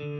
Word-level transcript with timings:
Moikka 0.00 0.12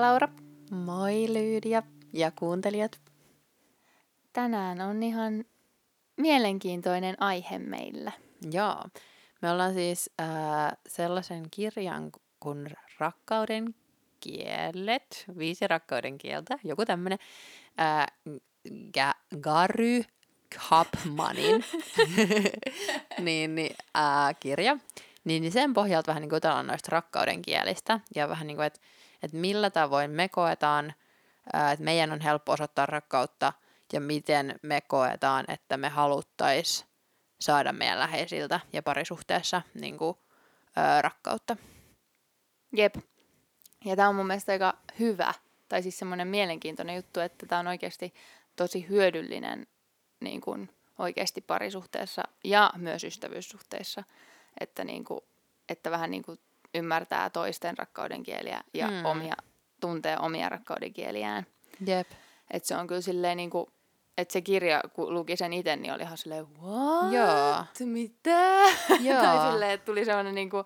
Laura. 0.00 0.28
Moi 0.70 1.26
Lyydia 1.32 1.82
ja 2.12 2.30
kuuntelijat. 2.30 3.00
Tänään 4.32 4.80
on 4.80 5.02
ihan 5.02 5.44
mielenkiintoinen 6.16 7.22
aihe 7.22 7.58
meillä. 7.58 8.12
Joo, 8.52 8.84
me 9.42 9.50
ollaan 9.50 9.74
siis 9.74 10.10
äh, 10.20 10.28
sellaisen 10.88 11.44
kirjan 11.50 12.10
kuin 12.40 12.70
Rakkauden 12.98 13.74
kielet, 14.20 15.24
viisi 15.38 15.68
rakkauden 15.68 16.18
kieltä, 16.18 16.58
joku 16.64 16.84
tämmönen, 16.84 17.18
äh, 17.80 18.06
Ga- 18.68 19.38
Gary 19.40 20.02
Chapmanin 20.54 21.64
niin, 23.18 23.54
niin, 23.54 23.74
äh, 23.96 24.36
kirja. 24.40 24.76
Niin, 25.24 25.42
niin 25.42 25.52
sen 25.52 25.74
pohjalta 25.74 26.06
vähän 26.06 26.20
niin 26.20 26.30
kuin 26.30 26.66
noista 26.66 26.88
rakkauden 26.90 27.42
kielistä 27.42 28.00
ja 28.14 28.28
vähän 28.28 28.46
niin 28.46 28.56
kuin, 28.56 28.66
että 28.66 28.80
että 29.22 29.36
millä 29.36 29.70
tavoin 29.70 30.10
me 30.10 30.28
koetaan, 30.28 30.94
että 31.72 31.84
meidän 31.84 32.12
on 32.12 32.20
helppo 32.20 32.52
osoittaa 32.52 32.86
rakkautta 32.86 33.52
ja 33.92 34.00
miten 34.00 34.54
me 34.62 34.80
koetaan, 34.80 35.44
että 35.48 35.76
me 35.76 35.88
haluttaisiin 35.88 36.88
saada 37.40 37.72
meidän 37.72 37.98
läheisiltä 37.98 38.60
ja 38.72 38.82
parisuhteessa 38.82 39.62
niin 39.74 39.98
kuin, 39.98 40.16
ää, 40.76 41.02
rakkautta. 41.02 41.56
Jep. 42.76 42.94
Ja 43.84 43.96
tämä 43.96 44.08
on 44.08 44.14
mun 44.14 44.26
mielestä 44.26 44.52
aika 44.52 44.78
hyvä, 44.98 45.34
tai 45.68 45.82
siis 45.82 45.98
semmoinen 45.98 46.28
mielenkiintoinen 46.28 46.96
juttu, 46.96 47.20
että 47.20 47.46
tämä 47.46 47.58
on 47.58 47.66
oikeasti 47.66 48.14
tosi 48.56 48.88
hyödyllinen 48.88 49.66
niin 50.20 50.40
kuin 50.40 50.70
oikeasti 50.98 51.40
parisuhteessa 51.40 52.22
ja 52.44 52.72
myös 52.76 53.04
ystävyyssuhteissa, 53.04 54.04
että, 54.60 54.84
niin 54.84 55.04
kuin, 55.04 55.20
että 55.68 55.90
vähän 55.90 56.10
niin 56.10 56.22
kuin 56.22 56.38
ymmärtää 56.74 57.30
toisten 57.30 57.78
rakkauden 57.78 58.22
kieliä 58.22 58.60
ja 58.74 58.88
mm. 58.88 59.04
omia, 59.04 59.34
tuntee 59.80 60.18
omia 60.18 60.48
rakkauden 60.48 60.92
kieliään. 60.92 61.46
Jep. 61.86 62.10
Et 62.50 62.64
se 62.64 62.76
on 62.76 62.86
kyllä 62.86 63.00
silleen 63.00 63.36
niin 63.36 63.50
kuin, 63.50 63.66
että 64.18 64.32
se 64.32 64.40
kirja, 64.40 64.80
kun 64.92 65.14
luki 65.14 65.36
sen 65.36 65.52
itse, 65.52 65.76
niin 65.76 65.94
oli 65.94 66.02
ihan 66.02 66.18
silleen, 66.18 66.46
what? 66.62 67.12
Joo. 67.12 67.64
Mitä? 67.84 68.60
Joo. 69.08 69.22
tai 69.22 69.50
silleen, 69.50 69.70
että 69.70 69.84
tuli 69.84 70.04
sellainen 70.04 70.34
niin 70.34 70.50
kuin, 70.50 70.64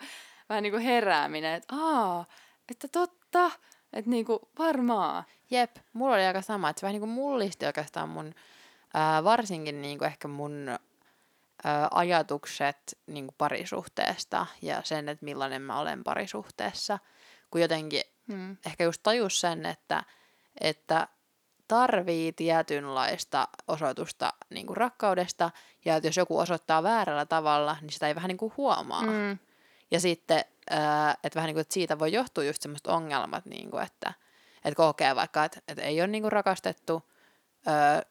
vähän 0.48 0.62
niin 0.62 0.73
kuin 0.73 0.83
herääminen, 0.83 1.55
että 1.55 1.75
aa, 1.77 2.25
että 2.70 2.89
totta, 2.89 3.51
että 3.93 4.11
niin 4.11 4.25
kuin 4.25 4.39
varmaa. 4.59 5.25
Jep, 5.51 5.77
mulla 5.93 6.15
oli 6.15 6.25
aika 6.25 6.43
sama, 6.43 6.69
että 6.70 6.81
se 6.81 6.84
vähän 6.84 6.93
niin 6.93 7.01
kuin 7.01 7.11
mullisti 7.11 7.67
oikeastaan 7.67 8.09
mun, 8.09 8.34
ää, 8.95 9.25
varsinkin 9.25 9.83
niin 9.83 9.98
kuin 9.98 10.07
ehkä 10.07 10.29
mun 10.29 10.79
ajatukset 11.91 12.98
niin 13.07 13.27
kuin 13.27 13.35
parisuhteesta 13.39 14.47
ja 14.62 14.81
sen, 14.85 15.09
että 15.09 15.25
millainen 15.25 15.62
mä 15.62 15.79
olen 15.79 16.05
parisuhteessa, 16.05 16.98
kun 17.51 17.61
jotenkin 17.61 18.03
hmm. 18.33 18.57
ehkä 18.67 18.85
just 18.85 19.03
tajus 19.03 19.41
sen, 19.41 19.67
että, 19.67 20.05
että 20.61 21.09
tarvii 21.69 22.33
tietynlaista 22.33 23.48
osoitusta 23.69 24.33
niin 24.51 24.67
kuin 24.67 24.77
rakkaudesta, 24.77 25.51
ja 25.85 25.97
että 25.97 26.09
jos 26.09 26.17
joku 26.17 26.39
osoittaa 26.39 26.83
väärällä 26.83 27.27
tavalla, 27.27 27.77
niin 27.81 27.92
sitä 27.92 28.09
ei 28.09 28.15
vähän 28.15 28.29
niin 28.29 28.37
kuin 28.37 28.53
huomaa. 28.57 29.03
Hmm. 29.03 29.39
Ja 29.91 30.01
sitten, 30.01 30.45
että 31.25 31.34
vähän 31.34 31.47
niin 31.47 31.55
kuin, 31.55 31.61
että 31.61 31.75
siitä 31.75 31.98
voi 31.98 32.12
johtua 32.12 32.45
just 32.45 32.62
semmoista 32.62 32.93
ongelmat, 32.93 33.47
niin 33.47 33.70
kuin, 33.70 33.83
että, 33.83 34.12
että 34.65 34.77
kokee 34.77 35.17
vaikka, 35.17 35.45
että, 35.45 35.61
että 35.69 35.83
ei 35.83 36.01
ole 36.01 36.07
niin 36.07 36.23
kuin 36.23 36.33
rakastettu, 36.33 37.03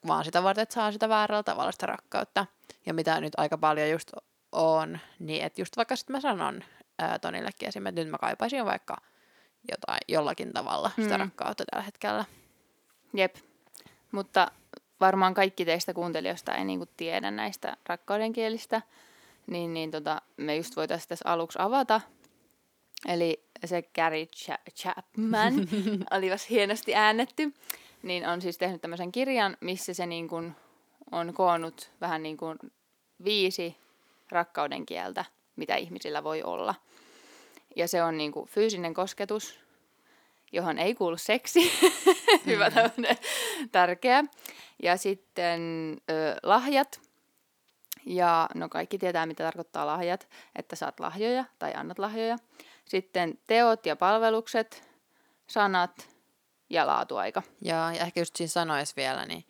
vaan 0.08 0.26
sitä 0.26 0.44
varten, 0.44 0.64
että 0.64 0.76
saa 0.76 0.92
sitä 0.92 1.10
väärällä 1.10 1.44
tavalla 1.44 1.72
sitä 1.72 1.86
rakkautta 1.86 2.46
ja 2.86 2.94
mitä 2.94 3.22
nyt 3.22 3.34
aika 3.38 3.58
paljon 3.58 3.90
just 3.90 4.12
on, 4.52 5.00
niin 5.20 5.44
että 5.44 5.62
just 5.62 5.78
vaikka 5.78 5.96
sitten 5.96 6.16
mä 6.16 6.22
sanon 6.22 6.64
ää, 7.00 7.20
Tonillekin 7.20 7.68
esimerkiksi, 7.68 7.90
että 7.90 8.02
nyt 8.02 8.12
mä 8.12 8.18
kaipaisin 8.18 8.66
vaikka 8.66 8.98
jotain, 9.72 10.00
jollakin 10.08 10.54
tavalla 10.54 10.92
sitä 11.02 11.18
mm. 11.18 11.24
rakkautta 11.24 11.64
tällä 11.72 11.84
hetkellä. 11.84 12.26
Jep, 13.14 13.36
mutta 14.12 14.52
varmaan 15.00 15.34
kaikki 15.34 15.66
teistä 15.66 15.94
kuuntelijoista 15.94 16.56
ei 16.56 16.66
niinku 16.66 16.86
tiedä 16.98 17.32
näistä 17.32 17.78
rakkaudenkielistä, 17.86 18.82
niin, 19.48 19.74
niin 19.74 19.92
tota, 19.92 20.22
me 20.38 20.56
just 20.56 20.76
voitaisiin 20.76 21.10
tässä 21.10 21.30
aluksi 21.30 21.60
avata. 21.62 22.02
Eli 23.08 23.44
se 23.66 23.82
Gary 23.82 24.26
Chapman, 24.76 25.54
olivat 26.18 26.50
hienosti 26.50 26.96
äännetty, 26.96 27.54
niin 28.04 28.28
on 28.28 28.42
siis 28.42 28.58
tehnyt 28.58 28.82
tämmöisen 28.82 29.12
kirjan, 29.12 29.58
missä 29.62 29.94
se 29.94 30.06
niin 30.06 30.28
kuin 30.28 30.56
on 31.12 31.34
koonnut 31.34 31.92
vähän 32.02 32.24
niin 32.24 32.38
kuin 32.38 32.58
viisi 33.24 33.78
rakkauden 34.32 34.86
kieltä, 34.86 35.26
mitä 35.56 35.76
ihmisillä 35.76 36.24
voi 36.24 36.44
olla. 36.44 36.76
Ja 37.76 37.88
se 37.88 38.04
on 38.04 38.18
niin 38.18 38.32
kuin 38.32 38.48
fyysinen 38.48 38.94
kosketus, 38.94 39.60
johon 40.52 40.80
ei 40.80 40.96
kuulu 40.96 41.18
seksi. 41.18 41.72
Hyvä 42.46 42.70
mm. 42.70 42.74
tämmöinen 42.74 43.18
tärkeä. 43.72 44.24
Ja 44.84 44.98
sitten 44.98 45.62
ö, 46.10 46.36
lahjat. 46.44 47.02
Ja 48.06 48.50
no 48.56 48.70
kaikki 48.70 48.98
tietää, 48.98 49.26
mitä 49.26 49.44
tarkoittaa 49.44 49.86
lahjat, 49.86 50.30
että 50.56 50.76
saat 50.76 51.00
lahjoja 51.00 51.46
tai 51.60 51.74
annat 51.76 52.00
lahjoja. 52.00 52.38
Sitten 52.86 53.40
teot 53.48 53.86
ja 53.86 53.96
palvelukset, 53.96 54.90
sanat 55.48 56.10
ja 56.70 56.88
laatuaika. 56.88 57.44
Ja, 57.62 57.94
ja 57.94 58.02
ehkä 58.02 58.20
just 58.20 58.36
siinä 58.36 58.50
sanois 58.50 58.96
vielä, 58.96 59.26
niin 59.26 59.46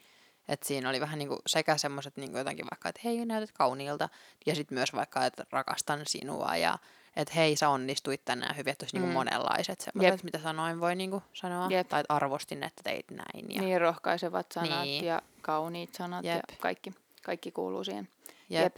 että 0.48 0.68
siinä 0.68 0.90
oli 0.90 1.00
vähän 1.00 1.20
niinku 1.20 1.40
sekä 1.48 1.78
semmoiset 1.78 2.18
niinku 2.18 2.38
jotenkin 2.38 2.66
vaikka, 2.72 2.90
että 2.90 3.02
hei 3.04 3.26
näytät 3.26 3.52
kauniilta, 3.52 4.10
ja 4.46 4.56
sitten 4.56 4.76
myös 4.76 4.94
vaikka, 4.94 5.26
että 5.26 5.46
rakastan 5.52 6.02
sinua, 6.08 6.56
ja 6.56 6.78
että 7.16 7.34
hei 7.34 7.56
sä 7.56 7.70
onnistuit 7.70 8.26
tänään 8.26 8.58
hyvin, 8.58 8.72
että 8.72 8.84
olisi 8.84 8.96
niinku 8.96 9.08
mm. 9.08 9.10
niinku 9.10 9.20
monenlaiset 9.20 9.82
semmoiset, 9.82 10.24
mitä 10.24 10.40
sanoin 10.40 10.80
voi 10.80 10.96
niinku 10.96 11.24
sanoa, 11.34 11.68
Jep. 11.70 11.88
tai 11.88 12.02
että 12.02 12.14
arvostin, 12.14 12.64
että 12.64 12.84
teit 12.84 13.12
näin. 13.12 13.56
Ja... 13.56 13.62
Niin, 13.62 13.82
rohkaisevat 13.82 14.52
sanat 14.52 14.82
niin. 14.82 15.06
ja 15.06 15.22
kauniit 15.42 15.96
sanat 15.96 16.26
Jep. 16.26 16.36
ja 16.36 16.58
kaikki, 16.60 16.94
kaikki 17.24 17.52
kuuluu 17.52 17.84
siihen. 17.84 18.10
Jep. 18.50 18.64
Jep. 18.64 18.78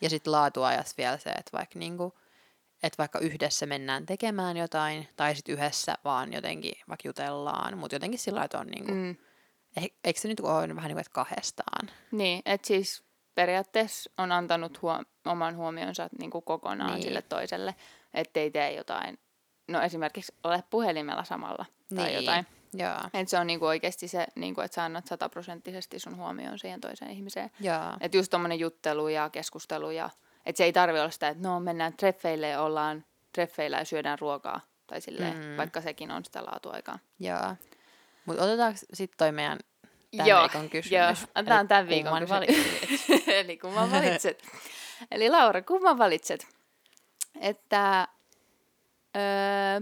Ja 0.00 0.10
sitten 0.10 0.32
laatuajas 0.32 0.98
vielä 0.98 1.18
se, 1.18 1.30
että 1.30 1.50
vaikka 1.52 1.78
niinku, 1.78 2.18
että 2.82 2.98
vaikka 2.98 3.18
yhdessä 3.18 3.66
mennään 3.66 4.06
tekemään 4.06 4.56
jotain, 4.56 5.08
tai 5.16 5.36
sitten 5.36 5.52
yhdessä 5.52 5.94
vaan 6.04 6.32
jotenkin 6.32 6.72
vaikka 6.88 7.08
jutellaan, 7.08 7.78
mutta 7.78 7.94
jotenkin 7.94 8.18
sillä 8.20 8.44
että 8.44 8.58
on 8.58 8.66
niinku, 8.66 8.92
mm 8.92 9.16
eikö 10.04 10.20
se 10.20 10.28
nyt 10.28 10.40
ole 10.40 10.52
vähän 10.52 10.68
niin 10.68 10.76
kuin, 10.76 10.98
että 10.98 11.12
kahdestaan? 11.12 11.90
Niin, 12.10 12.42
että 12.44 12.66
siis 12.66 13.04
periaatteessa 13.34 14.10
on 14.18 14.32
antanut 14.32 14.82
huom- 14.82 15.06
oman 15.26 15.56
huomionsa 15.56 16.08
niin 16.18 16.30
kuin 16.30 16.44
kokonaan 16.44 16.94
niin. 16.94 17.02
sille 17.02 17.22
toiselle, 17.22 17.74
ettei 18.14 18.50
tee 18.50 18.72
jotain, 18.72 19.18
no 19.68 19.82
esimerkiksi 19.82 20.32
ole 20.44 20.64
puhelimella 20.70 21.24
samalla 21.24 21.64
tai 21.96 22.04
niin. 22.04 22.14
jotain. 22.14 22.46
Että 23.04 23.30
se 23.30 23.38
on 23.38 23.46
niinku 23.46 23.66
oikeasti 23.66 24.08
se, 24.08 24.26
niinku, 24.34 24.60
että 24.60 24.74
sä 24.74 24.84
annat 24.84 25.06
sataprosenttisesti 25.06 25.98
sun 25.98 26.16
huomioon 26.16 26.58
siihen 26.58 26.80
toiseen 26.80 27.10
ihmiseen. 27.10 27.50
Että 28.00 28.16
just 28.16 28.30
tommonen 28.30 28.58
juttelu 28.58 29.08
ja 29.08 29.30
keskustelu 29.30 29.90
ja 29.90 30.10
että 30.46 30.58
se 30.58 30.64
ei 30.64 30.72
tarvi 30.72 31.00
olla 31.00 31.10
sitä, 31.10 31.28
että 31.28 31.48
no 31.48 31.60
mennään 31.60 31.96
treffeille 31.96 32.48
ja 32.48 32.62
ollaan 32.62 33.04
treffeillä 33.32 33.78
ja 33.78 33.84
syödään 33.84 34.18
ruokaa. 34.18 34.60
Tai 34.86 35.00
silleen, 35.00 35.38
mm. 35.38 35.56
vaikka 35.56 35.80
sekin 35.80 36.10
on 36.10 36.24
sitä 36.24 36.44
laatuaikaa. 36.44 36.98
Joo. 37.20 37.56
Mutta 38.26 38.44
otetaanko 38.44 38.78
sitten 38.92 39.18
toi 39.18 39.32
meidän 39.32 39.58
tämän 40.16 40.28
joo, 40.28 40.40
viikon 40.40 40.70
kysymys? 40.70 40.92
Joo, 40.92 41.28
otetaan 41.34 41.68
tämän 41.68 41.88
viikon 41.88 42.20
kysymys. 42.20 43.28
Eli 43.40 43.58
kumman 43.58 43.90
valitset? 43.90 44.42
Eli 45.10 45.30
Laura, 45.30 45.62
kumman 45.62 45.98
valitset? 45.98 46.46
Että 47.40 48.08
öö, 49.16 49.80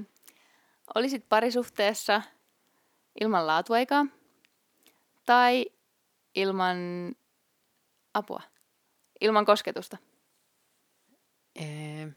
olisit 0.95 1.29
parisuhteessa 1.29 2.23
ilman 3.21 3.47
laatuaikaa 3.47 4.07
tai 5.27 5.67
ilman 6.35 6.79
apua, 8.15 8.43
ilman 9.21 9.45
kosketusta? 9.45 9.97
Ee, 11.57 12.09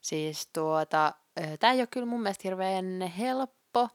siis 0.00 0.48
tuota, 0.52 1.14
tämä 1.60 1.72
ei 1.72 1.80
ole 1.80 1.86
kyllä 1.86 2.06
mun 2.06 2.22
mielestä 2.22 2.42
hirveän 2.44 3.00
helppo, 3.00 3.88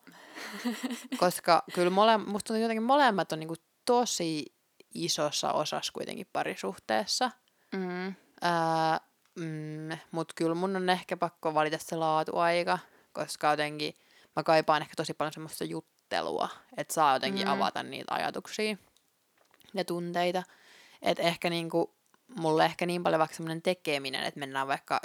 koska 1.19 1.63
kyllä 1.73 1.89
mole, 1.89 2.17
musta 2.17 2.47
tuntuu 2.47 2.61
jotenkin 2.61 2.83
molemmat 2.83 3.31
on 3.31 3.39
niinku 3.39 3.55
tosi 3.85 4.45
isossa 4.93 5.51
osassa 5.51 5.93
kuitenkin 5.93 6.27
parisuhteessa. 6.33 7.31
Mm. 7.75 8.15
Ää, 8.41 8.99
mm, 9.39 9.97
Mutta 10.11 10.33
kyllä 10.37 10.55
mun 10.55 10.75
on 10.75 10.89
ehkä 10.89 11.17
pakko 11.17 11.53
valita 11.53 11.77
se 11.79 11.95
laatuaika, 11.95 12.79
koska 13.13 13.51
jotenkin 13.51 13.93
mä 14.35 14.43
kaipaan 14.43 14.81
ehkä 14.81 14.93
tosi 14.97 15.13
paljon 15.13 15.33
semmoista 15.33 15.63
juttelua, 15.63 16.49
että 16.77 16.93
saa 16.93 17.15
jotenkin 17.15 17.47
mm. 17.47 17.53
avata 17.53 17.83
niitä 17.83 18.13
ajatuksia 18.13 18.77
ja 19.73 19.85
tunteita. 19.85 20.43
Että 21.01 21.23
ehkä 21.23 21.49
niinku, 21.49 21.95
mulle 22.35 22.65
ehkä 22.65 22.85
niin 22.85 23.03
paljon 23.03 23.19
vaikka 23.19 23.35
semmoinen 23.35 23.61
tekeminen, 23.61 24.23
että 24.23 24.39
mennään 24.39 24.67
vaikka 24.67 25.01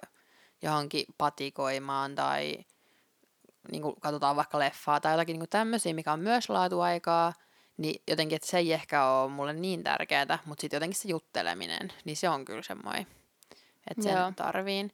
johonkin 0.62 1.06
patikoimaan 1.18 2.14
tai 2.14 2.58
niin 3.70 3.82
kuin 3.82 3.94
katsotaan 4.00 4.36
vaikka 4.36 4.58
leffaa 4.58 5.00
tai 5.00 5.12
jotakin 5.12 5.38
niin 5.38 5.48
tämmöisiä, 5.48 5.94
mikä 5.94 6.12
on 6.12 6.20
myös 6.20 6.50
laatuaikaa, 6.50 7.32
niin 7.76 8.02
jotenkin, 8.08 8.36
että 8.36 8.48
se 8.48 8.58
ei 8.58 8.72
ehkä 8.72 9.06
ole 9.06 9.30
mulle 9.30 9.52
niin 9.52 9.84
tärkeää, 9.84 10.38
mutta 10.44 10.60
sitten 10.60 10.76
jotenkin 10.76 11.00
se 11.00 11.08
jutteleminen, 11.08 11.92
niin 12.04 12.16
se 12.16 12.28
on 12.28 12.44
kyllä 12.44 12.62
semmoinen, 12.62 13.06
että 13.90 14.02
sen 14.02 14.12
Joo. 14.12 14.32
tarviin. 14.36 14.92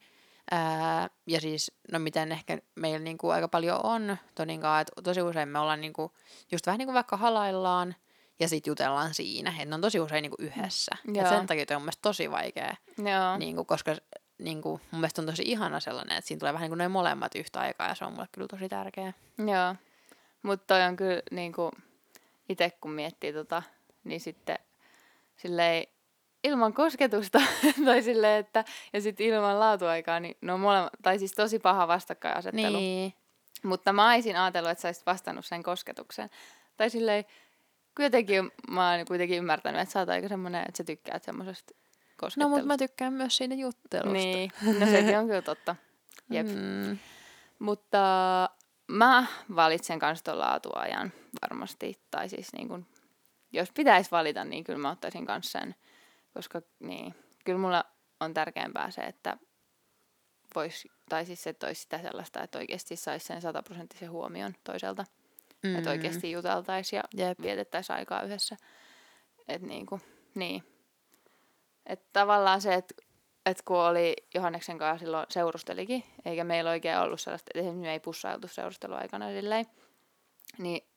Ää, 0.51 1.11
ja 1.27 1.41
siis, 1.41 1.73
no 1.93 1.99
miten 1.99 2.33
ehkä 2.33 2.59
meillä 2.75 2.99
niinku 2.99 3.29
aika 3.29 3.49
paljon 3.49 3.81
on 3.83 4.17
Toninkaan, 4.35 4.81
että 4.81 5.03
tosi 5.03 5.23
usein 5.23 5.49
me 5.49 5.59
ollaan 5.59 5.81
niinku, 5.81 6.13
just 6.53 6.67
vähän 6.67 6.79
niinku 6.79 6.95
vaikka 6.95 7.17
halaillaan 7.17 7.95
ja 8.43 8.49
sitten 8.49 8.71
jutellaan 8.71 9.15
siinä, 9.15 9.51
että 9.51 9.65
ne 9.65 9.75
on 9.75 9.81
tosi 9.81 10.01
usein 10.01 10.23
niinku 10.23 10.37
yhdessä. 10.39 10.97
Ja 11.15 11.23
Joo. 11.23 11.31
sen 11.31 11.47
takia 11.47 11.67
toi 11.67 11.75
on 11.75 11.83
mun 11.83 11.85
mielestä 11.85 12.03
tosi 12.03 12.31
vaikea, 12.31 12.75
Joo. 12.99 13.39
niinku, 13.39 13.65
koska 13.65 13.97
niinku, 14.39 14.81
mun 14.91 15.01
mielestä 15.01 15.23
on 15.23 15.27
tosi 15.27 15.43
ihana 15.47 15.81
sellainen, 15.81 16.19
että 16.19 16.29
siinä 16.29 16.39
tulee 16.39 16.53
vähän 16.53 16.65
niinku 16.65 16.75
noin 16.75 16.91
molemmat 16.91 17.35
yhtä 17.35 17.61
aikaa 17.61 17.89
ja 17.89 17.95
se 17.95 18.05
on 18.05 18.13
mulle 18.13 18.29
kyllä 18.33 18.49
tosi 18.49 18.69
tärkeä. 18.69 19.13
Joo. 19.39 19.75
Mutta 20.43 20.75
toi 20.75 20.83
on 20.83 20.97
kyllä 20.97 21.23
niinku, 21.31 21.71
itse 22.49 22.71
kun 22.81 22.91
miettii 22.91 23.33
tota, 23.33 23.63
niin 24.05 24.21
sitten 24.21 24.59
silleen 25.37 25.87
ilman 26.45 26.73
kosketusta 26.73 27.39
tai 27.85 28.03
silleen, 28.03 28.41
että 28.41 28.65
ja 28.93 29.01
sitten 29.01 29.27
ilman 29.27 29.61
laatuaikaa, 29.61 30.21
niin 30.21 30.37
ne 30.41 30.53
on 30.53 30.61
molemmat, 30.61 30.93
tai 31.03 31.19
siis 31.19 31.33
tosi 31.33 31.59
paha 31.59 31.89
vastakkainasettelu. 31.89 32.77
Niin. 32.77 33.15
Mutta 33.63 33.93
mä 33.93 34.13
olisin 34.13 34.37
ajatellut, 34.37 34.71
että 34.71 34.83
sä 34.83 34.89
olisit 34.89 35.07
vastannut 35.07 35.47
sen 35.47 35.63
kosketuksen. 35.63 36.31
Tai 36.77 36.91
silleen, 36.91 37.25
kun 37.97 38.05
jotenkin 38.05 38.51
mä 38.71 38.91
oon 38.91 39.05
kuitenkin 39.07 39.39
ymmärtänyt, 39.39 39.81
että 39.81 39.93
sä 39.93 39.99
oot 39.99 40.09
aika 40.09 40.29
semmonen, 40.29 40.65
että 40.69 40.77
sä 40.79 40.85
tykkäät 40.85 41.23
semmoisesta 41.23 41.75
No, 42.37 42.49
mutta 42.49 42.67
mä 42.67 42.77
tykkään 42.77 43.13
myös 43.13 43.37
siitä 43.37 43.55
juttelusta. 43.55 44.13
Niin, 44.13 44.51
no 44.81 44.87
sekin 44.87 45.19
on 45.19 45.27
kyllä 45.27 45.43
totta. 45.43 45.77
Jep. 46.31 46.47
Mm. 46.47 46.99
Mutta 47.59 47.99
mä 48.89 49.27
valitsen 49.57 49.99
kans 49.99 50.23
ton 50.23 50.39
laatuajan 50.39 51.13
varmasti. 51.43 52.01
Tai 52.11 52.29
siis 52.29 52.53
niin 52.53 52.69
kun, 52.69 52.87
jos 53.53 53.69
pitäisi 53.75 54.11
valita, 54.11 54.45
niin 54.45 54.65
kyllä 54.65 54.79
mä 54.79 54.91
ottaisin 54.91 55.27
kans 55.27 55.53
sen. 55.53 55.75
Koska 56.35 56.63
niin, 56.81 57.15
kyllä 57.45 57.59
mulla 57.59 57.85
on 58.21 58.35
tärkeämpää 58.35 58.91
se, 58.91 59.01
että 59.01 59.37
vois, 60.55 60.89
tai 61.09 61.27
siis 61.27 61.47
että 61.47 61.67
olisi 61.67 61.83
sitä 61.83 61.99
sellaista, 61.99 62.43
että 62.43 62.59
oikeasti 62.59 62.97
saisi 62.97 63.27
sen 63.27 63.41
sataprosenttisen 63.41 64.11
huomion 64.11 64.55
toiselta. 64.65 65.05
Mm. 65.63 65.77
Että 65.77 65.91
oikeasti 65.91 66.31
juteltaisiin 66.31 66.99
ja 66.99 67.27
Jep. 67.27 67.41
vietettäisiin 67.43 67.97
aikaa 67.97 68.23
yhdessä. 68.23 68.57
Että 69.49 69.67
niin 69.67 69.87
kuin, 69.87 70.01
niin. 70.35 70.63
Että 71.87 72.09
tavallaan 72.13 72.61
se, 72.61 72.75
että 72.75 72.95
et 73.47 73.63
kun 73.63 73.77
oli 73.77 74.17
Johanneksen 74.35 74.79
kanssa 74.79 75.05
silloin 75.05 75.27
seurustelikin, 75.29 76.05
eikä 76.25 76.45
meillä 76.45 76.71
oikein 76.71 76.99
ollut 76.99 77.21
sellaista, 77.21 77.51
että 77.51 77.59
esimerkiksi 77.61 77.87
me 77.87 77.93
ei 77.93 78.01
pussailtu 78.01 78.49
seurusteluaikana 78.49 79.29
silleen, 79.29 79.67
niin 80.59 80.89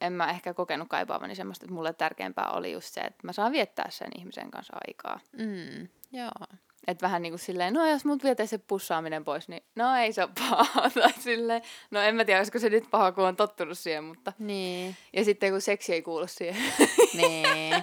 en 0.00 0.12
mä 0.12 0.30
ehkä 0.30 0.54
kokenut 0.54 0.88
kaipaavani 0.88 1.34
semmoista, 1.34 1.64
että 1.64 1.74
mulle 1.74 1.92
tärkeämpää 1.92 2.50
oli 2.50 2.72
just 2.72 2.94
se, 2.94 3.00
että 3.00 3.26
mä 3.26 3.32
saan 3.32 3.52
viettää 3.52 3.90
sen 3.90 4.10
ihmisen 4.18 4.50
kanssa 4.50 4.76
aikaa. 4.88 5.20
Mm. 5.32 5.88
Joo. 6.12 6.58
Että 6.88 7.06
vähän 7.06 7.22
niin 7.22 7.32
kuin 7.32 7.38
silleen, 7.40 7.74
no 7.74 7.86
jos 7.86 8.04
mut 8.04 8.24
vietäisi 8.24 8.50
se 8.50 8.58
pussaaminen 8.58 9.24
pois, 9.24 9.48
niin 9.48 9.62
no 9.76 9.96
ei 9.96 10.12
se 10.12 10.22
ole 10.22 10.30
paha. 10.38 10.90
tai 10.94 11.12
silleen, 11.20 11.62
no 11.90 12.00
en 12.00 12.14
mä 12.14 12.24
tiedä, 12.24 12.40
olisiko 12.40 12.58
se 12.58 12.70
nyt 12.70 12.90
paha, 12.90 13.12
kun 13.12 13.24
on 13.24 13.36
tottunut 13.36 13.78
siihen, 13.78 14.04
mutta... 14.04 14.32
Niin. 14.38 14.96
Ja 15.12 15.24
sitten 15.24 15.50
kun 15.50 15.60
seksi 15.60 15.92
ei 15.92 16.02
kuulu 16.02 16.26
siihen. 16.26 16.62
niin. 17.20 17.74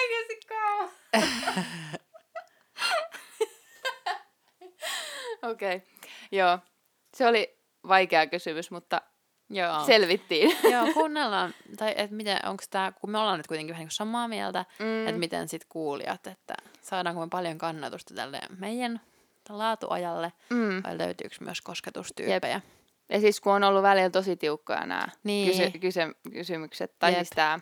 Oikeasti 0.00 0.40
kauan. 0.48 0.90
Okei, 5.52 5.76
okay. 5.76 5.80
joo. 6.32 6.58
Se 7.14 7.26
oli 7.26 7.58
vaikea 7.88 8.26
kysymys, 8.26 8.70
mutta 8.70 9.02
Joo. 9.50 9.84
selvittiin. 9.86 10.56
Joo, 10.72 10.86
kuunnellaan, 10.94 11.54
tai 11.76 11.94
että 11.96 12.16
miten, 12.16 12.38
onko 12.44 12.64
tämä, 12.70 12.92
kun 13.00 13.10
me 13.10 13.18
ollaan 13.18 13.38
nyt 13.38 13.46
kuitenkin 13.46 13.72
vähän 13.74 13.84
niin 13.84 13.90
samaa 13.90 14.28
mieltä, 14.28 14.64
mm. 14.78 15.06
että 15.06 15.18
miten 15.18 15.48
sitten 15.48 15.68
kuulijat, 15.68 16.26
että 16.26 16.54
saadaanko 16.82 17.20
me 17.20 17.28
paljon 17.30 17.58
kannatusta 17.58 18.14
tälle 18.14 18.40
meidän 18.58 19.00
laatuajalle, 19.48 20.32
Mm. 20.50 20.82
vai 20.84 20.98
löytyykö 20.98 21.36
myös 21.40 21.60
kosketustyyppejä? 21.60 22.60
Ja 23.08 23.20
siis 23.20 23.40
kun 23.40 23.52
on 23.52 23.64
ollut 23.64 23.82
välillä 23.82 24.10
tosi 24.10 24.36
tiukkoja 24.36 24.86
nämä 24.86 25.08
Niin. 25.24 25.48
kysy- 25.50 25.78
kysy- 25.78 26.16
kysymykset, 26.32 26.98
tai 26.98 27.10
Jep. 27.10 27.18
siis 27.18 27.30
tämä, 27.30 27.60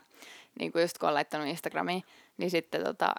niin 0.59 0.73
kuin 0.73 0.83
just 0.83 0.99
kun 0.99 1.09
on 1.09 1.15
laittanut 1.15 1.47
Instagramiin, 1.49 2.03
niin 2.37 2.51
sitten 2.51 2.85
tota, 2.85 3.15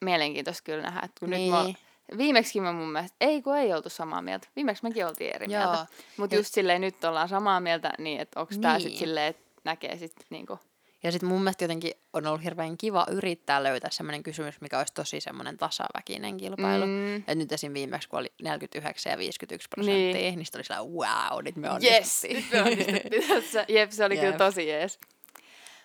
mielenkiintoista 0.00 0.62
kyllä 0.64 0.82
nähdä, 0.82 1.00
että 1.04 1.20
kun 1.20 1.30
Niin. 1.30 1.52
nyt 1.54 1.62
mä, 1.64 1.87
Viimeksi 2.16 2.60
mä 2.60 2.72
mun 2.72 2.92
mielestä, 2.92 3.16
ei 3.20 3.42
kun 3.42 3.56
ei 3.56 3.74
oltu 3.74 3.88
samaa 3.90 4.22
mieltä. 4.22 4.48
Viimeksi 4.56 4.82
mekin 4.82 5.06
oltiin 5.06 5.34
eri 5.34 5.52
Joo. 5.52 5.64
mieltä. 5.64 5.86
Mutta 6.16 6.36
just 6.36 6.54
silleen 6.54 6.80
nyt 6.80 7.04
ollaan 7.04 7.28
samaa 7.28 7.60
mieltä, 7.60 7.92
niin 7.98 8.20
että 8.20 8.40
onko 8.40 8.52
Niin. 8.54 8.80
sitten 8.80 8.98
silleen, 8.98 9.26
että 9.26 9.42
näkee 9.64 9.96
sit 9.96 10.12
niinku... 10.30 10.58
Ja 11.02 11.12
sitten 11.12 11.28
mun 11.28 11.42
mielestä 11.42 11.64
jotenkin 11.64 11.92
on 12.12 12.26
ollut 12.26 12.44
hirveän 12.44 12.78
kiva 12.78 13.06
yrittää 13.10 13.62
löytää 13.62 13.90
semmoinen 13.90 14.22
kysymys, 14.22 14.60
mikä 14.60 14.78
olisi 14.78 14.94
tosi 14.94 15.20
semmoinen 15.20 15.56
tasaväkinen 15.56 16.36
kilpailu. 16.36 16.86
Mm. 16.86 17.16
Et 17.16 17.38
nyt 17.38 17.52
esim. 17.52 17.74
viimeksi, 17.74 18.08
kun 18.08 18.18
oli 18.18 18.32
49 18.42 19.10
ja 19.10 19.18
51 19.18 19.68
prosenttia, 19.68 20.12
Niin. 20.12 20.36
niin, 20.36 20.44
sitten 20.46 20.58
oli 20.58 20.64
sellainen, 20.64 20.92
wow, 20.94 21.44
nyt 21.44 21.56
me 21.56 21.68
yes! 21.68 21.74
onnistuttiin. 21.74 22.36
Nyt 22.36 22.52
me 22.52 22.60
onnistuttiin 22.62 23.28
tässä. 23.28 23.64
Jep, 23.68 23.90
se 23.90 24.04
oli 24.04 24.14
Jep. 24.14 24.24
kyllä 24.24 24.38
tosi 24.38 24.68
jees. 24.68 24.98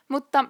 Mutta... 0.07 0.45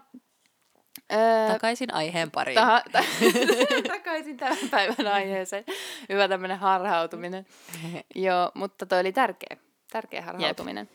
Öö, 1.11 1.47
Takaisin 1.53 1.93
aiheen 1.93 2.31
pariin. 2.31 2.55
ta- 2.55 2.83
ta- 2.91 3.03
takaisin 3.97 4.37
tämän 4.37 4.57
päivän 4.71 5.07
aiheeseen. 5.13 5.63
Hyvä 6.09 6.27
tämmöinen 6.27 6.59
harhautuminen. 6.59 7.45
Joo, 8.15 8.51
mutta 8.53 8.85
toi 8.85 8.99
oli 8.99 9.11
tärkeä. 9.11 9.57
Tärkeä 9.91 10.21
harhautuminen. 10.21 10.89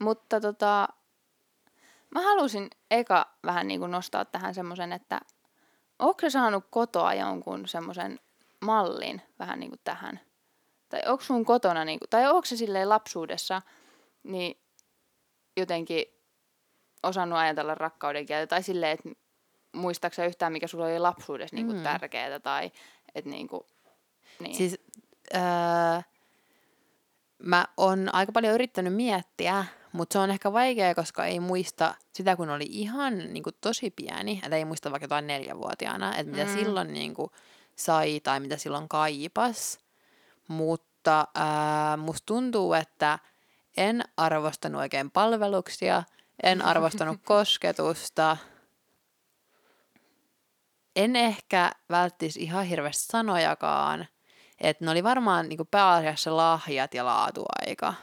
Mutta 0.00 0.40
tota, 0.40 0.88
mä 2.10 2.20
halusin 2.22 2.70
eka 2.90 3.26
vähän 3.46 3.68
niin 3.68 3.80
kuin 3.80 3.90
nostaa 3.90 4.24
tähän 4.24 4.54
semmoisen, 4.54 4.92
että 4.92 5.20
onko 5.98 6.20
se 6.20 6.30
saanut 6.30 6.64
kotoa 6.70 7.14
jonkun 7.14 7.68
semmoisen 7.68 8.20
mallin 8.60 9.22
vähän 9.38 9.60
niin 9.60 9.70
kuin 9.70 9.80
tähän? 9.84 10.20
Tai 10.88 11.00
onko 11.06 11.24
sun 11.24 11.44
kotona, 11.44 11.84
niin 11.84 11.98
kuin, 11.98 12.10
tai 12.10 12.26
onko 12.26 12.44
se 12.44 12.56
silleen 12.56 12.88
lapsuudessa, 12.88 13.62
niin 14.22 14.60
jotenkin 15.56 16.04
osannut 17.02 17.38
ajatella 17.38 17.74
rakkauden 17.74 18.26
kieltä, 18.26 18.46
tai 18.46 18.62
silleen, 18.62 18.92
että 18.92 19.08
muistaaksä 19.72 20.24
yhtään, 20.24 20.52
mikä 20.52 20.66
sulla 20.66 20.84
oli 20.84 20.98
lapsuudessa 20.98 21.56
niin 21.56 21.66
kuin 21.66 21.76
Mm. 21.78 21.82
tärkeää, 21.84 22.40
tai 22.40 22.70
että 23.14 23.30
niin 23.30 23.48
kuin, 23.48 23.60
niin. 24.40 24.54
Siis 24.54 24.78
öö, 25.34 25.40
mä 27.42 27.66
oon 27.76 28.14
aika 28.14 28.32
paljon 28.32 28.54
yrittänyt 28.54 28.94
miettiä, 28.94 29.64
mutta 29.92 30.12
se 30.12 30.18
on 30.18 30.30
ehkä 30.30 30.52
vaikea, 30.52 30.94
koska 30.94 31.24
ei 31.24 31.40
muista 31.40 31.94
sitä, 32.12 32.36
kun 32.36 32.50
oli 32.50 32.66
ihan 32.68 33.18
niin 33.18 33.42
kuin, 33.42 33.56
tosi 33.60 33.90
pieni, 33.90 34.40
että 34.44 34.56
ei 34.56 34.64
muista 34.64 34.90
vaikka 34.90 35.04
jotain 35.04 35.26
neljävuotiaana, 35.26 36.16
että 36.16 36.30
mitä 36.32 36.44
Mm. 36.44 36.50
mm. 36.50 36.56
silloin 36.56 36.92
niin 36.92 37.14
kuin, 37.14 37.30
sai 37.76 38.20
tai 38.20 38.40
mitä 38.40 38.56
silloin 38.56 38.88
kaipas. 38.88 39.78
Mutta 40.48 41.26
ää, 41.34 41.96
musta 41.96 42.26
tuntuu, 42.26 42.74
että 42.74 43.18
en 43.76 44.02
arvostanut 44.16 44.80
oikein 44.80 45.10
palveluksia, 45.10 46.02
en 46.42 46.62
arvostanut 46.62 47.20
kosketusta, 47.24 48.36
en 50.96 51.16
ehkä 51.16 51.72
välttis 51.90 52.36
ihan 52.36 52.64
hirveästi 52.64 53.06
sanojakaan, 53.06 54.06
että 54.60 54.84
ne 54.84 54.90
oli 54.90 55.04
varmaan 55.04 55.48
niinku 55.48 55.64
pääasiassa 55.64 56.36
lahjat 56.36 56.94
ja 56.94 57.04
laatuaika. 57.04 57.94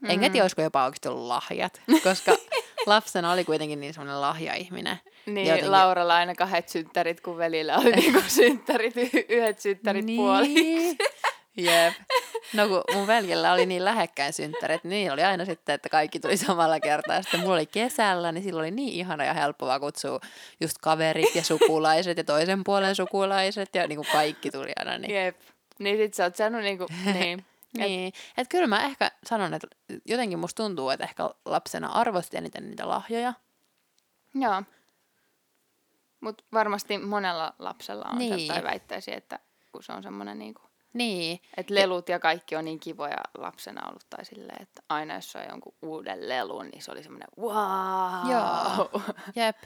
Mm. 0.00 0.10
Enkä 0.10 0.30
tiedä, 0.30 0.44
olisiko 0.44 0.62
jopa 0.62 0.84
oikeasti 0.84 1.08
ollut 1.08 1.26
lahjat, 1.26 1.82
koska 2.04 2.36
lapsena 2.86 3.32
oli 3.32 3.44
kuitenkin 3.44 3.80
niin 3.80 3.94
semmoinen 3.94 4.20
lahjaihminen. 4.20 5.00
Niin, 5.26 5.46
jotenkin- 5.46 5.70
Lauralla 5.70 6.14
aina 6.16 6.34
kahdet 6.34 6.68
synttärit, 6.68 7.20
kun 7.20 7.36
velillä 7.38 7.76
oli 7.78 7.92
niinku 7.96 8.22
synttärit, 8.26 8.96
y- 8.96 9.24
yhdet 9.28 9.60
synttärit 9.60 10.04
niin. 10.04 10.16
puoliksi. 10.16 10.96
Jep. 11.56 11.94
No 12.52 12.68
kun 12.68 12.82
mun 12.94 13.06
veljellä 13.06 13.52
oli 13.52 13.66
niin 13.66 13.84
lähekkäin 13.84 14.32
synttärit, 14.32 14.84
niin 14.84 15.12
oli 15.12 15.22
aina 15.22 15.44
sitten, 15.44 15.74
että 15.74 15.88
kaikki 15.88 16.20
tuli 16.20 16.36
samalla 16.36 16.80
kertaa. 16.80 17.22
Sitten 17.22 17.40
mulla 17.40 17.54
oli 17.54 17.66
kesällä, 17.66 18.32
niin 18.32 18.44
silloin 18.44 18.62
oli 18.62 18.70
niin 18.70 18.92
ihana 18.92 19.24
ja 19.24 19.34
helppoa 19.34 19.80
kutsua 19.80 20.20
just 20.60 20.78
kaverit 20.78 21.34
ja 21.34 21.44
sukulaiset 21.44 22.16
ja 22.16 22.24
toisen 22.24 22.64
puolen 22.64 22.94
sukulaiset 22.94 23.74
ja 23.74 23.86
niin 23.86 23.96
kuin 23.96 24.08
kaikki 24.12 24.50
tuli 24.50 24.72
aina. 24.76 24.98
Niin, 24.98 25.14
Jep. 25.14 25.36
Niin 25.78 25.96
sit 25.96 26.14
sä 26.14 26.24
oot 26.24 26.36
saanut 26.36 26.62
niinku, 26.62 26.86
niin. 27.14 27.44
niin. 27.78 28.12
Et 28.36 28.48
kyllä 28.48 28.66
mä 28.66 28.84
ehkä 28.84 29.10
sanon, 29.26 29.54
että 29.54 29.68
jotenkin 30.04 30.38
musta 30.38 30.62
tuntuu, 30.62 30.90
että 30.90 31.04
ehkä 31.04 31.30
lapsena 31.44 31.88
arvosti 31.88 32.36
eniten 32.36 32.70
niitä 32.70 32.88
lahjoja. 32.88 33.32
Joo. 34.34 34.62
Mut 36.20 36.44
varmasti 36.52 36.98
monella 36.98 37.54
lapsella 37.58 38.04
on 38.12 38.18
niin. 38.18 38.36
Niin. 38.36 38.46
se, 38.46 38.52
tai 38.52 38.62
väittäisi, 38.62 39.14
että 39.14 39.38
kun 39.72 39.82
se 39.82 39.92
on 39.92 40.02
semmoinen 40.02 40.38
niinku, 40.38 40.62
Niin. 40.94 41.40
että 41.56 41.74
lelut 41.74 42.08
ja 42.08 42.18
kaikki 42.18 42.56
on 42.56 42.64
niin 42.64 42.80
kivoja 42.80 43.18
lapsena 43.38 43.88
ollut, 43.88 44.06
tai 44.10 44.24
silleen, 44.24 44.62
että 44.62 44.82
aina 44.88 45.14
jos 45.14 45.32
sai 45.32 45.48
jonkun 45.48 45.74
uuden 45.82 46.28
lelun, 46.28 46.68
niin 46.68 46.82
se 46.82 46.92
oli 46.92 47.02
semmoinen 47.02 47.28
wow. 47.40 48.30
Joo. 48.30 49.02
Jep. 49.36 49.56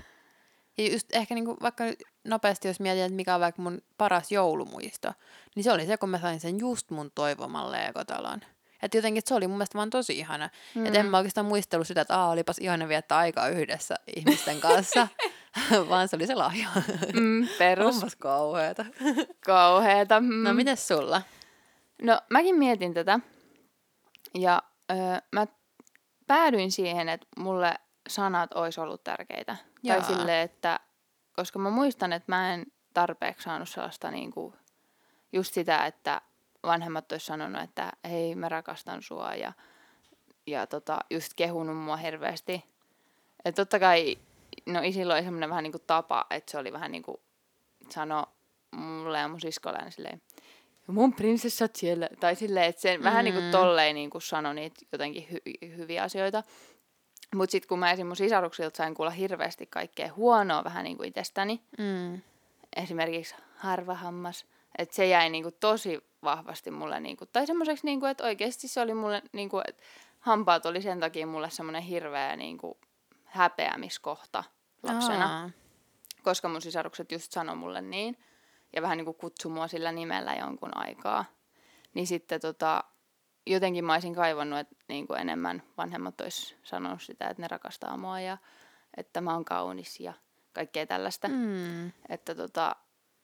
Ja 0.79 0.93
just 0.93 1.15
ehkä 1.15 1.35
niinku 1.35 1.57
vaikka 1.63 1.85
nopeasti, 2.25 2.69
jos 2.69 2.81
mietin, 2.81 3.03
että 3.03 3.17
mikä 3.17 3.35
on 3.35 3.41
vaikka 3.41 3.63
mun 3.63 3.83
paras 3.99 4.33
joulumuisto, 4.33 5.13
niin 5.55 5.65
se 5.65 5.73
oli 5.73 5.87
se, 5.87 5.97
kun 5.97 6.11
mä 6.11 6.19
sain 6.19 6.41
sen 6.41 6.59
just 6.59 6.91
mun 6.91 7.11
toivoman 7.15 7.73
Legotalon. 7.73 8.41
Että 8.83 8.99
jotenkin 8.99 9.23
se 9.27 9.35
oli 9.35 9.47
mun 9.47 9.57
mielestä 9.57 9.79
vaan 9.79 9.91
tosi 9.91 10.19
ihana. 10.19 10.51
Mm. 10.75 10.87
Että 10.87 10.99
en 10.99 11.07
mä 11.07 11.17
oikeastaan 11.17 11.47
muistellut 11.47 11.87
sitä, 11.87 12.01
että 12.01 12.19
Aa, 12.19 12.31
olipas 12.31 12.59
ihana 12.59 12.89
viettää 12.89 13.19
aikaa 13.19 13.49
yhdessä 13.49 13.95
ihmisten 14.17 14.61
kanssa, 14.61 15.09
vaan 15.91 16.09
se 16.09 16.17
oli 16.17 16.27
se 16.27 16.35
lahja. 16.35 16.69
Mm, 17.13 17.49
perus. 17.59 17.95
Onpas 17.95 18.17
kauheeta. 18.17 18.85
Kauheeta. 19.47 20.21
Mm. 20.21 20.43
No 20.45 20.55
mites 20.55 20.89
sulla? 20.89 21.23
No 22.03 22.21
mäkin 22.31 22.57
mietin 22.57 22.95
tätä 22.95 23.21
ja 24.35 24.63
öö, 24.91 24.97
mä 25.33 25.47
päädyin 26.27 26.73
siihen, 26.73 27.09
että 27.09 27.27
mulle 27.37 27.75
sanat 28.09 28.53
olisi 28.53 28.81
ollut 28.81 29.05
tärkeitä. 29.05 29.57
Jaa. 29.83 30.01
Tai 30.01 30.07
silleen, 30.09 30.45
että 30.45 30.81
koska 31.37 31.59
mä 31.59 31.71
muistan, 31.71 32.13
että 32.13 32.33
mä 32.33 32.55
en 32.55 32.67
tarpeeksi 32.95 33.45
saanut 33.45 33.69
sellaista 33.69 34.11
niin 34.11 34.31
kuin, 34.31 34.55
just 35.33 35.55
sitä, 35.55 35.87
että 35.87 36.21
vanhemmat 36.63 37.13
olisi 37.13 37.27
sanonut, 37.27 37.63
että 37.63 37.93
hei 38.11 38.35
mä 38.35 38.49
rakastan 38.49 39.03
sua 39.03 39.35
ja, 39.35 39.53
ja 40.47 40.67
tota, 40.67 40.99
just 41.11 41.33
kehunut 41.37 41.77
mua 41.77 41.97
hirveästi. 41.97 42.65
Että 43.45 43.63
totta 43.63 43.79
kai, 43.79 44.19
no 44.69 44.81
isillä 44.83 45.15
oli 45.15 45.23
semmoinen 45.23 45.51
vähän 45.51 45.63
niin 45.63 45.73
kuin 45.73 45.85
tapa, 45.87 46.27
että 46.31 46.51
se 46.51 46.59
oli 46.59 46.73
vähän 46.73 46.93
niin 46.93 47.03
kuin 47.03 47.17
sano 47.91 48.27
mulle 48.71 49.19
ja 49.19 49.29
mun 49.29 49.41
siskolle 49.41 49.79
aina 49.79 49.91
silleen, 49.91 50.23
mun 50.87 51.13
prinsessat 51.13 51.77
siellä, 51.77 52.09
tai 52.21 52.37
silleen, 52.37 52.67
että 52.67 52.81
se 52.81 52.97
mm. 52.97 53.05
vähän 53.05 53.25
niin 53.25 53.35
kuin 53.35 53.51
tolleen 53.51 53.95
niin 53.95 54.11
kuin 54.11 54.23
sanoi 54.23 54.55
niitä 54.55 54.81
jotenkin 54.93 55.27
hy- 55.31 55.77
hyviä 55.77 56.03
asioita. 56.03 56.43
Mutta 57.35 57.53
sitten 57.53 57.69
kun 57.69 57.79
mä 57.79 57.93
esim. 57.93 58.07
mun 58.07 58.17
sisaruksilta 58.17 58.77
sain 58.77 58.95
kuulla 58.95 59.11
hirveästi 59.11 59.67
kaikkea 59.67 60.13
huonoa 60.17 60.65
vähän 60.65 60.85
niin 60.85 60.97
kuin 60.97 61.09
itsestäni, 61.09 61.63
mm. 61.79 62.21
esimerkiksi 62.77 63.35
harvahammas, 63.57 64.47
että 64.79 64.95
se 64.95 65.07
jäi 65.07 65.31
niin 65.31 65.43
kuin 65.43 65.55
tosi 65.61 66.01
vahvasti 66.23 66.71
mulle, 66.71 67.01
niin 67.01 67.17
kuin, 67.17 67.29
tai 67.33 67.47
semmoiseksi, 67.47 67.87
niin 67.87 68.01
kuin, 68.01 68.11
että 68.11 68.25
oikeasti 68.25 68.69
se 68.69 68.81
oli 68.81 68.95
mulle, 68.95 69.23
niin 69.33 69.49
kuin, 69.49 69.65
että 69.69 69.83
hampaat 70.21 70.67
oli 70.67 70.83
sen 70.83 71.01
takia 71.01 71.27
mulle 71.27 71.51
semmoinen 71.51 71.83
hirveä 71.83 72.37
niin 72.37 72.59
kuin, 72.59 72.75
häpeämiskohta 73.25 74.45
lapsena. 74.83 75.41
Aa. 75.41 75.51
Koska 76.23 76.49
mun 76.49 76.63
sisarukset 76.63 77.13
just 77.13 77.33
sanoi 77.33 77.57
mulle 77.57 77.81
niin, 77.81 78.19
ja 78.77 78.83
vähän 78.83 78.99
niin 78.99 79.05
kuin 79.05 79.17
kutsui 79.17 79.53
mua 79.53 79.69
sillä 79.69 79.93
nimellä 79.93 80.35
jonkun 80.35 80.77
aikaa. 80.77 81.25
Niin 81.95 82.07
sitten 82.07 82.41
tota, 82.41 82.85
jotenkin 83.47 83.85
mä 83.85 83.93
olisin 83.93 84.15
kaivannut, 84.15 84.59
että 84.59 84.77
niin 84.89 85.07
kuin 85.07 85.21
enemmän 85.21 85.63
vanhemmat 85.77 86.21
olisi 86.21 86.57
sanonut 86.63 87.03
sitä, 87.03 87.29
että 87.29 87.43
ne 87.43 87.49
rakastaa 87.49 87.97
mua 87.97 88.21
ja 88.21 88.39
että 88.97 89.21
mä 89.21 89.35
oon 89.35 89.45
kaunis 89.45 90.01
ja 90.01 90.13
kaikkea 90.53 90.87
tällaista. 90.87 91.29
Mm. 91.29 91.93
Että 92.09 92.35
tota, 92.35 92.77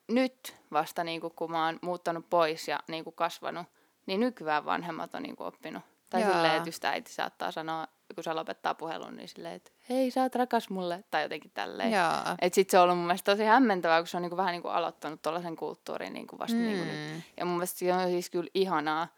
nyt 0.08 0.56
vasta 0.72 1.04
niin 1.04 1.20
kuin, 1.20 1.32
kun 1.34 1.50
mä 1.50 1.66
oon 1.66 1.78
muuttanut 1.82 2.30
pois 2.30 2.68
ja 2.68 2.80
niin 2.88 3.04
kuin 3.04 3.16
kasvanut, 3.16 3.66
niin 4.06 4.20
nykyään 4.20 4.64
vanhemmat 4.64 5.14
on 5.14 5.22
niin 5.22 5.36
kuin 5.36 5.46
oppinut. 5.46 5.82
Tai 6.10 6.20
Jaa. 6.20 6.32
silleen, 6.32 6.56
että 6.56 6.68
just 6.68 6.84
äiti 6.84 7.12
saattaa 7.12 7.50
sanoa, 7.50 7.86
kun 8.14 8.24
se 8.24 8.32
lopettaa 8.32 8.74
puhelun, 8.74 9.16
niin 9.16 9.28
silleen, 9.28 9.54
että 9.54 9.70
hei, 9.88 10.10
sä 10.10 10.22
oot 10.22 10.34
rakas 10.34 10.70
mulle, 10.70 11.04
tai 11.10 11.22
jotenkin 11.22 11.50
tälleen. 11.54 11.92
Että 12.40 12.54
sit 12.54 12.70
se 12.70 12.78
on 12.78 12.84
ollut 12.84 12.96
mun 12.96 13.06
mielestä 13.06 13.32
tosi 13.32 13.44
hämmentävää, 13.44 14.00
kun 14.00 14.06
se 14.06 14.16
on 14.16 14.22
niin 14.22 14.30
kuin 14.30 14.36
vähän 14.36 14.52
niin 14.52 14.62
kuin 14.62 14.74
aloittanut 14.74 15.22
tuollaisen 15.22 15.56
kulttuurin 15.56 16.12
niin 16.12 16.26
kuin 16.26 16.38
vasta 16.38 16.56
mm. 16.56 16.62
niin 16.62 16.78
kuin 16.78 16.88
nyt. 16.88 17.24
Ja 17.36 17.44
mun 17.44 17.54
mielestä 17.54 17.78
se 17.78 17.94
on 17.94 18.08
siis 18.08 18.30
kyllä 18.30 18.50
ihanaa, 18.54 19.08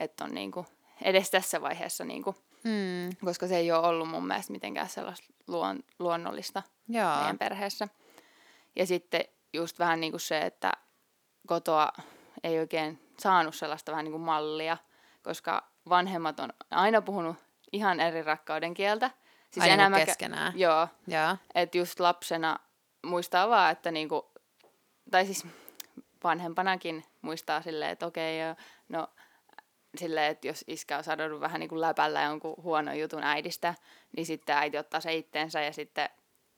että 0.00 0.24
on 0.24 0.34
niin 0.34 0.52
kuin 0.52 0.66
edes 1.02 1.30
tässä 1.30 1.60
vaiheessa, 1.60 2.04
niin 2.04 2.22
kuin, 2.22 2.36
mm. 2.64 3.16
koska 3.24 3.46
se 3.46 3.56
ei 3.56 3.72
ole 3.72 3.86
ollut 3.86 4.08
mun 4.08 4.26
mielestä 4.26 4.52
mitenkään 4.52 4.88
sellaista 4.88 5.26
luon, 5.46 5.80
luonnollista 5.98 6.62
Jaa. 6.88 7.18
meidän 7.18 7.38
perheessä. 7.38 7.88
Ja 8.76 8.86
sitten 8.86 9.24
just 9.52 9.78
vähän 9.78 10.00
niin 10.00 10.12
kuin 10.12 10.20
se, 10.20 10.38
että 10.38 10.72
kotoa 11.46 11.92
ei 12.42 12.58
oikein 12.58 13.12
saanut 13.18 13.54
sellaista 13.54 13.92
vähän 13.92 14.04
niin 14.04 14.12
kuin 14.12 14.22
mallia, 14.22 14.76
koska 15.22 15.69
vanhemmat 15.90 16.40
on 16.40 16.52
aina 16.70 17.02
puhunut 17.02 17.36
ihan 17.72 18.00
eri 18.00 18.22
rakkauden 18.22 18.74
kieltä. 18.74 19.10
Siis 19.50 19.62
Aina 19.62 19.74
enemmän 19.74 20.06
keskenään. 20.06 20.52
Joo. 20.56 20.88
Joo. 21.06 21.36
Että 21.54 21.78
just 21.78 22.00
lapsena 22.00 22.58
muistaa 23.06 23.48
vaan, 23.48 23.72
että 23.72 23.90
niinku, 23.90 24.30
tai 25.10 25.26
siis 25.26 25.46
vanhempanakin 26.24 27.04
muistaa 27.22 27.62
silleen, 27.62 27.90
että 27.90 28.06
okei, 28.06 28.38
no 28.88 29.08
silleen, 29.96 30.30
että 30.30 30.46
jos 30.46 30.64
iskä 30.66 30.98
on 30.98 31.04
sadonnut 31.04 31.40
vähän 31.40 31.60
niin 31.60 31.68
kuin 31.68 31.80
läpällä 31.80 32.22
jonkun 32.22 32.54
huonon 32.62 32.98
jutun 32.98 33.22
äidistä, 33.22 33.74
niin 34.16 34.26
sitten 34.26 34.56
äiti 34.56 34.78
ottaa 34.78 35.00
se 35.00 35.14
itteensä 35.14 35.60
ja 35.62 35.72
sitten 35.72 36.08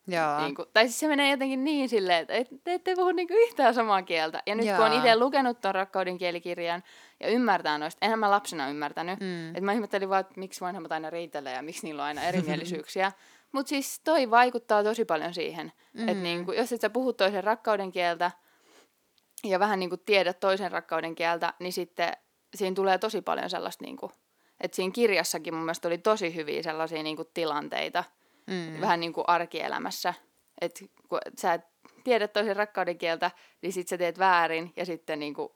Joo. 0.06 0.40
Niin 0.40 0.54
kuin, 0.54 0.68
tai 0.72 0.84
siis 0.84 1.00
se 1.00 1.08
menee 1.08 1.30
jotenkin 1.30 1.64
niin 1.64 1.88
silleen, 1.88 2.20
että 2.20 2.34
et, 2.34 2.48
te 2.64 2.74
ette 2.74 2.94
puhu 2.96 3.12
niin 3.12 3.28
yhtään 3.30 3.74
samaa 3.74 4.02
kieltä. 4.02 4.42
Ja 4.46 4.54
nyt 4.54 4.66
Joo. 4.66 4.76
kun 4.76 4.86
on 4.86 4.92
itse 4.92 5.16
lukenut 5.16 5.60
tuon 5.60 5.74
rakkauden 5.74 6.18
kielikirjan 6.18 6.82
ja 7.20 7.28
ymmärtää 7.28 7.78
noista, 7.78 8.06
enhän 8.06 8.18
mä 8.18 8.30
lapsena 8.30 8.68
ymmärtänyt. 8.68 9.20
Mm. 9.20 9.48
Että 9.48 9.60
mä 9.60 9.72
ihmettelin 9.72 10.08
vaan, 10.08 10.20
että 10.20 10.34
miksi 10.36 10.60
vanhemmat 10.60 10.92
aina 10.92 11.10
riitelee 11.10 11.54
ja 11.54 11.62
miksi 11.62 11.86
niillä 11.86 12.02
on 12.02 12.06
aina 12.06 12.22
erimielisyyksiä. 12.28 13.12
Mutta 13.52 13.68
siis 13.68 14.00
toi 14.04 14.30
vaikuttaa 14.30 14.84
tosi 14.84 15.04
paljon 15.04 15.34
siihen, 15.34 15.72
mm. 15.92 16.08
että 16.08 16.22
niin 16.22 16.44
kuin, 16.44 16.58
jos 16.58 16.72
et 16.72 16.80
sä 16.80 16.90
puhut 16.90 17.16
toisen 17.16 17.44
rakkauden 17.44 17.92
kieltä 17.92 18.30
ja 19.44 19.58
vähän 19.58 19.78
niin 19.78 19.90
kuin 19.90 20.02
tiedät 20.06 20.40
toisen 20.40 20.72
rakkauden 20.72 21.14
kieltä, 21.14 21.54
niin 21.58 21.72
sitten 21.72 22.12
siinä 22.54 22.74
tulee 22.74 22.98
tosi 22.98 23.22
paljon 23.22 23.50
sellaista, 23.50 23.84
niin 23.84 23.96
kuin, 23.96 24.12
että 24.60 24.76
siinä 24.76 24.92
kirjassakin 24.92 25.54
mun 25.54 25.64
mielestä 25.64 25.88
oli 25.88 25.98
tosi 25.98 26.34
hyviä 26.34 26.62
sellaisia 26.62 27.02
niin 27.02 27.16
kuin 27.16 27.28
tilanteita, 27.34 28.04
mm. 28.46 28.80
vähän 28.80 29.00
niin 29.00 29.12
kuin 29.12 29.24
arkielämässä, 29.28 30.14
että 30.60 30.84
kun 31.08 31.18
sä 31.38 31.54
et 31.54 31.64
tiedä 32.04 32.28
toisen 32.28 32.56
rakkauden 32.56 32.98
kieltä, 32.98 33.30
niin 33.62 33.72
sit 33.72 33.88
sä 33.88 33.98
teet 33.98 34.18
väärin 34.18 34.72
ja 34.76 34.86
sitten 34.86 35.18
niin 35.18 35.34
kuin, 35.34 35.48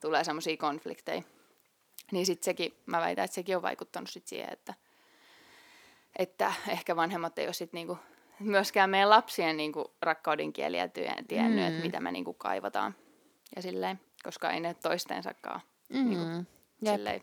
tulee 0.00 0.24
semmoisia 0.24 0.56
konflikteja. 0.56 1.22
Niin 2.12 2.26
sitten 2.26 2.44
sekin, 2.44 2.74
mä 2.86 3.00
väitän, 3.00 3.24
että 3.24 3.34
sekin 3.34 3.56
on 3.56 3.62
vaikuttanut 3.62 4.10
sit 4.10 4.26
siihen, 4.26 4.52
että, 4.52 4.74
että 6.18 6.52
ehkä 6.68 6.96
vanhemmat 6.96 7.38
ei 7.38 7.46
ole 7.46 7.52
sit 7.52 7.72
niinku, 7.72 7.98
myöskään 8.40 8.90
meidän 8.90 9.10
lapsien 9.10 9.56
niinku 9.56 9.94
rakkauden 10.02 10.52
kieliä 10.52 10.88
tiennyt, 11.28 11.64
mm. 11.64 11.68
että 11.68 11.82
mitä 11.82 12.00
me 12.00 12.12
niinku 12.12 12.34
kaivataan. 12.34 12.94
Ja 13.56 13.62
silleen, 13.62 14.00
koska 14.22 14.50
ei 14.50 14.60
ne 14.60 14.74
toistensakaan 14.74 15.60
mm. 15.88 16.08
niinku, 16.08 16.52
silleen, 16.84 17.22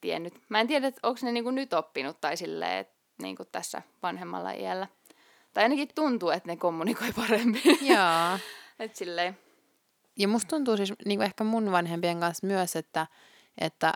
tiennyt. 0.00 0.34
Mä 0.48 0.60
en 0.60 0.66
tiedä, 0.66 0.92
onko 1.02 1.20
ne 1.22 1.32
niinku 1.32 1.50
nyt 1.50 1.72
oppinut 1.72 2.20
tai 2.20 2.36
silleen, 2.36 2.78
että 2.78 2.93
niinku 3.22 3.44
tässä 3.44 3.82
vanhemmalla 4.02 4.50
iällä. 4.50 4.86
Tai 5.54 5.62
ainakin 5.62 5.88
tuntuu, 5.94 6.30
että 6.30 6.48
ne 6.48 6.56
kommunikoi 6.56 7.12
paremmin. 7.22 7.62
Joo. 7.80 8.38
Et 8.78 8.96
silleen. 8.96 9.38
Ja 10.16 10.28
musta 10.28 10.48
tuntuu 10.48 10.76
siis 10.76 10.92
niin 11.04 11.18
kuin 11.18 11.26
ehkä 11.26 11.44
mun 11.44 11.72
vanhempien 11.72 12.20
kanssa 12.20 12.46
myös, 12.46 12.76
että, 12.76 13.06
että, 13.58 13.94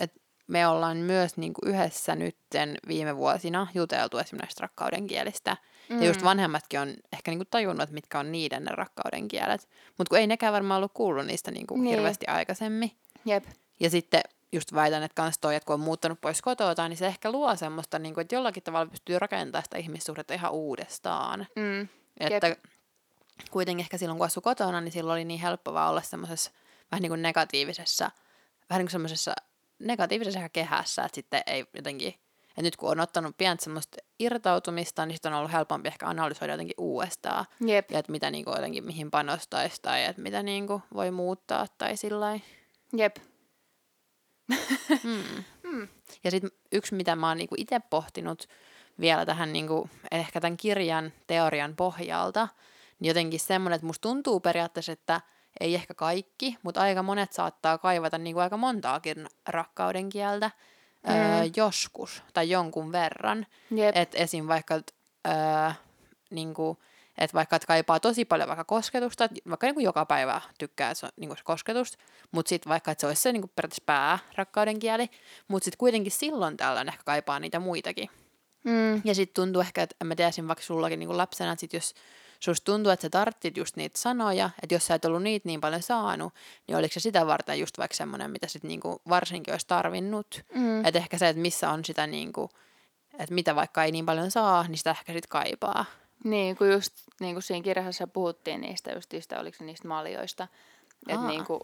että 0.00 0.20
me 0.46 0.66
ollaan 0.66 0.96
myös 0.96 1.36
niin 1.36 1.52
kuin 1.52 1.74
yhdessä 1.74 2.14
nytten 2.14 2.78
viime 2.88 3.16
vuosina 3.16 3.66
juteltu 3.74 4.18
esimerkiksi 4.18 4.60
rakkauden 4.60 5.06
kielistä. 5.06 5.56
Mm. 5.88 6.02
Ja 6.02 6.06
just 6.06 6.20
mm. 6.20 6.24
vanhemmatkin 6.24 6.80
on 6.80 6.94
ehkä 7.12 7.30
niin 7.30 7.38
kuin 7.38 7.48
tajunnut, 7.50 7.82
että 7.82 7.94
mitkä 7.94 8.18
on 8.18 8.32
niiden 8.32 8.64
ne 8.64 8.70
rakkauden 8.74 9.28
kielet. 9.28 9.68
Mutta 9.98 10.08
kun 10.08 10.18
ei 10.18 10.26
nekään 10.26 10.52
varmaan 10.52 10.78
ollut 10.78 10.92
kuullut 10.94 11.26
niistä 11.26 11.50
niin 11.50 11.66
kuin 11.66 11.82
niin. 11.82 11.94
hirveästi 11.94 12.26
aikaisemmin. 12.26 12.90
Jep. 13.24 13.44
Ja 13.80 13.90
sitten 13.90 14.20
just 14.56 14.74
väitän, 14.74 15.02
että 15.02 15.14
kans 15.14 15.38
toi, 15.38 15.54
että 15.54 15.66
kun 15.66 15.74
on 15.74 15.80
muuttanut 15.80 16.20
pois 16.20 16.42
kotoa, 16.42 16.88
niin 16.88 16.96
se 16.96 17.06
ehkä 17.06 17.32
luo 17.32 17.56
semmoista, 17.56 17.98
niin 17.98 18.14
kuin, 18.14 18.22
että 18.22 18.34
jollakin 18.34 18.62
tavalla 18.62 18.90
pystyy 18.90 19.18
rakentamaan 19.18 19.64
sitä 19.64 19.78
ihmissuhdetta 19.78 20.34
ihan 20.34 20.52
uudestaan. 20.52 21.46
Mm. 21.56 21.88
Että 22.20 22.46
Jep. 22.46 22.58
kuitenkin 23.50 23.84
ehkä 23.84 23.98
silloin, 23.98 24.18
kun 24.18 24.26
asui 24.26 24.42
kotona, 24.42 24.80
niin 24.80 24.92
silloin 24.92 25.14
oli 25.14 25.24
niin 25.24 25.40
helppo 25.40 25.72
vaan 25.72 25.90
olla 25.90 26.02
semmoisessa 26.02 26.50
vähän 26.90 27.02
niin 27.02 27.10
kuin 27.10 27.22
negatiivisessa, 27.22 28.10
vähän 28.70 28.80
niin 28.80 28.86
kuin 28.86 28.92
semmoisessa 28.92 29.34
negatiivisessa 29.78 30.48
kehässä, 30.48 31.04
että 31.04 31.14
sitten 31.14 31.42
ei 31.46 31.66
jotenkin, 31.74 32.14
että 32.48 32.62
nyt 32.62 32.76
kun 32.76 32.90
on 32.90 33.00
ottanut 33.00 33.36
pientä 33.38 33.64
semmoista 33.64 33.96
irtautumista, 34.18 35.06
niin 35.06 35.14
sitten 35.16 35.32
on 35.32 35.38
ollut 35.38 35.52
helpompi 35.52 35.88
ehkä 35.88 36.06
analysoida 36.06 36.52
jotenkin 36.52 36.74
uudestaan. 36.78 37.44
Jep. 37.66 37.90
Ja 37.90 37.98
että 37.98 38.12
mitä 38.12 38.30
niin 38.30 38.44
kuin 38.44 38.54
jotenkin, 38.54 38.84
mihin 38.84 39.10
panostaisi 39.10 39.82
tai 39.82 40.04
että 40.04 40.22
mitä 40.22 40.42
niin 40.42 40.66
kuin 40.66 40.82
voi 40.94 41.10
muuttaa 41.10 41.66
tai 41.78 41.96
sillä 41.96 42.40
Jep. 42.96 43.16
Mm. 45.04 45.44
Mm. 45.62 45.88
Ja 46.24 46.30
sitten 46.30 46.50
yksi, 46.72 46.94
mitä 46.94 47.16
mä 47.16 47.28
oon 47.28 47.36
niinku 47.36 47.54
itse 47.58 47.80
pohtinut 47.90 48.48
vielä 49.00 49.26
tähän 49.26 49.52
niinku, 49.52 49.90
ehkä 50.10 50.40
tämän 50.40 50.56
kirjan 50.56 51.12
teorian 51.26 51.76
pohjalta, 51.76 52.48
niin 53.00 53.08
jotenkin 53.08 53.40
semmoinen, 53.40 53.74
että 53.74 53.86
musta 53.86 54.08
tuntuu 54.08 54.40
periaatteessa, 54.40 54.92
että 54.92 55.20
ei 55.60 55.74
ehkä 55.74 55.94
kaikki, 55.94 56.56
mutta 56.62 56.80
aika 56.80 57.02
monet 57.02 57.32
saattaa 57.32 57.78
kaivata 57.78 58.18
niinku 58.18 58.40
aika 58.40 58.56
montaakin 58.56 59.26
rakkauden 59.48 60.08
kieltä 60.08 60.50
mm. 61.08 61.14
öö, 61.14 61.44
joskus 61.56 62.22
tai 62.34 62.50
jonkun 62.50 62.92
verran. 62.92 63.46
Että 63.94 64.18
esim. 64.18 64.48
vaikka 64.48 64.74
öö, 64.74 65.70
niinku, 66.30 66.78
että 67.18 67.34
vaikka 67.34 67.56
et 67.56 67.64
kaipaa 67.64 68.00
tosi 68.00 68.24
paljon 68.24 68.48
vaikka 68.48 68.64
kosketusta, 68.64 69.28
vaikka 69.48 69.66
niin 69.66 69.74
kuin 69.74 69.84
joka 69.84 70.06
päivä 70.06 70.40
tykkää 70.58 70.94
se 70.94 71.08
niin 71.16 71.28
kuin 71.28 71.38
se 71.38 71.44
kosketus, 71.44 71.98
mutta 72.32 72.48
sitten 72.48 72.70
vaikka 72.70 72.90
että 72.90 73.00
se 73.00 73.06
olisi 73.06 73.22
se 73.22 73.32
niin 73.32 73.42
kuin 73.42 73.52
periaatteessa 73.54 73.82
pää 73.86 74.18
rakkauden 74.36 74.78
kieli, 74.78 75.10
mutta 75.48 75.64
sitten 75.64 75.78
kuitenkin 75.78 76.12
silloin 76.12 76.56
tällöin 76.56 76.88
ehkä 76.88 77.02
kaipaa 77.04 77.40
niitä 77.40 77.60
muitakin. 77.60 78.10
Mm. 78.64 79.02
Ja 79.04 79.14
sitten 79.14 79.34
tuntuu 79.34 79.62
ehkä, 79.62 79.82
että 79.82 79.96
en 80.00 80.06
mä 80.06 80.14
tiedä, 80.14 80.30
vaikka 80.46 80.64
sullakin 80.64 80.98
niin 80.98 81.06
kuin 81.06 81.18
lapsena, 81.18 81.52
että 81.52 81.60
sit 81.60 81.72
jos 81.72 81.94
susta 82.40 82.72
tuntuu, 82.72 82.92
että 82.92 83.02
sä 83.02 83.10
tarttit 83.10 83.56
just 83.56 83.76
niitä 83.76 83.98
sanoja, 83.98 84.50
että 84.62 84.74
jos 84.74 84.86
sä 84.86 84.94
et 84.94 85.04
ollut 85.04 85.22
niitä 85.22 85.48
niin 85.48 85.60
paljon 85.60 85.82
saanut, 85.82 86.34
niin 86.66 86.76
oliko 86.76 86.92
se 86.92 87.00
sitä 87.00 87.26
varten 87.26 87.60
just 87.60 87.78
vaikka 87.78 87.96
semmoinen, 87.96 88.30
mitä 88.30 88.48
sit 88.48 88.62
niinku 88.62 89.02
varsinkin 89.08 89.54
olisi 89.54 89.66
tarvinnut. 89.66 90.44
Mm. 90.54 90.84
Että 90.84 90.98
ehkä 90.98 91.18
se, 91.18 91.28
että 91.28 91.42
missä 91.42 91.70
on 91.70 91.84
sitä 91.84 92.06
niinku, 92.06 92.50
että 93.18 93.34
mitä 93.34 93.54
vaikka 93.54 93.84
ei 93.84 93.92
niin 93.92 94.06
paljon 94.06 94.30
saa, 94.30 94.68
niin 94.68 94.78
sitä 94.78 94.90
ehkä 94.90 95.12
sit 95.12 95.26
kaipaa. 95.26 95.84
Niin, 96.24 96.56
kun 96.56 96.72
just 96.72 96.92
niin 97.20 97.34
kuin 97.34 97.42
siinä 97.42 97.64
kirjassa 97.64 98.06
puhuttiin 98.06 98.60
niistä 98.60 98.92
just 98.92 99.12
niistä, 99.12 99.40
oliko 99.40 99.64
niistä 99.64 99.88
maljoista, 99.88 100.48
että 101.08 101.26
niin 101.26 101.44
kuin, 101.44 101.60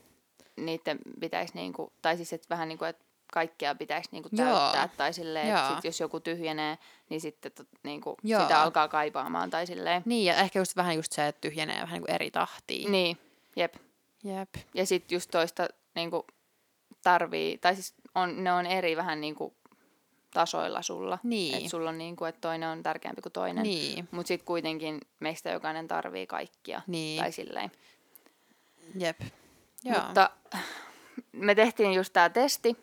niiden 0.56 0.98
pitäisi, 1.20 1.54
niin 1.54 1.72
kuin, 1.72 1.92
tai 2.02 2.16
siis 2.16 2.32
että 2.32 2.46
vähän 2.50 2.68
niin 2.68 2.78
kuin, 2.78 2.88
että 2.88 3.04
kaikkea 3.32 3.74
pitäisi 3.74 4.08
niinku 4.12 4.28
täyttää, 4.36 4.82
Joo. 4.82 4.96
tai 4.96 5.12
silleen, 5.12 5.48
että 5.48 5.70
sit 5.74 5.84
jos 5.84 6.00
joku 6.00 6.20
tyhjenee, 6.20 6.78
niin 7.08 7.20
sitten 7.20 7.52
tot, 7.52 7.68
niinku, 7.82 8.16
sitä 8.26 8.62
alkaa 8.62 8.88
kaipaamaan, 8.88 9.50
tai 9.50 9.66
silleen. 9.66 10.02
Niin, 10.04 10.24
ja 10.24 10.34
ehkä 10.34 10.58
just 10.58 10.76
vähän 10.76 10.96
just 10.96 11.12
se, 11.12 11.28
että 11.28 11.40
tyhjenee 11.40 11.76
vähän 11.76 11.92
niinku 11.92 12.12
eri 12.12 12.30
tahtiin. 12.30 12.92
Niin, 12.92 13.18
jep. 13.56 13.74
Jep. 14.24 14.48
Ja 14.74 14.86
sitten 14.86 15.16
just 15.16 15.30
toista 15.30 15.68
niinku, 15.94 16.26
tarvii, 17.02 17.58
tai 17.58 17.74
siis 17.74 17.94
on, 18.14 18.44
ne 18.44 18.52
on 18.52 18.66
eri 18.66 18.96
vähän 18.96 19.20
niinku 19.20 19.54
tasoilla 20.34 20.82
sulla. 20.82 21.18
Niin. 21.22 21.54
Että 21.54 21.68
sulla 21.68 21.90
on 21.90 21.98
niin 21.98 22.16
kuin, 22.16 22.28
että 22.28 22.40
toinen 22.40 22.68
on 22.68 22.82
tärkeämpi 22.82 23.22
kuin 23.22 23.32
toinen. 23.32 23.62
Niin. 23.62 24.08
Mutta 24.10 24.28
sitten 24.28 24.46
kuitenkin 24.46 25.00
meistä 25.20 25.50
jokainen 25.50 25.88
tarvii 25.88 26.26
kaikkia. 26.26 26.82
Niin. 26.86 27.22
Tai 27.22 27.32
silleen. 27.32 27.72
Jep. 28.98 29.20
Joo. 29.84 30.02
Mutta 30.02 30.30
me 31.32 31.54
tehtiin 31.54 31.92
just 31.94 32.12
tämä 32.12 32.30
testi 32.30 32.76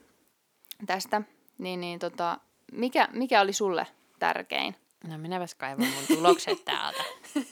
tästä. 0.86 1.22
Niin, 1.58 1.82
niin 1.82 2.00
tota, 2.00 2.40
mikä, 2.72 3.08
mikä 3.14 3.42
oli 3.42 3.54
sulle 3.54 3.88
tärkein? 4.20 4.76
No 5.08 5.18
minäpäs 5.18 5.56
kaivan 5.56 5.88
mun 5.88 6.18
tulokset 6.18 6.66
täältä. 6.66 7.04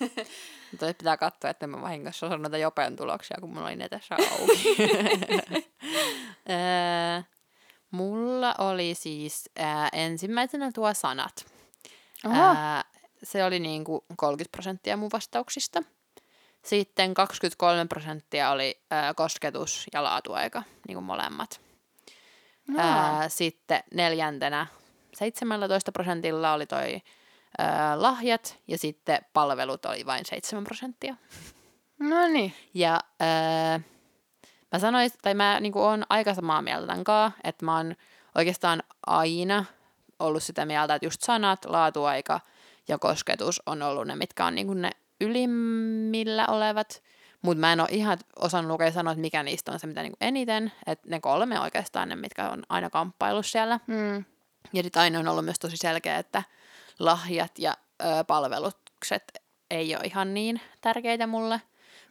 Mutta 0.72 0.94
pitää 0.98 1.18
katsoa, 1.18 1.50
että 1.50 1.68
mä 1.68 1.82
vahingossa 1.82 2.26
osaan 2.26 2.42
noita 2.42 2.58
jopen 2.58 2.96
tuloksia, 2.96 3.38
kun 3.42 3.50
mulla 3.50 3.68
oli 3.68 3.76
ne 3.76 3.90
tässä 3.90 4.16
auki. 4.16 4.78
Mulla 7.92 8.56
oli 8.58 8.96
siis 8.96 9.50
ää, 9.56 9.90
ensimmäisenä 9.94 10.72
tuo 10.72 10.94
sanat. 10.94 11.46
Ää, 12.26 12.84
se 13.24 13.44
oli 13.44 13.60
niin 13.60 13.84
kuin 13.84 14.02
30 14.16 14.52
prosenttia 14.52 14.98
mun 14.98 15.10
vastauksista. 15.14 15.84
Sitten 16.66 17.14
23 17.14 17.86
prosenttia 17.86 18.52
oli 18.52 18.82
ää, 18.92 19.14
kosketus 19.14 19.86
ja 19.94 20.04
laatuaika, 20.04 20.64
niin 20.88 20.96
kuin 20.96 21.06
molemmat. 21.06 21.62
Ää, 22.78 23.30
sitten 23.30 23.84
neljäntenä 23.94 24.68
17 25.18 25.92
prosentilla 25.92 26.54
oli 26.54 26.66
toi 26.66 27.02
ää, 27.58 28.02
lahjat 28.02 28.58
ja 28.68 28.78
sitten 28.78 29.20
palvelut 29.34 29.86
oli 29.86 30.06
vain 30.06 30.26
7 30.26 30.64
prosenttia. 30.64 31.16
No 32.00 32.28
niin. 32.28 32.54
Ja 32.74 33.00
ää, 33.20 33.80
Mä 34.72 34.80
sanoin, 34.80 35.12
tai 35.22 35.34
mä 35.34 35.60
niin 35.60 35.78
oon 35.78 36.04
aika 36.10 36.34
samaa 36.34 36.62
mieltä 36.62 36.88
tämän 36.88 37.04
kanssa, 37.04 37.40
että 37.44 37.66
mä 37.66 37.78
oon 37.78 37.96
oikeastaan 38.36 38.84
aina 39.08 39.66
ollut 40.20 40.44
sitä 40.44 40.66
mieltä, 40.66 40.96
että 40.96 41.06
just 41.06 41.22
sanat, 41.22 41.66
laatuaika 41.66 42.40
ja 42.88 42.98
kosketus 42.98 43.62
on 43.66 43.82
ollut 43.82 44.08
ne, 44.08 44.16
mitkä 44.16 44.46
on 44.46 44.56
niin 44.56 44.82
ne 44.82 44.92
ylimmillä 45.22 46.48
olevat. 46.48 47.04
Mutta 47.42 47.60
mä 47.60 47.74
en 47.74 47.80
ole 47.80 47.90
ihan 47.92 48.18
osannut 48.40 48.72
lukea 48.72 48.92
sanoa, 48.92 49.12
että 49.12 49.22
mikä 49.22 49.44
niistä 49.44 49.72
on 49.72 49.80
se, 49.80 49.88
mitä 49.88 50.04
niin 50.04 50.14
eniten. 50.22 50.72
Että 50.86 51.10
ne 51.10 51.20
kolme 51.20 51.60
oikeastaan 51.60 52.10
ne, 52.10 52.16
mitkä 52.16 52.50
on 52.50 52.64
aina 52.70 52.90
kamppailu 52.90 53.44
siellä. 53.44 53.80
Mm. 53.88 54.26
Ja 54.74 54.84
sitten 54.84 55.02
aina 55.02 55.20
on 55.20 55.28
ollut 55.28 55.46
myös 55.46 55.60
tosi 55.60 55.78
selkeä, 55.78 56.18
että 56.18 56.44
lahjat 57.00 57.60
ja 57.60 57.74
ö, 58.02 58.24
palvelukset 58.24 59.24
ei 59.72 59.96
ole 59.96 60.04
ihan 60.04 60.34
niin 60.34 60.62
tärkeitä 60.82 61.28
mulle. 61.28 61.62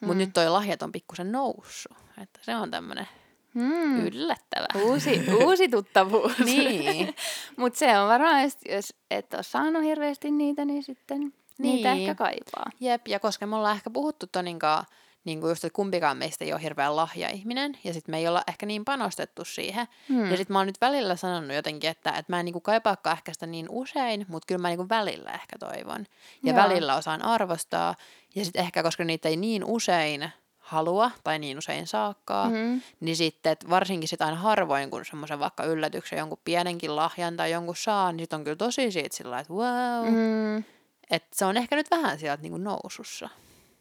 Mutta 0.00 0.14
mm. 0.14 0.18
nyt 0.18 0.32
toi 0.32 0.48
lahjat 0.50 0.82
on 0.82 0.92
pikkusen 0.92 1.32
noussut. 1.32 2.05
Että 2.22 2.40
se 2.42 2.56
on 2.56 2.70
tämmöinen 2.70 3.08
mm. 3.54 4.06
yllättävä. 4.06 4.66
Uusi, 4.82 5.20
uusi 5.44 5.68
tuttavuus. 5.68 6.38
niin. 6.44 7.14
Mutta 7.56 7.78
se 7.78 7.98
on 7.98 8.08
varmaan, 8.08 8.42
jos 8.68 8.94
et 9.10 9.34
ole 9.34 9.42
saanut 9.42 9.82
hirveästi 9.82 10.30
niitä, 10.30 10.64
niin 10.64 10.82
sitten 10.82 11.20
niin. 11.20 11.32
niitä 11.58 11.92
ehkä 11.92 12.14
kaipaa. 12.14 12.70
Jep, 12.80 13.08
ja 13.08 13.20
koska 13.20 13.46
me 13.46 13.56
ollaan 13.56 13.76
ehkä 13.76 13.90
puhuttu 13.90 14.26
Toninkaan, 14.32 14.86
niin 15.24 15.40
kuin 15.40 15.48
just, 15.48 15.64
että 15.64 15.76
kumpikaan 15.76 16.16
meistä 16.16 16.44
ei 16.44 16.52
ole 16.52 16.62
hirveän 16.62 16.96
lahja-ihminen, 16.96 17.78
ja 17.84 17.92
sitten 17.92 18.12
me 18.12 18.18
ei 18.18 18.28
olla 18.28 18.42
ehkä 18.48 18.66
niin 18.66 18.84
panostettu 18.84 19.44
siihen. 19.44 19.86
Hmm. 20.08 20.30
Ja 20.30 20.36
sitten 20.36 20.54
mä 20.54 20.58
oon 20.58 20.66
nyt 20.66 20.80
välillä 20.80 21.16
sanonut 21.16 21.56
jotenkin, 21.56 21.90
että, 21.90 22.10
että 22.10 22.32
mä 22.32 22.40
en 22.40 22.44
niin 22.44 22.62
kaipaakaan 22.62 23.16
ehkä 23.16 23.32
sitä 23.32 23.46
niin 23.46 23.66
usein, 23.70 24.26
mutta 24.28 24.46
kyllä 24.46 24.62
mä 24.62 24.68
niin 24.68 24.88
välillä 24.88 25.30
ehkä 25.30 25.58
toivon. 25.58 26.06
Ja 26.42 26.52
Joo. 26.52 26.62
välillä 26.62 26.96
osaan 26.96 27.22
arvostaa, 27.22 27.94
ja 28.34 28.44
sitten 28.44 28.62
ehkä 28.62 28.82
koska 28.82 29.04
niitä 29.04 29.28
ei 29.28 29.36
niin 29.36 29.64
usein 29.64 30.30
halua 30.66 31.10
tai 31.24 31.38
niin 31.38 31.58
usein 31.58 31.86
saakkaa, 31.86 32.50
mm-hmm. 32.50 32.82
niin 33.00 33.16
sitten 33.16 33.52
että 33.52 33.70
varsinkin 33.70 34.08
sit 34.08 34.22
aina 34.22 34.36
harvoin, 34.36 34.90
kun 34.90 35.04
semmoisen 35.04 35.38
vaikka 35.38 35.64
yllätyksen 35.64 36.18
jonkun 36.18 36.38
pienenkin 36.44 36.96
lahjan 36.96 37.36
tai 37.36 37.50
jonkun 37.50 37.76
saa, 37.76 38.12
niin 38.12 38.22
sitten 38.22 38.38
on 38.38 38.44
kyllä 38.44 38.56
tosi 38.56 38.90
siitä 38.92 39.16
sillä 39.16 39.38
että 39.40 39.52
wow. 39.52 40.14
Mm. 40.14 40.64
Että 41.10 41.28
se 41.32 41.44
on 41.44 41.56
ehkä 41.56 41.76
nyt 41.76 41.90
vähän 41.90 42.18
sieltä 42.18 42.42
niin 42.42 42.50
kuin 42.50 42.64
nousussa. 42.64 43.28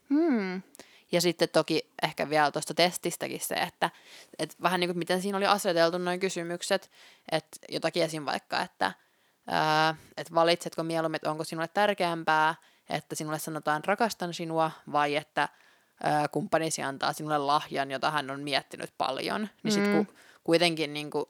Mm. 0.10 0.62
Ja 1.12 1.22
sitten 1.22 1.50
toki 1.50 1.92
ehkä 2.04 2.30
vielä 2.30 2.52
tuosta 2.52 2.74
testistäkin 2.74 3.40
se, 3.40 3.56
että, 3.56 3.90
että 4.40 4.56
vähän 4.62 4.80
niin 4.80 4.88
kuin 4.88 4.98
miten 4.98 5.22
siinä 5.22 5.38
oli 5.38 5.46
aseteltu 5.46 5.98
noin 5.98 6.20
kysymykset, 6.20 6.92
että 7.32 7.58
jotakin 7.70 8.04
esim. 8.04 8.26
vaikka, 8.26 8.62
että, 8.62 8.92
ää, 9.48 9.96
että 10.18 10.34
valitsetko 10.34 10.84
mieluummin, 10.84 11.16
että 11.16 11.32
onko 11.32 11.44
sinulle 11.44 11.68
tärkeämpää, 11.68 12.56
että 12.90 13.16
sinulle 13.16 13.40
sanotaan 13.40 13.84
rakastan 13.86 14.34
sinua 14.34 14.72
vai 14.92 15.16
että 15.16 15.50
kumppanisi 16.32 16.84
antaa 16.84 17.14
sinulle 17.14 17.38
lahjan, 17.38 17.92
jota 17.92 18.12
hän 18.12 18.32
on 18.32 18.42
miettinyt 18.42 18.94
paljon, 18.98 19.42
niin 19.42 19.50
mm. 19.64 19.72
sitten 19.72 20.06
kun 20.06 20.16
kuitenkin 20.44 20.94
niin 20.94 21.12
kuin, 21.12 21.26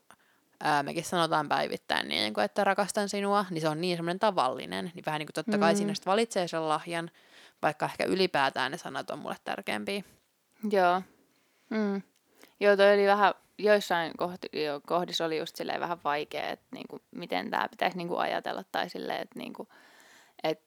ää, 0.64 0.84
mekin 0.84 1.04
sanotaan 1.04 1.50
päivittäin, 1.50 2.08
niin 2.08 2.34
kuin, 2.34 2.46
että 2.46 2.64
rakastan 2.64 3.10
sinua, 3.10 3.46
niin 3.50 3.62
se 3.62 3.70
on 3.70 3.82
niin 3.82 3.98
semmoinen 3.98 4.20
tavallinen, 4.20 4.92
niin 4.96 5.06
vähän 5.06 5.20
niin 5.20 5.28
kuin 5.28 5.34
totta 5.34 5.58
kai 5.58 5.74
mm. 5.74 5.78
siinä 5.78 5.94
sitten 5.94 6.12
valitsee 6.12 6.48
sen 6.48 6.70
lahjan, 6.70 7.12
vaikka 7.62 7.86
ehkä 7.86 8.06
ylipäätään 8.06 8.72
ne 8.72 8.78
sanat 8.78 9.10
on 9.10 9.20
mulle 9.20 9.36
tärkeämpiä. 9.44 10.04
Joo. 10.72 11.02
Mm. 11.70 12.02
Joo, 12.60 12.78
toi 12.78 12.94
oli 12.94 13.06
vähän, 13.06 13.34
joissain 13.58 14.12
kohti, 14.18 14.48
jo, 14.54 14.82
kohdissa 14.88 15.26
oli 15.26 15.38
just 15.38 15.56
silleen 15.56 15.80
vähän 15.80 15.98
vaikea, 16.04 16.50
että 16.50 16.66
niinku, 16.72 17.00
miten 17.12 17.52
tämä 17.52 17.68
pitäisi 17.72 17.98
niinku 17.98 18.18
ajatella, 18.18 18.64
tai 18.72 18.90
silleen, 18.90 19.22
että 19.22 19.40
niinku, 19.40 19.68
et, 20.44 20.60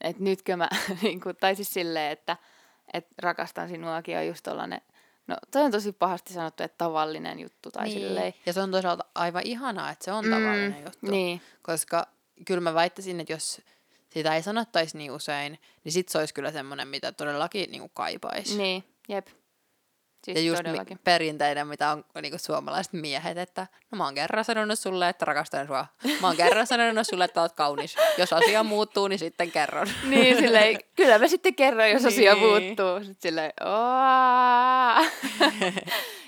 et 0.00 0.18
nytkö 0.18 0.56
mä, 0.56 0.68
niinku, 1.02 1.32
tai 1.32 1.54
siis 1.54 1.72
silleen, 1.74 2.12
että 2.12 2.36
että 2.92 3.14
rakastan 3.18 3.68
sinuakin 3.68 4.18
on 4.18 4.26
just 4.26 4.42
tollanen, 4.42 4.80
no 5.26 5.36
toi 5.50 5.62
on 5.62 5.70
tosi 5.70 5.92
pahasti 5.92 6.32
sanottu, 6.32 6.62
että 6.62 6.78
tavallinen 6.78 7.40
juttu 7.40 7.70
tai 7.70 7.84
niin. 7.84 8.00
silleen. 8.00 8.34
Ja 8.46 8.52
se 8.52 8.60
on 8.60 8.70
toisaalta 8.70 9.04
aivan 9.14 9.42
ihanaa, 9.44 9.90
että 9.90 10.04
se 10.04 10.12
on 10.12 10.24
mm, 10.24 10.30
tavallinen 10.30 10.84
juttu. 10.84 11.10
Niin. 11.10 11.42
Koska 11.62 12.06
kyllä 12.46 12.60
mä 12.60 12.74
väittäisin, 12.74 13.20
että 13.20 13.32
jos 13.32 13.60
sitä 14.10 14.34
ei 14.34 14.42
sanottaisi 14.42 14.98
niin 14.98 15.12
usein, 15.12 15.58
niin 15.84 15.92
sit 15.92 16.08
se 16.08 16.18
olisi 16.18 16.34
kyllä 16.34 16.52
semmoinen, 16.52 16.88
mitä 16.88 17.12
todellakin 17.12 17.70
niin 17.70 17.90
kaipaisi. 17.94 18.58
Niin, 18.58 18.84
jep. 19.08 19.26
Siis 20.26 20.38
ja 20.38 20.42
just 20.42 20.62
todellakin. 20.62 20.98
perinteinen, 21.04 21.66
mitä 21.66 21.90
on 21.90 22.04
niinku 22.22 22.38
suomalaiset 22.38 22.92
miehet, 22.92 23.38
että 23.38 23.66
no 23.90 23.98
mä 23.98 24.04
oon 24.04 24.14
kerran 24.14 24.44
sanonut 24.44 24.78
sulle, 24.78 25.08
että 25.08 25.24
rakastan 25.24 25.66
sua. 25.66 25.86
Mä 26.20 26.26
oon 26.26 26.36
kerran 26.36 26.66
sanonut 26.66 27.06
sulle, 27.06 27.24
että 27.24 27.40
oot 27.40 27.52
kaunis. 27.52 27.96
Jos 28.18 28.32
asia 28.32 28.62
muuttuu, 28.62 29.08
niin 29.08 29.18
sitten 29.18 29.50
kerron. 29.50 29.88
niin, 30.10 30.36
silleen, 30.36 30.78
kyllä 30.96 31.18
mä 31.18 31.28
sitten 31.28 31.54
kerron, 31.54 31.90
jos 31.90 32.04
asia 32.04 32.34
niin. 32.34 32.46
muuttuu. 32.46 32.98
Sitten 32.98 33.30
silleen, 33.30 33.52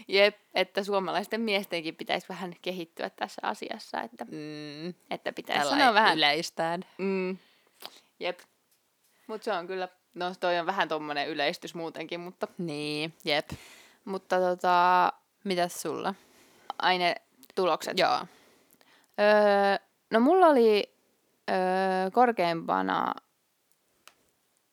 Jep, 0.08 0.36
että 0.54 0.84
suomalaisten 0.84 1.40
miestenkin 1.40 1.96
pitäisi 1.96 2.28
vähän 2.28 2.54
kehittyä 2.62 3.10
tässä 3.10 3.40
asiassa, 3.44 4.02
että, 4.02 4.24
mm, 4.24 4.88
että 5.10 5.32
pitäisi 5.32 5.68
sanoa 5.68 5.94
vähän... 5.94 6.16
yleistään. 6.16 6.84
Mm, 6.98 7.36
jep. 8.20 8.38
Mutta 9.26 9.44
se 9.44 9.52
on 9.52 9.66
kyllä, 9.66 9.88
no 10.14 10.34
toi 10.40 10.58
on 10.58 10.66
vähän 10.66 10.88
tommonen 10.88 11.28
yleistys 11.28 11.74
muutenkin, 11.74 12.20
mutta... 12.20 12.48
Niin, 12.58 13.14
jep. 13.24 13.50
Mutta 14.08 14.40
tota... 14.40 15.12
Mitäs 15.44 15.82
sulla? 15.82 16.14
Ainetulokset. 16.78 17.98
Joo. 17.98 18.18
Öö, 19.20 19.86
no 20.10 20.20
mulla 20.20 20.46
oli 20.46 20.94
öö, 21.50 22.10
korkeimpana 22.12 23.14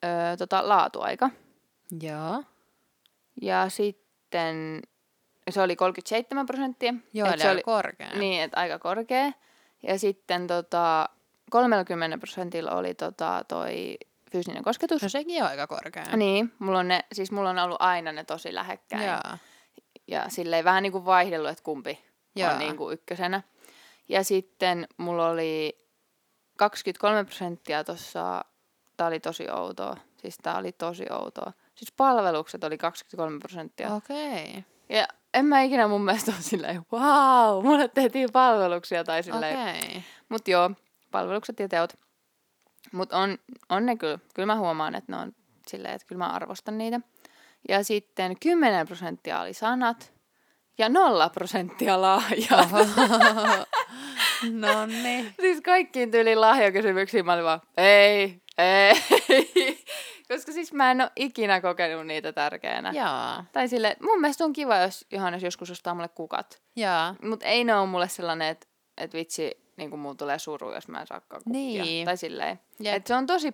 öö, 0.05 0.37
tota, 0.37 0.69
laatuaika. 0.69 1.29
Joo. 2.01 2.43
Ja 3.41 3.69
sitten 3.69 4.81
se 5.49 5.61
oli 5.61 5.75
37 5.75 6.45
prosenttia. 6.45 6.93
Joo, 7.13 7.27
eli 7.27 7.41
se 7.41 7.51
oli 7.51 7.63
korkea. 7.63 8.09
Niin, 8.17 8.41
että 8.41 8.59
aika 8.59 8.79
korkea. 8.79 9.31
Ja 9.83 9.99
sitten 9.99 10.47
tota, 10.47 11.09
30 11.49 12.17
prosentilla 12.17 12.71
oli 12.71 12.93
tota, 12.93 13.45
toi 13.47 13.97
fyysinen 14.35 14.63
kosketus. 14.63 15.01
No 15.01 15.09
sekin 15.09 15.43
on 15.43 15.49
aika 15.49 15.67
korkea. 15.67 16.15
Niin, 16.15 16.53
mulla 16.59 16.79
on, 16.79 16.87
ne, 16.87 17.05
siis 17.13 17.31
mulla 17.31 17.49
on 17.49 17.59
ollut 17.59 17.81
aina 17.81 18.11
ne 18.11 18.23
tosi 18.23 18.53
lähekkäin. 18.53 19.03
Jaa. 19.03 19.37
Ja 20.07 20.29
silleen 20.29 20.65
vähän 20.65 20.83
niin 20.83 20.91
kuin 20.91 21.05
vaihdellut, 21.05 21.49
että 21.49 21.63
kumpi 21.63 22.05
Jaa. 22.35 22.53
on 22.53 22.59
niin 22.59 22.77
kuin 22.77 22.93
ykkösenä. 22.93 23.41
Ja 24.09 24.23
sitten 24.23 24.87
mulla 24.97 25.29
oli 25.29 25.85
23 26.57 27.23
prosenttia 27.23 27.83
tuossa, 27.83 28.45
tää 28.97 29.07
oli 29.07 29.19
tosi 29.19 29.49
outoa, 29.49 29.97
Siis 30.25 30.37
tää 30.43 30.57
oli 30.57 30.71
tosi 30.71 31.05
outoa. 31.11 31.53
Siis 31.75 31.91
palvelukset 31.91 32.63
oli 32.63 32.77
23 32.77 33.39
prosenttia. 33.39 33.93
Okei. 33.93 34.49
Okay. 34.49 34.61
Ja 34.89 35.07
en 35.33 35.45
mä 35.45 35.61
ikinä 35.61 35.87
mun 35.87 36.05
mielestä 36.05 36.31
ole 36.31 36.41
silleen, 36.41 36.85
wow, 36.93 37.65
mulle 37.65 37.87
tehtiin 37.87 38.29
palveluksia 38.33 39.03
tai 39.03 39.23
silleen. 39.23 39.59
Okei. 39.59 40.03
Mut 40.29 40.47
joo, 40.47 40.71
palvelukset 41.11 41.59
ja 41.59 41.67
teot. 41.67 41.93
Mut 42.95 43.13
on, 43.13 43.38
on 43.69 43.86
ne 43.86 43.95
kyllä, 43.95 44.19
kyllä 44.34 44.45
mä 44.45 44.55
huomaan, 44.55 44.95
että 44.95 45.12
ne 45.12 45.17
on 45.17 45.31
silleen, 45.67 45.93
että 45.93 46.08
kyllä 46.08 46.19
mä 46.19 46.31
arvostan 46.31 46.77
niitä. 46.77 46.99
Ja 47.69 47.84
sitten 47.84 48.39
10 48.39 48.88
prosenttia 48.88 49.41
oli 49.41 49.53
sanat 49.53 50.13
ja 50.77 50.89
nolla 50.89 51.29
prosenttia 51.29 52.01
lahjat. 52.01 52.71
no 54.51 54.86
niin. 54.86 55.34
siis 55.41 55.62
kaikkiin 55.62 56.12
tyyliin 56.12 56.41
lahjakysymyksiin 56.41 57.25
mä 57.25 57.34
olin 57.34 57.45
vaan, 57.45 57.62
ei, 57.77 58.41
ei. 58.58 58.93
Koska 60.27 60.51
siis 60.51 60.73
mä 60.73 60.91
en 60.91 61.01
ole 61.01 61.12
ikinä 61.15 61.62
kokenut 61.62 62.08
niitä 62.08 62.34
tärkeänä. 62.34 62.91
Joo. 62.91 63.43
Tai 63.51 63.67
sille, 63.67 63.95
mun 64.01 64.21
mielestä 64.21 64.45
on 64.45 64.53
kiva, 64.53 64.77
jos 64.77 65.05
Johannes 65.12 65.43
joskus 65.43 65.71
ostaa 65.71 65.93
mulle 65.93 66.10
kukat. 66.10 66.62
Joo. 66.75 67.15
Mut 67.21 67.43
ei 67.43 67.63
ne 67.63 67.75
ole 67.75 67.88
mulle 67.88 68.08
sellainen, 68.08 68.47
että 68.47 68.67
et 68.97 69.13
vitsi, 69.13 69.64
niin 69.77 69.89
kuin 69.89 69.99
mulla 69.99 70.15
tulee 70.15 70.39
suru, 70.39 70.73
jos 70.73 70.88
mä 70.88 71.01
en 71.01 71.07
saakaan 71.07 71.41
kukkia. 71.43 71.83
Niin. 71.83 72.05
Tai 72.05 72.17
silleen. 72.17 72.59
Jep. 72.79 72.95
Et 72.95 73.07
se 73.07 73.15
on 73.15 73.25
tosi 73.25 73.51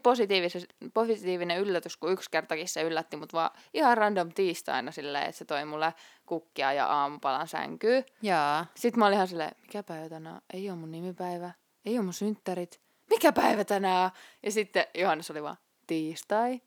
positiivinen, 0.94 1.60
yllätys, 1.60 1.98
kun 1.98 2.12
yksi 2.12 2.32
kertakin 2.32 2.68
se 2.68 2.82
yllätti 2.82 3.18
mut 3.18 3.34
vaan 3.34 3.50
ihan 3.74 3.98
random 3.98 4.32
tiistaina 4.32 4.92
silleen, 4.92 5.26
että 5.26 5.38
se 5.38 5.46
toi 5.46 5.66
mulle 5.66 5.94
kukkia 6.26 6.74
ja 6.74 6.88
aamupalan 6.88 7.48
sänkyy. 7.48 8.04
Joo. 8.22 8.66
Sitten 8.76 9.00
mä 9.00 9.06
olin 9.06 9.16
ihan 9.16 9.28
silleen, 9.28 9.52
mikä 9.62 9.84
päivä 9.84 10.10
tänään? 10.10 10.42
Ei 10.54 10.70
ole 10.70 10.78
mun 10.78 10.92
nimipäivä, 10.92 11.52
ei 11.86 11.98
ole 11.98 12.04
mun 12.04 12.14
synttärit. 12.14 12.82
Mikä 13.10 13.32
päivä 13.32 13.64
tänään? 13.64 14.12
Ja 14.44 14.52
sitten 14.52 14.86
Johannes 14.96 15.32
oli 15.32 15.44
vaan, 15.44 15.58
tiistai. 15.88 16.62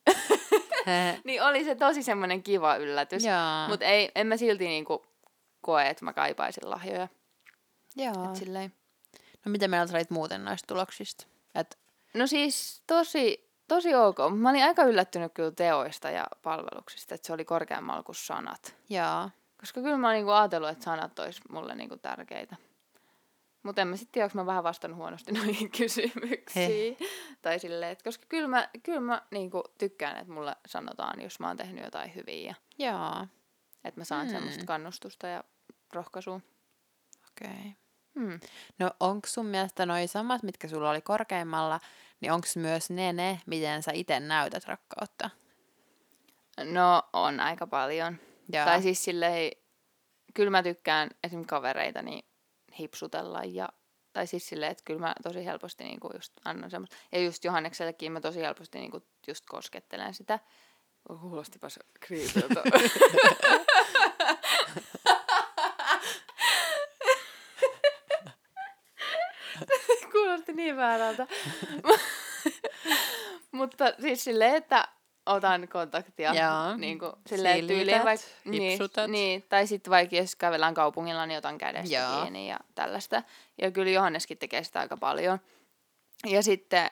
niin 1.24 1.42
oli 1.42 1.64
se 1.64 1.74
tosi 1.74 2.02
semmoinen 2.02 2.42
kiva 2.42 2.76
yllätys. 2.76 3.22
Mutta 3.68 3.84
ei, 3.84 4.10
en 4.14 4.26
mä 4.26 4.36
silti 4.36 4.64
niinku 4.64 5.06
koe, 5.60 5.88
että 5.88 6.04
mä 6.04 6.12
kaipaisin 6.12 6.70
lahjoja. 6.70 7.08
Joo. 7.96 8.24
Et 8.24 8.36
silleen. 8.36 8.72
No 9.44 9.50
miten 9.50 9.70
mieltä 9.70 9.90
sä 9.92 9.96
olit 9.98 10.10
muuten 10.10 10.44
noista 10.44 10.66
tuloksista? 10.66 11.26
Et, 11.54 11.78
No 12.14 12.26
siis 12.26 12.82
tosi, 12.86 13.50
tosi 13.68 13.94
ok. 13.94 14.16
Mä 14.36 14.50
olin 14.50 14.64
aika 14.64 14.82
yllättynyt 14.84 15.32
kyllä 15.34 15.50
teoista 15.50 16.10
ja 16.10 16.26
palveluksista, 16.42 17.14
että 17.14 17.26
se 17.26 17.32
oli 17.32 17.44
korkeammalla 17.44 18.02
kuin 18.02 18.16
sanat. 18.16 18.76
joo. 18.88 19.30
Koska 19.60 19.80
kyllä 19.80 19.96
mä 19.96 20.06
oon 20.06 20.14
niinku 20.14 20.30
ajatellut, 20.30 20.70
että 20.70 20.84
sanat 20.84 21.18
olisi 21.18 21.40
mulle 21.50 21.74
niinku 21.74 21.96
tärkeitä. 21.96 22.56
Mutta 23.62 23.82
en 23.82 23.88
mä 23.88 23.96
sitten 23.96 24.12
tiedä, 24.12 24.24
onko 24.26 24.38
mä 24.38 24.46
vähän 24.46 24.64
vastannut 24.64 24.98
huonosti 24.98 25.32
noihin 25.42 25.70
kysymyksiin. 25.70 26.96
tai 27.42 27.58
silleen, 27.58 27.92
että 27.92 28.04
koska 28.04 28.26
kyllä 28.28 28.48
mä, 28.48 28.68
kyllä 28.82 29.00
mä 29.00 29.22
niinku 29.30 29.62
tykkään, 29.78 30.16
että 30.16 30.32
mulle 30.32 30.56
sanotaan, 30.66 31.20
jos 31.22 31.40
mä 31.40 31.46
oon 31.46 31.56
tehnyt 31.56 31.84
jotain 31.84 32.14
hyviä. 32.14 32.54
Ja 32.78 32.90
Joo. 32.90 33.26
että 33.84 34.00
mä 34.00 34.04
saan 34.04 34.22
Hmm. 34.26 34.30
semmoista 34.34 34.64
kannustusta 34.64 35.26
ja 35.26 35.44
rohkaisua. 35.92 36.40
Okei. 37.30 37.50
Okay. 37.50 37.70
Hmm. 38.20 38.40
No 38.78 38.90
onko 39.00 39.28
sun 39.28 39.46
mielestä 39.46 39.86
noi 39.86 40.06
samat, 40.06 40.42
mitkä 40.42 40.68
sulla 40.68 40.90
oli 40.90 41.00
korkeimmalla, 41.00 41.80
niin 42.20 42.32
onko 42.32 42.46
myös 42.56 42.90
ne 42.90 43.12
ne, 43.12 43.40
miten 43.46 43.82
sä 43.82 43.92
itse 43.94 44.20
näytät 44.20 44.64
rakkautta? 44.64 45.30
No 46.64 47.02
on 47.12 47.40
aika 47.40 47.66
paljon. 47.66 48.18
Joo. 48.52 48.64
Tai 48.64 48.82
siis 48.82 49.04
silleen, 49.04 49.50
kyllä 50.34 50.50
mä 50.50 50.62
tykkään 50.62 51.10
esimerkiksi 51.24 51.48
kavereitani 51.48 52.24
hipsutella 52.78 53.44
ja 53.44 53.68
tai 54.12 54.26
siis 54.26 54.48
silleen, 54.48 54.72
että 54.72 54.84
kyllä 54.84 55.00
mä 55.00 55.14
tosi 55.22 55.44
helposti 55.44 55.84
niinku 55.84 56.10
just 56.14 56.32
annan 56.44 56.70
semmoista. 56.70 56.96
Ja 57.12 57.20
just 57.20 57.44
Johanneksellekin 57.44 58.12
mä 58.12 58.20
tosi 58.20 58.40
helposti 58.40 58.78
niinku 58.78 59.02
just 59.26 59.44
koskettelen 59.48 60.14
sitä. 60.14 60.38
Kuulostipas 61.20 61.78
kriipiltä. 62.00 62.62
Kuulosti 70.34 70.52
niin 70.52 70.76
väärältä. 70.76 71.26
Mutta 73.52 73.84
siis 74.00 74.24
silleen, 74.24 74.54
että 74.54 74.88
otan 75.26 75.68
kontaktia. 75.68 76.34
Joo. 76.34 76.76
Niin 76.76 76.98
kuin, 76.98 77.12
silleen 77.26 77.56
Sillität, 77.56 77.76
tyyliin 77.76 78.04
vaikka... 78.04 78.26
Niin, 78.44 78.78
niin, 79.08 79.44
tai 79.48 79.66
sitten 79.66 79.90
vaikka 79.90 80.16
jos 80.16 80.36
kävellään 80.36 80.74
kaupungilla, 80.74 81.26
niin 81.26 81.38
otan 81.38 81.58
kädestä 81.58 81.94
Joo. 81.94 82.22
kiinni 82.22 82.48
ja 82.48 82.58
tällaista. 82.74 83.22
Ja 83.62 83.70
kyllä 83.70 83.90
Johanneskin 83.90 84.38
tekee 84.38 84.64
sitä 84.64 84.80
aika 84.80 84.96
paljon. 84.96 85.38
Ja 86.26 86.42
sitten 86.42 86.90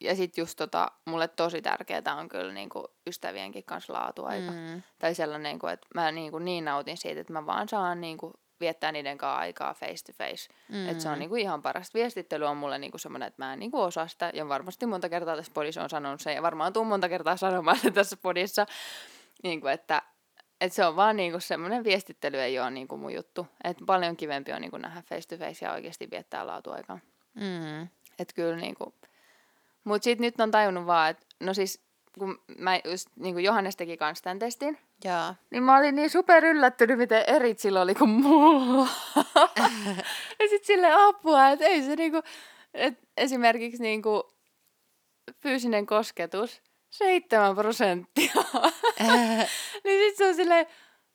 ja 0.00 0.16
sit 0.16 0.38
just 0.38 0.56
tota, 0.56 0.92
mulle 1.04 1.28
tosi 1.28 1.62
tärkeää 1.62 2.16
on 2.18 2.28
kyllä 2.28 2.52
niinku 2.52 2.84
ystävienkin 3.06 3.64
kanssa 3.64 3.92
laatuaika. 3.92 4.50
Mm. 4.50 4.82
Tai 4.98 5.14
sellainen, 5.14 5.42
niinku, 5.42 5.66
että 5.66 5.86
mä 5.94 6.12
niinku 6.12 6.38
niin 6.38 6.64
nautin 6.64 6.96
siitä, 6.96 7.20
että 7.20 7.32
mä 7.32 7.46
vaan 7.46 7.68
saan 7.68 8.00
niinku 8.00 8.32
viettää 8.60 8.92
niiden 8.92 9.18
kanssa 9.18 9.38
aikaa 9.38 9.74
face 9.74 10.04
to 10.06 10.12
face. 10.12 10.48
Mm. 10.68 10.88
Että 10.88 11.02
se 11.02 11.08
on 11.08 11.18
niinku 11.18 11.36
ihan 11.36 11.62
parasta. 11.62 11.98
Viestittely 11.98 12.44
on 12.44 12.56
mulle 12.56 12.78
niinku 12.78 12.98
semmoinen, 12.98 13.26
että 13.26 13.44
mä 13.44 13.52
en 13.52 13.58
niinku 13.58 13.80
osaa 13.80 14.08
sitä. 14.08 14.30
Ja 14.34 14.48
varmasti 14.48 14.86
monta 14.86 15.08
kertaa 15.08 15.36
tässä 15.36 15.52
podissa 15.54 15.82
on 15.82 15.90
sanonut 15.90 16.20
sen. 16.20 16.34
Ja 16.34 16.42
varmaan 16.42 16.72
tuun 16.72 16.86
monta 16.86 17.08
kertaa 17.08 17.36
sanomaan 17.36 17.78
sen 17.78 17.92
tässä 17.92 18.16
podissa. 18.22 18.66
Niinku, 19.42 19.66
että 19.66 20.02
et 20.60 20.72
se 20.72 20.84
on 20.84 20.96
vaan 20.96 21.16
niinku 21.16 21.40
semmoinen 21.40 21.84
viestittely 21.84 22.40
ei 22.40 22.60
ole 22.60 22.70
niinku 22.70 22.96
mun 22.96 23.14
juttu. 23.14 23.46
Et 23.64 23.76
paljon 23.86 24.16
kivempi 24.16 24.52
on 24.52 24.60
niinku 24.60 24.76
nähdä 24.76 25.02
face 25.02 25.28
to 25.28 25.44
face 25.44 25.64
ja 25.64 25.72
oikeasti 25.72 26.10
viettää 26.10 26.46
laatuaikaa. 26.46 26.98
Mm. 27.34 27.82
Että 28.18 28.34
kyllä 28.34 28.56
niinku... 28.56 28.94
Mut 29.84 30.02
sit 30.02 30.18
nyt 30.18 30.40
on 30.40 30.50
tajunnut 30.50 30.86
vaan, 30.86 31.10
että 31.10 31.26
no 31.40 31.54
siis 31.54 31.87
kun 32.18 32.42
mä 32.58 32.80
just 32.84 33.08
niinku 33.16 33.38
Johannes 33.40 33.76
teki 33.76 33.96
kans 33.96 34.22
tämän 34.22 34.38
testin, 34.38 34.78
Joo. 35.04 35.34
niin 35.50 35.62
mä 35.62 35.76
olin 35.78 35.94
niin 35.96 36.10
super 36.10 36.44
yllättynyt, 36.44 36.98
miten 36.98 37.24
erit 37.26 37.58
sillä 37.58 37.80
oli 37.82 37.94
kuin 37.94 38.10
mulla. 38.10 38.88
ja 40.40 40.48
sit 40.50 40.64
sille 40.64 40.88
apua, 40.92 41.48
että 41.48 41.64
ei 41.64 41.82
se 41.82 41.96
niinku, 41.96 42.22
et 42.74 42.94
esimerkiksi 43.16 43.82
niinku 43.82 44.32
fyysinen 45.42 45.86
kosketus, 45.86 46.62
seitsemän 46.90 47.54
prosenttia. 47.54 48.32
niin 49.84 50.08
sit 50.10 50.16
se 50.16 50.28
on 50.28 50.34
silleen, 50.34 50.66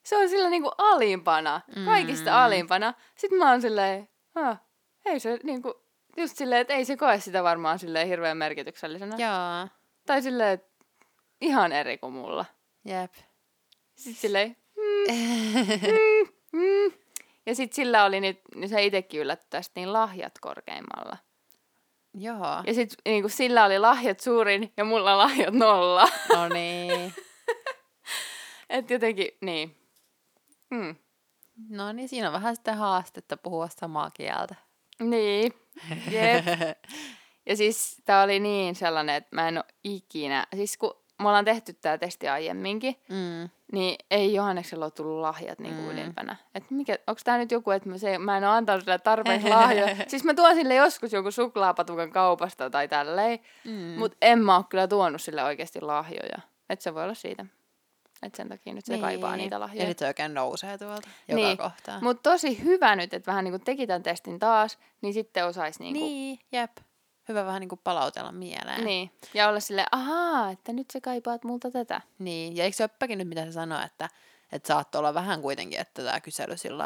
se 0.05 0.17
on 0.17 0.29
sillä 0.29 0.49
niinku 0.49 0.71
alimpana, 0.77 1.61
kaikista 1.85 2.29
Mm. 2.31 2.37
alimpana. 2.37 2.93
Sitten 3.17 3.39
mä 3.39 3.49
oon 3.49 3.61
silleen, 3.61 4.09
ei 5.05 5.19
se 5.19 5.39
niinku, 5.43 5.73
just 6.17 6.37
silleen, 6.37 6.61
että 6.61 6.73
ei 6.73 6.85
se 6.85 6.97
koe 6.97 7.19
sitä 7.19 7.43
varmaan 7.43 7.79
silleen 7.79 8.07
hirveän 8.07 8.37
merkityksellisenä. 8.37 9.15
Joo. 9.17 9.67
Tai 10.05 10.21
silleen, 10.21 10.49
että 10.49 10.72
ihan 11.43 11.71
eri 11.71 11.97
kuin 11.97 12.13
mulla. 12.13 12.45
Jep. 12.85 13.13
Sitten 13.95 14.21
silleen, 14.21 14.57
mm, 14.77 15.15
mm, 15.87 16.61
mm. 16.61 16.93
Ja 17.45 17.55
sitten 17.55 17.75
sillä 17.75 18.05
oli 18.05 18.21
nyt, 18.21 18.39
niin 18.55 18.69
se 18.69 18.83
itsekin 18.83 19.21
yllätty 19.21 19.45
tästä, 19.49 19.79
niin 19.79 19.93
lahjat 19.93 20.33
korkeimmalla. 20.41 21.17
Joo. 22.13 22.63
Ja 22.67 22.73
sitten 22.73 22.97
niin 23.05 23.29
sillä 23.29 23.65
oli 23.65 23.79
lahjat 23.79 24.19
suurin 24.19 24.73
ja 24.77 24.83
mulla 24.83 25.17
lahjat 25.17 25.53
nolla. 25.53 26.07
No 26.33 26.49
niin. 26.49 27.13
että 28.69 28.93
jotenkin, 28.93 29.27
niin. 29.41 29.77
Mm. 30.69 30.95
No 31.69 31.91
niin, 31.91 32.09
siinä 32.09 32.27
on 32.27 32.33
vähän 32.33 32.55
sitten 32.55 32.77
haastetta 32.77 33.37
puhua 33.37 33.67
samaa 33.67 34.11
kieltä. 34.11 34.55
Niin, 34.99 35.53
jep. 36.11 36.45
ja 37.45 37.57
siis 37.57 38.01
tää 38.05 38.23
oli 38.23 38.39
niin 38.39 38.75
sellainen, 38.75 39.15
että 39.15 39.35
mä 39.35 39.47
en 39.47 39.57
ole 39.57 39.65
ikinä, 39.83 40.47
siis 40.55 40.77
kun 40.77 41.02
me 41.21 41.27
ollaan 41.27 41.45
tehty 41.45 41.73
tää 41.73 41.97
testi 41.97 42.29
aiemminkin, 42.29 42.95
Mm. 43.09 43.49
niin 43.71 43.95
ei 44.11 44.33
Johanneksella 44.33 44.85
ole 44.85 44.91
tullut 44.91 45.21
lahjat 45.21 45.59
niin 45.59 45.75
kuin 45.75 45.85
Mm. 45.85 45.91
ylimpänä. 45.91 46.35
Et 46.55 46.71
mikä, 46.71 46.95
onks 47.07 47.23
tää 47.23 47.37
nyt 47.37 47.51
joku, 47.51 47.71
että 47.71 47.89
mä, 47.89 47.97
se, 47.97 48.17
mä 48.17 48.37
en 48.37 48.43
ole 48.43 48.51
antanut 48.51 48.83
sille 48.83 48.99
tarpeeksi 48.99 49.49
lahjoja. 49.49 49.95
siis 50.07 50.23
mä 50.23 50.33
tuon 50.33 50.55
sille 50.55 50.75
joskus 50.75 51.13
joku 51.13 51.31
suklaapatukan 51.31 52.11
kaupasta 52.11 52.69
tai 52.69 52.87
tälleen, 52.87 53.39
Mm. 53.65 53.71
mutta 53.99 54.17
en 54.21 54.39
mä 54.39 54.55
oo 54.55 54.63
kyllä 54.63 54.87
tuonut 54.87 55.21
sille 55.21 55.43
oikeasti 55.43 55.81
lahjoja. 55.81 56.37
Et 56.69 56.81
se 56.81 56.93
voi 56.93 57.03
olla 57.03 57.13
siitä. 57.13 57.45
Et 58.23 58.35
sen 58.35 58.49
takia 58.49 58.73
nyt 58.73 58.85
se 58.85 58.93
niin. 58.93 59.01
kaipaa 59.01 59.35
niitä 59.35 59.55
Ja 59.55 59.59
lahjoja. 59.59 59.87
nyt 59.87 59.99
se 59.99 60.07
oikein 60.07 60.33
nousee 60.33 60.77
tuolta 60.77 61.09
joka 61.27 61.41
Niin. 61.41 61.57
kohtaan. 61.57 62.03
Mutta 62.03 62.29
tosi 62.31 62.63
hyvä 62.63 62.95
nyt, 62.95 63.13
että 63.13 63.31
vähän 63.31 63.43
niin 63.43 63.51
kuin 63.51 63.63
teki 63.63 63.87
tämän 63.87 64.03
testin 64.03 64.39
taas, 64.39 64.79
niin 65.01 65.13
sitten 65.13 65.45
osaisi 65.45 65.83
niin 65.83 65.93
kuin, 65.95 66.03
Niin, 66.05 66.39
jep. 66.51 66.71
Hyvä 67.29 67.45
vähän 67.45 67.59
niin 67.59 67.69
kuin 67.69 67.81
palautella 67.83 68.31
mieleen. 68.31 68.83
niin. 68.85 69.11
Ja 69.33 69.49
olla 69.49 69.59
silleen, 69.59 69.87
ahaa, 69.91 70.51
että 70.51 70.73
nyt 70.73 70.91
sä 70.93 71.01
kaipaat 71.01 71.43
multa 71.43 71.71
tätä. 71.71 72.01
Niin, 72.19 72.55
ja 72.57 72.63
eikö 72.63 72.77
se 72.77 72.83
Öppäkin 72.83 73.17
nyt 73.17 73.27
mitä 73.27 73.45
se 73.45 73.51
sanoi, 73.51 73.85
että, 73.85 74.09
että 74.51 74.67
saattoi 74.67 74.99
olla 74.99 75.13
vähän 75.13 75.41
kuitenkin, 75.41 75.79
että 75.79 76.03
tämä 76.03 76.19
kysely 76.19 76.57
sillä 76.57 76.85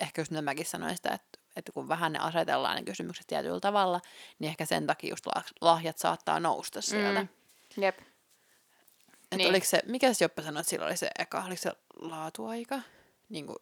ehkä 0.00 0.20
just 0.20 0.32
nyt 0.32 0.44
mäkin 0.44 0.66
sanoin 0.66 0.96
sitä, 0.96 1.10
että, 1.12 1.38
että 1.56 1.72
kun 1.72 1.88
vähän 1.88 2.12
ne 2.12 2.18
asetellaan 2.18 2.76
ne 2.76 2.82
kysymykset 2.82 3.26
tietyllä 3.26 3.60
tavalla, 3.60 4.00
niin 4.38 4.48
ehkä 4.48 4.64
sen 4.64 4.86
takia 4.86 5.10
just 5.10 5.26
lah- 5.26 5.52
lahjat 5.60 5.98
saattaa 5.98 6.40
nousta 6.40 6.80
sieltä. 6.82 7.20
Mm. 7.22 7.28
Mm. 7.76 7.82
Jep. 7.82 7.98
Että 7.98 9.36
Niin. 9.36 9.48
oliko 9.50 9.66
se, 9.66 9.82
mikä 9.86 10.12
se 10.12 10.24
Joppe 10.24 10.42
sanoi, 10.42 10.60
että 10.60 10.70
sillä 10.70 10.86
oli 10.86 10.96
se 10.96 11.10
eka, 11.18 11.44
oliko 11.46 11.62
se 11.62 11.72
laatuaika 12.00 12.80
niin 13.28 13.46
kuin 13.46 13.56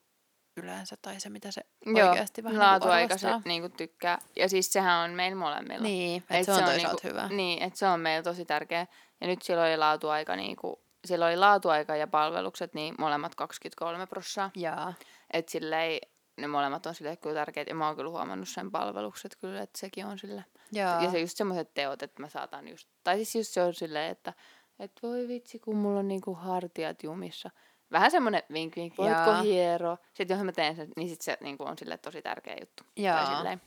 yleensä, 0.56 0.96
tai 1.02 1.20
se 1.20 1.28
mitä 1.28 1.50
se 1.50 1.62
oikeasti 1.86 2.44
vähän 2.44 2.58
laatuaika 2.58 3.14
niin 3.14 3.18
se 3.18 3.28
arvostaa? 3.28 3.48
niinku 3.48 3.68
tykkää. 3.68 4.18
Ja 4.36 4.48
siis 4.48 4.72
sehän 4.72 5.04
on 5.04 5.10
meillä 5.10 5.36
molemmilla. 5.36 5.82
Niin, 5.82 6.22
että 6.22 6.38
Et 6.38 6.44
se 6.44 6.52
on 6.52 6.64
toisaalta 6.64 6.76
niinku, 6.76 7.08
hyvä. 7.08 7.28
Niin, 7.28 7.62
että 7.62 7.78
se 7.78 7.86
on 7.86 8.00
meillä 8.00 8.22
tosi 8.22 8.44
tärkeä. 8.44 8.86
Ja 9.20 9.26
nyt 9.26 9.42
siellä 9.42 9.64
oli 9.64 9.76
laatuaika, 9.76 10.36
niin 10.36 10.56
kuin, 10.56 10.76
siellä 11.04 11.26
oli 11.26 11.36
laatuaika 11.36 11.96
ja 11.96 12.06
palvelukset, 12.06 12.74
niin 12.74 12.94
molemmat 12.98 13.34
23 13.34 14.06
prosenttia. 14.06 14.70
Jaa. 14.70 14.94
Että 15.32 15.52
silleen, 15.52 16.00
ne 16.36 16.46
molemmat 16.46 16.86
on 16.86 16.94
sille 16.94 17.16
kyllä 17.16 17.34
tärkeitä. 17.34 17.70
Ja 17.70 17.74
mä 17.74 17.86
oon 17.86 17.96
kyllä 17.96 18.10
huomannut 18.10 18.48
sen 18.48 18.70
palvelukset 18.70 19.36
kyllä, 19.36 19.62
että 19.62 19.78
sekin 19.78 20.06
on 20.06 20.18
sille. 20.18 20.44
Jaa. 20.72 21.02
Ja 21.02 21.10
se 21.10 21.18
just 21.18 21.36
semmoiset 21.36 21.74
teot, 21.74 22.02
että 22.02 22.22
mä 22.22 22.28
saatan 22.28 22.68
just, 22.68 22.88
tai 23.04 23.16
siis 23.16 23.34
just 23.34 23.50
se 23.50 23.62
on 23.62 23.74
silleen, 23.74 24.10
että 24.10 24.32
et 24.78 24.92
voi 25.02 25.28
vitsi, 25.28 25.58
kun 25.58 25.76
mulla 25.76 25.98
on 25.98 26.08
niinku 26.08 26.34
hartiat 26.34 27.02
jumissa. 27.02 27.50
Vähän 27.92 28.10
semmoinen 28.10 28.42
vink 28.52 28.76
vink, 28.76 28.98
voitko 28.98 29.30
Jaa. 29.30 29.42
hiero? 29.42 29.96
Sitten 30.14 30.36
jos 30.38 30.44
mä 30.44 30.52
teen 30.52 30.76
sen, 30.76 30.88
niin 30.96 31.08
sit 31.08 31.20
se 31.20 31.36
niinku 31.40 31.64
on 31.64 31.78
sille 31.78 31.98
tosi 31.98 32.22
tärkeä 32.22 32.56
juttu. 32.60 32.84
Jaa. 32.96 33.36
silleen. 33.36 33.60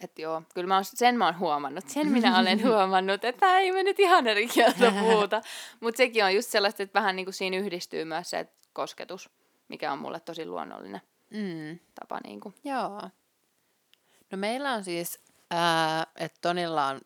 Että 0.00 0.22
joo, 0.22 0.42
kyllä 0.54 0.68
mä 0.68 0.74
oon, 0.74 0.84
sen 0.84 1.16
mä 1.18 1.24
oon 1.26 1.38
huomannut, 1.38 1.88
sen 1.88 2.06
minä 2.08 2.38
olen 2.38 2.64
huomannut, 2.68 3.24
että 3.24 3.58
ei 3.58 3.72
me 3.72 3.82
nyt 3.82 4.00
ihan 4.00 4.26
eri 4.26 4.46
kieltä 4.48 4.90
puhuta. 5.00 5.40
Mutta 5.80 5.98
sekin 5.98 6.24
on 6.24 6.34
just 6.34 6.50
sellaista, 6.50 6.82
että 6.82 7.00
vähän 7.00 7.16
niinku 7.16 7.32
siinä 7.32 7.56
yhdistyy 7.56 8.04
myös 8.04 8.30
se 8.30 8.48
kosketus, 8.72 9.30
mikä 9.68 9.92
on 9.92 9.98
mulle 9.98 10.20
tosi 10.20 10.46
luonnollinen 10.46 11.00
Mm. 11.30 11.78
tapa. 12.00 12.20
Niinku. 12.24 12.54
Joo. 12.64 13.02
No 14.30 14.38
meillä 14.38 14.72
on 14.72 14.84
siis, 14.84 15.20
että 16.16 16.38
Tonilla 16.40 16.86
on 16.86 17.00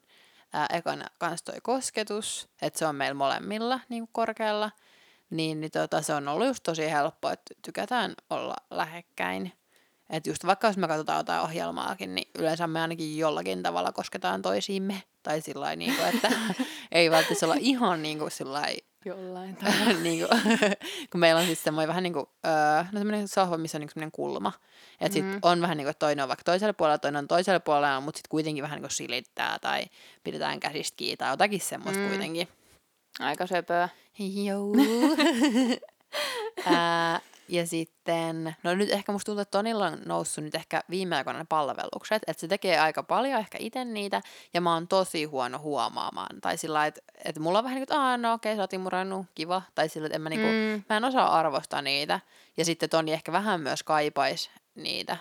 ää, 0.53 0.67
ekana 0.73 1.05
kans 1.19 1.43
toi 1.43 1.55
kosketus, 1.63 2.49
että 2.63 2.79
se 2.79 2.87
on 2.87 2.97
meillä 2.97 3.15
molemmilla 3.15 3.81
niin 3.89 4.03
kuin 4.03 4.11
korkealla, 4.13 4.71
niin, 5.31 5.61
niin 5.61 5.71
tota, 5.71 6.03
se 6.03 6.15
on 6.15 6.29
ollut 6.29 6.47
just 6.47 6.63
tosi 6.63 6.91
helppo, 6.91 7.31
että 7.31 7.55
tykätään 7.65 8.15
olla 8.31 8.57
lähekkäin. 8.71 9.53
Että 10.11 10.31
just 10.31 10.47
vaikka 10.47 10.67
jos 10.67 10.77
me 10.77 10.89
katsotaan 10.89 11.19
jotain 11.19 11.41
ohjelmaakin, 11.41 12.15
niin 12.15 12.31
yleensä 12.39 12.67
me 12.67 12.81
ainakin 12.81 13.19
jollakin 13.19 13.63
tavalla 13.63 13.93
kosketaan 13.93 14.43
toisiimme. 14.43 15.03
Tai 15.23 15.41
sillä 15.41 15.77
niin 15.77 15.95
kuin, 15.97 16.09
että 16.09 16.31
ei 16.93 17.11
välttämättä 17.11 17.47
olla 17.47 17.57
ihan 17.59 18.03
niin 18.03 18.19
kuin 18.19 18.31
sillä 18.31 18.63
Jollain 19.05 19.59
niin 20.03 20.27
kuin, 20.29 20.41
kun 21.11 21.21
meillä 21.21 21.39
on 21.41 21.47
siis 21.47 21.65
semmoinen 21.65 21.89
vähän 21.89 22.03
niin 22.03 22.13
kuin, 22.13 22.27
öö, 22.47 22.83
no 22.93 22.99
semmoinen 22.99 23.29
sohva, 23.29 23.59
missä 23.59 23.79
on 23.79 23.81
niin 23.81 23.91
semmoinen 23.91 24.13
kulma. 24.13 24.53
Että 25.01 25.15
sit 25.15 25.25
Mhm. 25.25 25.39
on 25.43 25.61
vähän 25.63 25.77
niin 25.77 25.85
kuin, 25.85 25.91
että 25.91 26.07
toinen 26.07 26.23
on 26.23 26.29
vaikka 26.29 26.45
toisella 26.45 26.73
puolella, 26.73 26.99
toinen 26.99 27.19
on 27.19 27.29
toisella 27.29 27.61
puolella, 27.61 28.01
mutta 28.01 28.19
sitten 28.19 28.31
kuitenkin 28.31 28.63
vähän 28.63 28.77
niin 28.77 28.83
kuin 28.83 28.91
silittää 28.91 29.59
tai 29.59 29.85
pidetään 30.25 30.61
käsistä 30.61 30.97
kiinni 30.97 31.17
tai 31.17 31.31
jotakin 31.31 31.61
semmoista 31.61 32.03
Mm. 32.03 32.09
kuitenkin. 32.09 32.49
Aika 33.21 33.47
söpöä. 33.47 33.89
Joo. 34.19 34.73
Ää, 36.67 37.21
ja 37.49 37.67
sitten, 37.67 38.57
no 38.63 38.75
nyt 38.75 38.91
ehkä 38.91 39.13
musta 39.13 39.27
tuntuu, 39.27 39.41
että 39.43 39.59
Tonilla 39.59 39.87
on 39.87 39.99
noussut 40.07 40.45
nyt 40.45 40.55
ehkä 40.55 40.83
viime 40.91 41.17
aikoina 41.17 41.39
ne 41.39 41.47
palvelukset, 41.49 42.23
että 42.27 42.41
se 42.41 42.49
tekee 42.49 42.79
aika 42.79 43.03
paljon 43.03 43.41
ehkä 43.41 43.59
itse 43.61 43.85
niitä, 43.85 44.21
ja 44.55 44.61
mä 44.61 44.75
oon 44.75 44.89
tosi 44.89 45.25
huono 45.25 45.59
huomaamaan. 45.59 46.41
Tai 46.41 46.59
sillä 46.59 46.87
että, 46.87 47.01
että 47.25 47.41
mulla 47.41 47.59
on 47.59 47.65
vähän 47.65 47.77
niin 47.77 47.87
kuin, 47.87 47.99
että 47.99 48.17
no 48.17 48.33
okei, 48.33 48.57
sä 48.57 48.63
oot 48.63 48.73
imurannut, 48.73 49.27
kiva. 49.35 49.63
Tai 49.75 49.89
sillä, 49.89 50.07
että 50.07 50.17
en 50.17 50.23
mä, 50.23 50.29
niin 50.29 50.41
kuin, 50.41 50.53
Mm. 50.53 50.85
mä 50.89 50.97
en 50.97 51.05
osaa 51.05 51.39
arvostaa 51.39 51.83
niitä. 51.83 52.21
Ja 52.57 52.65
sitten 52.65 52.91
Toni 52.91 53.13
ehkä 53.13 53.33
vähän 53.33 53.61
myös 53.61 53.83
kaipais 53.83 54.51
niitä 54.75 55.17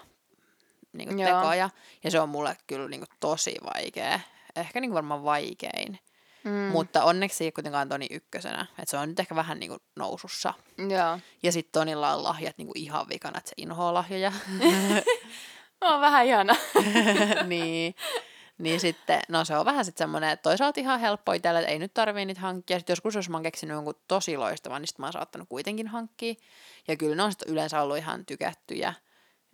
niin 0.93 1.09
kuin 1.09 1.19
Joo. 1.19 1.39
tekoja, 1.41 1.69
ja 2.03 2.11
se 2.11 2.19
on 2.19 2.29
mulle 2.29 2.57
kyllä 2.67 2.89
niin 2.89 2.99
kuin 2.99 3.17
tosi 3.19 3.55
vaikea. 3.75 4.19
Ehkä 4.55 4.79
niin 4.81 4.89
kuin 4.89 4.95
varmaan 4.95 5.23
vaikein. 5.23 5.99
Mm. 6.47 6.71
Mutta 6.71 7.03
onneksi 7.03 7.37
se 7.37 7.43
ei 7.43 7.51
kuitenkaan 7.51 7.89
Toni 7.89 8.07
ykkösenä. 8.11 8.65
Että 8.79 8.91
se 8.91 8.97
on 8.97 9.09
nyt 9.09 9.19
ehkä 9.19 9.35
vähän 9.35 9.59
niinku 9.59 9.77
nousussa. 9.95 10.53
Joo. 10.77 11.19
Ja 11.43 11.51
sitten 11.51 11.71
Tonilla 11.71 12.13
on 12.13 12.23
lahjat 12.23 12.57
niinku 12.57 12.73
ihan 12.75 13.09
vikana, 13.09 13.37
että 13.37 13.49
se 13.49 13.53
inhoaa 13.57 13.93
lahjoja. 13.93 14.31
On 15.81 16.01
vähän 16.01 16.25
ihana. 16.25 16.55
niin. 17.47 17.95
Niin 18.57 18.79
sitten, 18.79 19.21
no 19.29 19.45
se 19.45 19.57
on 19.57 19.65
vähän 19.65 19.85
sitten 19.85 20.03
semmoinen, 20.03 20.29
että 20.29 20.43
toisaalta 20.43 20.79
ihan 20.79 20.99
helppo 20.99 21.33
itselle, 21.33 21.59
että 21.59 21.71
ei 21.71 21.79
nyt 21.79 21.93
tarvii 21.93 22.25
niitä 22.25 22.41
hankkia. 22.41 22.79
Sitten 22.79 22.93
joskus, 22.93 23.15
jos 23.15 23.29
mä 23.29 23.37
oon 23.37 23.43
keksinyt 23.43 23.75
jonkun 23.75 23.95
tosi 24.07 24.37
loistavan, 24.37 24.81
niin 24.81 24.87
sitten 24.87 25.03
mä 25.03 25.07
oon 25.07 25.13
saattanut 25.13 25.49
kuitenkin 25.49 25.87
hankkia. 25.87 26.33
Ja 26.87 26.95
kyllä 26.95 27.15
ne 27.15 27.23
on 27.23 27.31
sit 27.31 27.41
yleensä 27.47 27.81
ollut 27.81 27.97
ihan 27.97 28.25
tykättyjä, 28.25 28.93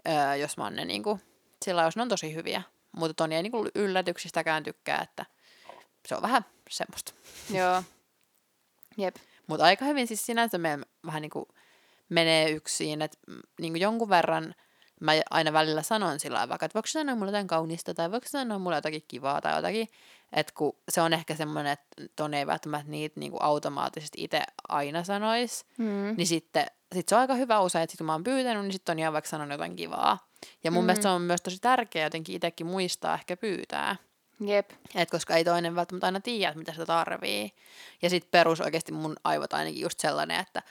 öö, 0.07 0.35
jos 0.35 0.57
mä 0.57 0.63
oon 0.63 0.75
ne 0.75 0.85
niinku, 0.85 1.19
sillä 1.65 1.83
jos 1.83 1.95
ne 1.95 2.01
on 2.01 2.09
tosi 2.09 2.35
hyviä. 2.35 2.61
Mutta 2.91 3.13
Toni 3.13 3.35
ei 3.35 3.43
niinku 3.43 3.69
yllätyksistäkään 3.75 4.63
tykkää, 4.63 5.01
että 5.01 5.25
se 6.07 6.15
on 6.15 6.21
vähän 6.21 6.45
semmoista. 6.69 7.13
Joo. 7.49 7.83
Jep. 8.97 9.15
Mutta 9.47 9.65
aika 9.65 9.85
hyvin 9.85 10.07
siis 10.07 10.25
sinänsä 10.25 10.57
me 10.57 10.79
vähän 11.05 11.21
niin 11.21 11.29
kuin 11.29 11.45
menee 12.09 12.49
yksin, 12.49 13.01
että 13.01 13.17
niin 13.59 13.79
jonkun 13.79 14.09
verran 14.09 14.55
mä 14.99 15.11
aina 15.29 15.53
välillä 15.53 15.81
sanon 15.81 16.19
sillä 16.19 16.35
lailla 16.35 16.49
vaikka, 16.49 16.65
että 16.65 16.73
voiko 16.73 16.87
sanoa 16.87 17.15
mulle 17.15 17.29
jotain 17.31 17.47
kaunista 17.47 17.93
tai 17.93 18.11
voiko 18.11 18.27
sanoa 18.29 18.59
mulle 18.59 18.75
jotakin 18.75 19.03
kivaa 19.07 19.41
tai 19.41 19.55
jotakin, 19.55 19.87
että 20.33 20.53
kun 20.55 20.77
se 20.89 21.01
on 21.01 21.13
ehkä 21.13 21.35
semmoinen, 21.35 21.71
että 21.71 21.87
ton 22.15 22.33
ei 22.33 22.47
välttämättä 22.47 22.91
niitä 22.91 23.19
niin 23.19 23.31
kuin 23.31 23.43
automaattisesti 23.43 24.23
itse 24.23 24.41
aina 24.69 25.03
sanois, 25.03 25.65
Mm. 25.77 26.13
niin 26.17 26.27
sitten 26.27 26.65
sit 26.95 27.09
se 27.09 27.15
on 27.15 27.21
aika 27.21 27.33
hyvä 27.33 27.59
usein, 27.61 27.83
että 27.83 27.91
sit 27.91 27.97
kun 27.97 28.05
mä 28.05 28.11
oon 28.11 28.23
pyytänyt, 28.23 28.63
niin 28.63 28.73
sitten 28.73 28.93
on 28.93 28.99
ihan 28.99 29.13
vaikka 29.13 29.29
sanonut 29.29 29.51
jotain 29.51 29.75
kivaa. 29.75 30.27
Ja 30.63 30.71
mun 30.71 30.83
mm. 30.83 30.85
mielestä 30.85 31.03
se 31.03 31.09
on 31.09 31.21
myös 31.21 31.41
tosi 31.41 31.59
tärkeää 31.61 32.05
jotenkin 32.05 32.35
itsekin 32.35 32.67
muistaa 32.67 33.13
ehkä 33.13 33.37
pyytää. 33.37 33.95
Jep. 34.39 34.69
Et 34.95 35.09
koska 35.09 35.35
ei 35.35 35.43
toinen 35.43 35.75
välttämättä 35.75 36.07
aina 36.07 36.19
tiedä, 36.19 36.53
mitä 36.53 36.71
sitä 36.71 36.85
tarvii. 36.85 37.51
Ja 38.01 38.09
sitten 38.09 38.31
perus 38.31 38.61
oikeasti 38.61 38.91
mun 38.91 39.15
aivot 39.23 39.53
ainakin 39.53 39.81
just 39.81 39.99
sellainen, 39.99 40.39
että 40.39 40.61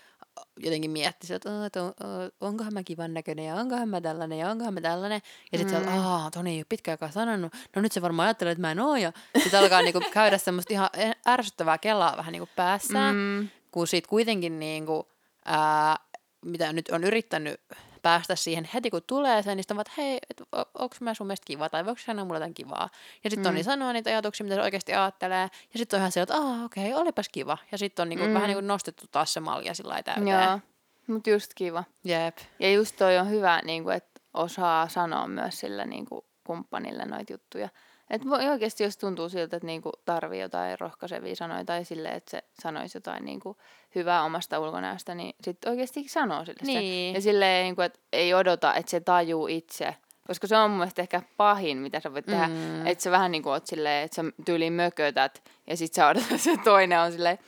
jotenkin 0.56 0.90
miettisi, 0.90 1.34
että 1.34 1.50
"Aa, 1.62 1.70
to, 1.70 1.84
aa, 1.84 1.94
onkohan 2.40 2.74
mä 2.74 2.82
kivan 2.82 3.14
näköinen 3.14 3.44
ja 3.44 3.54
onkohan 3.54 3.88
mä 3.88 4.00
tällainen 4.00 4.38
ja 4.38 4.50
onkohan 4.50 4.74
mä 4.74 4.80
tällainen. 4.80 5.20
Ja 5.52 5.58
sitten 5.58 5.78
mm. 5.80 5.84
se 5.84 5.90
on, 5.90 5.98
aah, 5.98 6.30
Toni 6.30 6.50
ei 6.50 6.58
ole 6.58 6.66
pitkään 6.68 6.92
aikaa 6.94 7.10
sanonut. 7.10 7.52
No 7.76 7.82
nyt 7.82 7.92
se 7.92 8.02
varmaan 8.02 8.26
ajattelee, 8.26 8.52
että 8.52 8.60
mä 8.60 8.70
en 8.70 8.80
oo. 8.80 8.96
Ja 8.96 9.12
sitten 9.42 9.60
alkaa 9.60 9.82
niinku 9.82 10.00
käydä 10.12 10.38
semmoista 10.38 10.72
ihan 10.72 10.90
ärsyttävää 11.28 11.78
kelaa 11.78 12.16
vähän 12.16 12.32
niinku 12.32 12.48
päässään. 12.56 13.14
Mm. 13.16 13.48
Kun 13.70 13.86
siitä 13.86 14.08
kuitenkin 14.08 14.58
niinku, 14.60 15.08
ää, 15.44 15.96
mitä 16.44 16.72
nyt 16.72 16.88
on 16.88 17.04
yrittänyt 17.04 17.60
päästä 18.02 18.36
siihen 18.36 18.68
heti 18.74 18.90
kun 18.90 19.02
tulee 19.06 19.42
sen, 19.42 19.56
niin 19.56 19.64
sitten 19.64 19.74
on 19.74 19.76
vaan, 19.76 19.84
että 19.88 20.02
hei, 20.02 20.18
et, 20.30 20.42
onko 20.74 20.96
mä 21.00 21.14
sun 21.14 21.26
mielestä 21.26 21.44
kiva, 21.46 21.68
tai 21.68 21.86
voiko 21.86 22.00
sanoa 22.04 22.24
mulle 22.24 22.36
jotain 22.36 22.54
kivaa. 22.54 22.88
Ja 23.24 23.30
sitten 23.30 23.38
Mm. 23.38 23.54
Toni 23.54 23.62
sanoo 23.62 23.92
niitä 23.92 24.10
ajatuksia, 24.10 24.44
mitä 24.44 24.56
se 24.56 24.62
oikeasti 24.62 24.94
ajattelee, 24.94 25.42
ja 25.42 25.78
sitten 25.78 25.96
on 25.96 26.00
ihan 26.00 26.12
se, 26.12 26.20
että 26.20 26.34
aah, 26.34 26.64
okei, 26.64 26.90
okay, 26.92 27.02
olipas 27.02 27.28
kiva. 27.28 27.58
Ja 27.72 27.78
sitten 27.78 28.02
on 28.02 28.08
niinku, 28.08 28.26
Mm. 28.26 28.34
vähän 28.34 28.48
niin 28.48 28.56
kuin 28.56 28.66
nostettu 28.66 29.04
taas 29.10 29.32
se 29.32 29.40
malja 29.40 29.74
sillä 29.74 30.02
täyteen. 30.02 30.28
Joo. 30.28 30.60
Mut 31.06 31.26
just 31.26 31.54
kiva. 31.54 31.84
Jep. 32.04 32.38
Ja 32.58 32.72
just 32.72 32.96
toi 32.96 33.18
on 33.18 33.30
hyvä, 33.30 33.60
niin 33.64 33.82
kuin, 33.82 33.96
että 33.96 34.20
osaa 34.34 34.88
sanoa 34.88 35.26
myös 35.28 35.60
sillä 35.60 35.84
niin 35.84 36.06
kuin, 36.06 36.24
kumppanille 36.44 37.04
noita 37.04 37.32
juttuja. 37.32 37.68
Et 38.12 38.28
voi 38.28 38.48
oikeasti, 38.48 38.84
jos 38.84 38.96
tuntuu 38.96 39.28
siltä, 39.28 39.56
että 39.56 39.66
niinku 39.66 39.92
tarvii 40.04 40.40
jotain 40.40 40.80
rohkaisevia 40.80 41.36
sanoja 41.36 41.64
tai 41.64 41.84
silleen, 41.84 42.14
että 42.14 42.30
se 42.30 42.44
sanoisi 42.62 42.96
jotain 42.96 43.24
niinku 43.24 43.56
hyvää 43.94 44.22
omasta 44.22 44.60
ulkonäöstä, 44.60 45.14
niin 45.14 45.34
sitten 45.42 45.70
oikeasti 45.70 46.08
sanoo 46.08 46.44
sille 46.44 46.58
sen. 46.64 46.74
Niin. 46.74 47.14
Ja 47.14 47.20
silleen, 47.20 47.64
niinku, 47.64 47.82
että 47.82 47.98
ei 48.12 48.34
odota, 48.34 48.74
että 48.74 48.90
se 48.90 49.00
tajuu 49.00 49.46
itse. 49.46 49.96
Koska 50.26 50.46
se 50.46 50.56
on 50.56 50.70
mun 50.70 50.78
mielestä 50.78 51.02
ehkä 51.02 51.22
pahin, 51.36 51.78
mitä 51.78 52.00
sä 52.00 52.12
voit 52.12 52.26
tehdä. 52.26 52.48
Mm. 52.48 52.86
Että 52.86 53.04
sä 53.04 53.10
vähän 53.10 53.32
niin 53.32 53.42
kuin 53.42 53.52
oot 53.52 53.66
silleen, 53.66 54.04
että 54.04 54.14
sä 54.14 54.24
tyyliin 54.44 54.72
mökötät 54.72 55.42
ja 55.66 55.76
sit 55.76 55.94
sä 55.94 56.08
odotat, 56.08 56.32
että 56.32 56.44
se 56.44 56.56
toinen 56.64 57.00
on 57.00 57.12
silleen, 57.12 57.38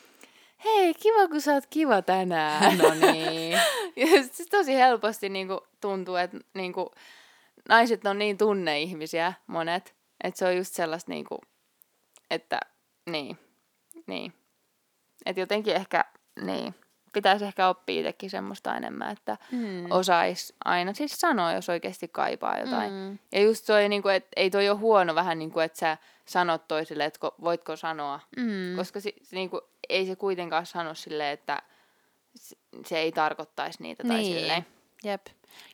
hei, 0.64 0.94
kiva 0.94 1.29
kun 1.29 1.40
sä 1.40 1.53
oot 1.53 1.66
kiva 1.70 2.03
tänään. 2.03 2.79
No 2.79 2.94
niin. 3.12 3.53
Ja 3.96 4.07
siis 4.07 4.48
tosi 4.50 4.74
helposti 4.74 5.29
niinku 5.29 5.61
tuntuu, 5.81 6.16
että 6.16 6.38
niinku, 6.55 6.90
naiset 7.68 8.07
on 8.07 8.18
niin 8.18 8.38
tunneihmisiä 8.38 9.33
monet, 9.46 9.94
että 10.25 10.39
se 10.39 10.47
on 10.47 10.57
just 10.57 10.75
sellaista, 10.75 11.11
niinku, 11.13 11.39
että 12.31 12.61
niin, 13.11 13.39
niin. 14.07 14.33
Että 15.27 15.41
jotenkin 15.41 15.75
ehkä, 15.77 16.05
niin, 16.41 16.75
pitäisi 17.13 17.45
ehkä 17.45 17.69
oppia 17.69 18.01
itsekin 18.01 18.31
semmoista 18.31 18.77
enemmän, 18.77 19.13
että 19.13 19.37
Mm. 19.53 19.87
osais 19.91 20.53
aina 20.65 20.93
siis 20.95 21.21
sanoa, 21.21 21.53
jos 21.53 21.69
oikeasti 21.69 22.09
kaipaa 22.09 22.59
jotain. 22.59 22.93
Mm. 22.93 23.19
Ja 23.33 23.41
just 23.43 23.67
toi, 23.67 23.89
niinku, 23.89 24.09
että 24.09 24.29
ei 24.37 24.51
toi 24.51 24.69
ole 24.69 24.79
huono 24.79 25.15
vähän 25.15 25.39
niin 25.39 25.51
kuin, 25.51 25.65
että 25.65 25.79
sä 25.79 25.99
sanot 26.27 26.69
toiselle, 26.69 27.05
että 27.05 27.27
ko- 27.27 27.35
voitko 27.45 27.77
sanoa, 27.77 28.21
Mm. 28.37 28.77
koska 28.77 29.01
si, 29.01 29.15
se, 29.23 29.37
niinku, 29.37 29.61
ei 29.89 30.07
se 30.07 30.17
kuitenkaan 30.17 30.67
sano 30.67 30.95
silleen, 30.95 31.33
että 31.33 31.63
se, 32.87 32.99
ei 32.99 33.13
tarkoittaisi 33.13 33.83
niitä 33.83 34.03
tai 34.09 34.17
Niin. 34.17 34.39
silleen. 34.39 34.67
Jep. 35.05 35.27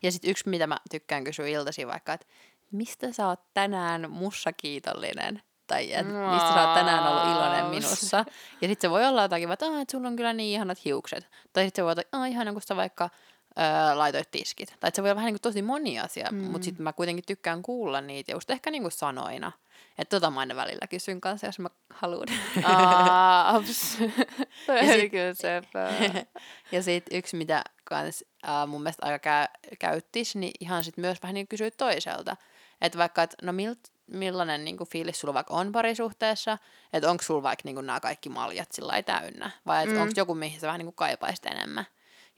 Ja 0.03 0.13
sitten 0.13 0.31
yksi, 0.31 0.49
mitä 0.49 0.67
mä 0.67 0.77
tykkään 0.91 1.25
kysyä 1.25 1.47
iltaisin 1.47 1.89
vaikka, 1.89 2.13
että 2.13 2.27
mistä 2.71 3.13
sä 3.13 3.29
oot 3.29 3.41
tänään 3.55 4.11
mussa 4.11 4.53
kiitollinen? 4.53 5.43
Tai 5.67 5.93
et, 5.93 6.07
mistä 6.07 6.55
sä 6.55 6.65
oot 6.69 6.75
tänään 6.75 7.07
ollut 7.07 7.37
iloinen 7.37 7.65
minussa? 7.67 8.17
Ja 8.61 8.69
sitten 8.69 8.81
se 8.81 8.91
voi 8.91 9.07
olla 9.07 9.23
jotakin, 9.23 9.53
että, 9.53 9.67
"Aa, 9.67 9.81
että 9.81 9.93
sulla 9.93 10.09
on 10.09 10.17
kyllä 10.17 10.33
niin 10.33 10.55
ihanat 10.55 10.85
hiukset. 10.85 11.29
Tai 11.53 11.65
sitten 11.65 11.83
se 11.83 11.85
voi 11.85 11.93
olla, 11.93 12.01
että 12.01 12.27
ihana 12.27 12.53
kun 12.53 12.63
sä 12.63 12.77
vaikka 12.77 13.11
öö, 13.59 13.95
laitoit 13.99 14.31
tiskit. 14.31 14.77
Tai 14.81 14.91
se 14.95 15.03
voi 15.03 15.11
olla 15.11 15.17
vähän 15.17 15.27
niin 15.27 15.35
kuin 15.35 15.41
tosi 15.43 15.63
moni 15.63 16.01
asia, 16.01 16.29
mm. 16.31 16.39
mutta 16.39 16.65
sitten 16.65 16.85
mä 16.85 16.93
kuitenkin 16.93 17.25
tykkään 17.27 17.63
kuulla 17.63 18.01
niitä, 18.01 18.33
just 18.33 18.51
ehkä 18.51 18.71
niin 18.71 18.83
kuin 18.83 18.93
sanoina. 18.93 19.53
Että 19.99 20.17
tota 20.17 20.31
mä 20.31 20.41
aina 20.41 20.57
välillä 20.57 20.87
kysyn 20.87 21.21
kanssa, 21.21 21.47
jos 21.47 21.59
mä 21.59 21.69
haluan. 21.91 22.27
Aa, 22.65 23.57
aps. 23.57 23.99
Toi 24.67 24.77
Ja 24.77 24.83
oli 24.83 25.01
sit- 25.01 25.11
kyllä 25.11 25.35
sepä. 25.35 25.93
ja 26.73 26.83
sitten 26.83 27.19
yksi, 27.19 27.37
mitä 27.37 27.65
kans, 27.85 28.25
äh, 28.49 28.67
mun 28.69 28.83
mielestä 28.83 29.07
aika 29.07 29.19
käy, 29.19 29.47
käyttis, 29.79 30.37
niin 30.37 30.53
ihan 30.61 30.85
sit 30.85 30.97
myös 30.97 31.23
vähän 31.23 31.35
niin 31.35 31.49
kysyä 31.49 31.71
toiselta. 31.71 32.37
Että 32.81 32.99
vaikka, 32.99 33.23
että 33.23 33.37
no 33.43 33.53
milt, 33.53 33.79
millainen 34.07 34.65
niinku 34.65 34.85
fiilis 34.85 35.21
sulla 35.21 35.35
vaikka 35.35 35.55
on 35.55 35.73
parisuhteessa, 35.73 36.59
että 36.93 37.11
onko 37.11 37.23
sulla 37.23 37.43
vaikka 37.43 37.63
niinku 37.65 37.81
nämä 37.81 38.01
kaikki 38.01 38.29
maljat 38.29 38.73
sillä 38.73 39.03
täynnä, 39.03 39.51
vai 39.67 39.87
mm. 39.87 40.01
onko 40.01 40.13
joku, 40.17 40.35
mihin 40.35 40.61
sä 40.61 40.67
vähän 40.67 40.79
niinku 40.79 40.93
kaipaisit 40.93 41.47
enemmän. 41.47 41.87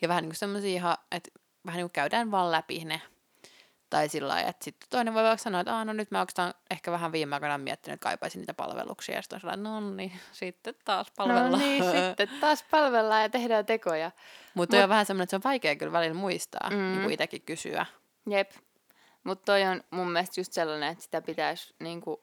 Ja 0.03 0.09
vähän 0.09 0.23
niinku 0.23 0.37
semmoisia 0.37 0.71
ihan, 0.71 0.97
että 1.13 1.31
vähän 1.67 1.79
niinku 1.79 1.93
käydään 1.93 2.31
vaan 2.31 2.53
läpi 2.53 2.85
ne 2.85 3.03
tai 3.93 4.09
sillä 4.09 4.29
lailla, 4.29 4.51
että 4.51 4.65
sitten 4.65 4.89
toinen 4.91 5.15
voi 5.15 5.23
vaikka 5.23 5.43
sanoa, 5.43 5.61
että 5.61 5.85
no 5.85 5.93
nyt 5.93 6.11
mä 6.11 6.21
oikeastaan 6.21 6.55
ehkä 6.71 6.93
vähän 6.93 7.13
viime 7.13 7.37
aikoina 7.37 7.59
miettinyt, 7.59 7.95
että 7.95 8.05
kaipaisin 8.05 8.39
niitä 8.41 8.55
palveluksia. 8.55 9.15
Ja 9.15 9.23
sitten 9.23 9.37
on 9.37 9.41
sellainen, 9.41 9.65
no 9.65 9.81
niin, 9.81 10.13
sitten 10.33 10.75
taas 10.85 11.07
palvellaan. 11.17 11.53
No 11.53 11.59
niin, 11.59 11.85
sitten 12.07 12.29
taas 12.41 12.65
palvellaan 12.71 13.23
ja 13.23 13.29
tehdään 13.29 13.67
tekoja. 13.67 14.11
Mutta 14.55 14.77
Mut... 14.77 14.83
on 14.83 14.89
vähän 14.89 15.07
semmoinen, 15.07 15.23
että 15.23 15.31
se 15.31 15.37
on 15.37 15.43
vaikea 15.45 15.77
kyllä 15.77 15.93
välillä 15.93 16.15
muistaa, 16.15 16.71
mm. 16.71 16.77
niin 16.77 17.03
kuin 17.03 17.13
itsekin 17.13 17.43
kysyä. 17.43 17.87
Jep. 18.31 18.51
Mutta 19.25 19.45
toi 19.45 19.63
on 19.63 19.85
mun 19.91 20.11
mielestä 20.11 20.41
just 20.41 20.53
sellainen, 20.53 20.93
että 20.93 21.05
sitä 21.05 21.23
pitäisi 21.23 21.75
niin 21.81 22.01
kuin 22.01 22.21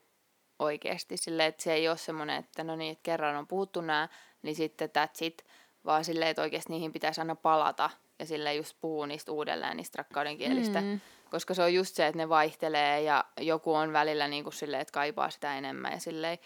oikeasti 0.60 1.18
silleen, 1.18 1.50
että 1.50 1.64
se 1.64 1.74
ei 1.74 1.90
ole 1.90 1.98
semmoinen, 1.98 2.36
että 2.36 2.64
no 2.64 2.76
niin, 2.76 2.92
että 2.92 3.04
kerran 3.04 3.36
on 3.36 3.48
puhuttu 3.48 3.82
nämä, 3.82 4.08
niin 4.42 4.56
sitten 4.56 4.90
that's 4.90 5.26
it, 5.26 5.46
vaan 5.86 6.06
silleen, 6.06 6.30
että 6.30 6.42
oikeasti 6.42 6.74
niihin 6.74 6.92
pitäisi 6.92 7.22
aina 7.22 7.36
palata 7.36 7.90
ja 8.20 8.26
sille 8.26 8.56
just 8.56 8.78
puhua 8.82 9.08
niistä 9.08 9.32
uudelleen, 9.32 9.78
niistä 9.78 9.98
rakkauden 9.98 10.38
kielistä. 10.38 10.82
Mm. 10.82 11.00
Koska 11.32 11.54
se 11.54 11.64
on 11.64 11.74
just 11.74 11.96
se, 11.96 12.08
että 12.08 12.18
ne 12.18 12.30
vaihtelee 12.30 13.02
ja 13.02 13.26
joku 13.40 13.74
on 13.74 13.94
välillä 13.94 14.28
niin 14.28 14.44
kuin 14.44 14.54
silleen, 14.54 14.82
että 14.82 14.92
kaipaa 14.92 15.30
sitä 15.30 15.58
enemmän 15.58 15.92
ja 15.92 16.00
silleen. 16.00 16.38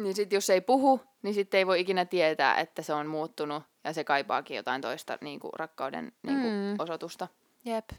Niin 0.00 0.14
sitten 0.14 0.36
jos 0.36 0.50
ei 0.50 0.60
puhu, 0.60 1.00
niin 1.22 1.34
sitten 1.34 1.58
ei 1.58 1.66
voi 1.66 1.80
ikinä 1.80 2.04
tietää, 2.04 2.60
että 2.60 2.82
se 2.82 2.92
on 2.92 3.06
muuttunut 3.06 3.62
ja 3.84 3.92
se 3.92 4.04
kaipaakin 4.04 4.56
jotain 4.56 4.80
toista 4.80 5.18
niin 5.20 5.40
kuin 5.40 5.52
rakkauden 5.56 6.12
niin 6.22 6.40
kuin 6.40 6.52
mm. 6.52 6.76
osoitusta. 6.78 7.28
Jep. 7.64 7.90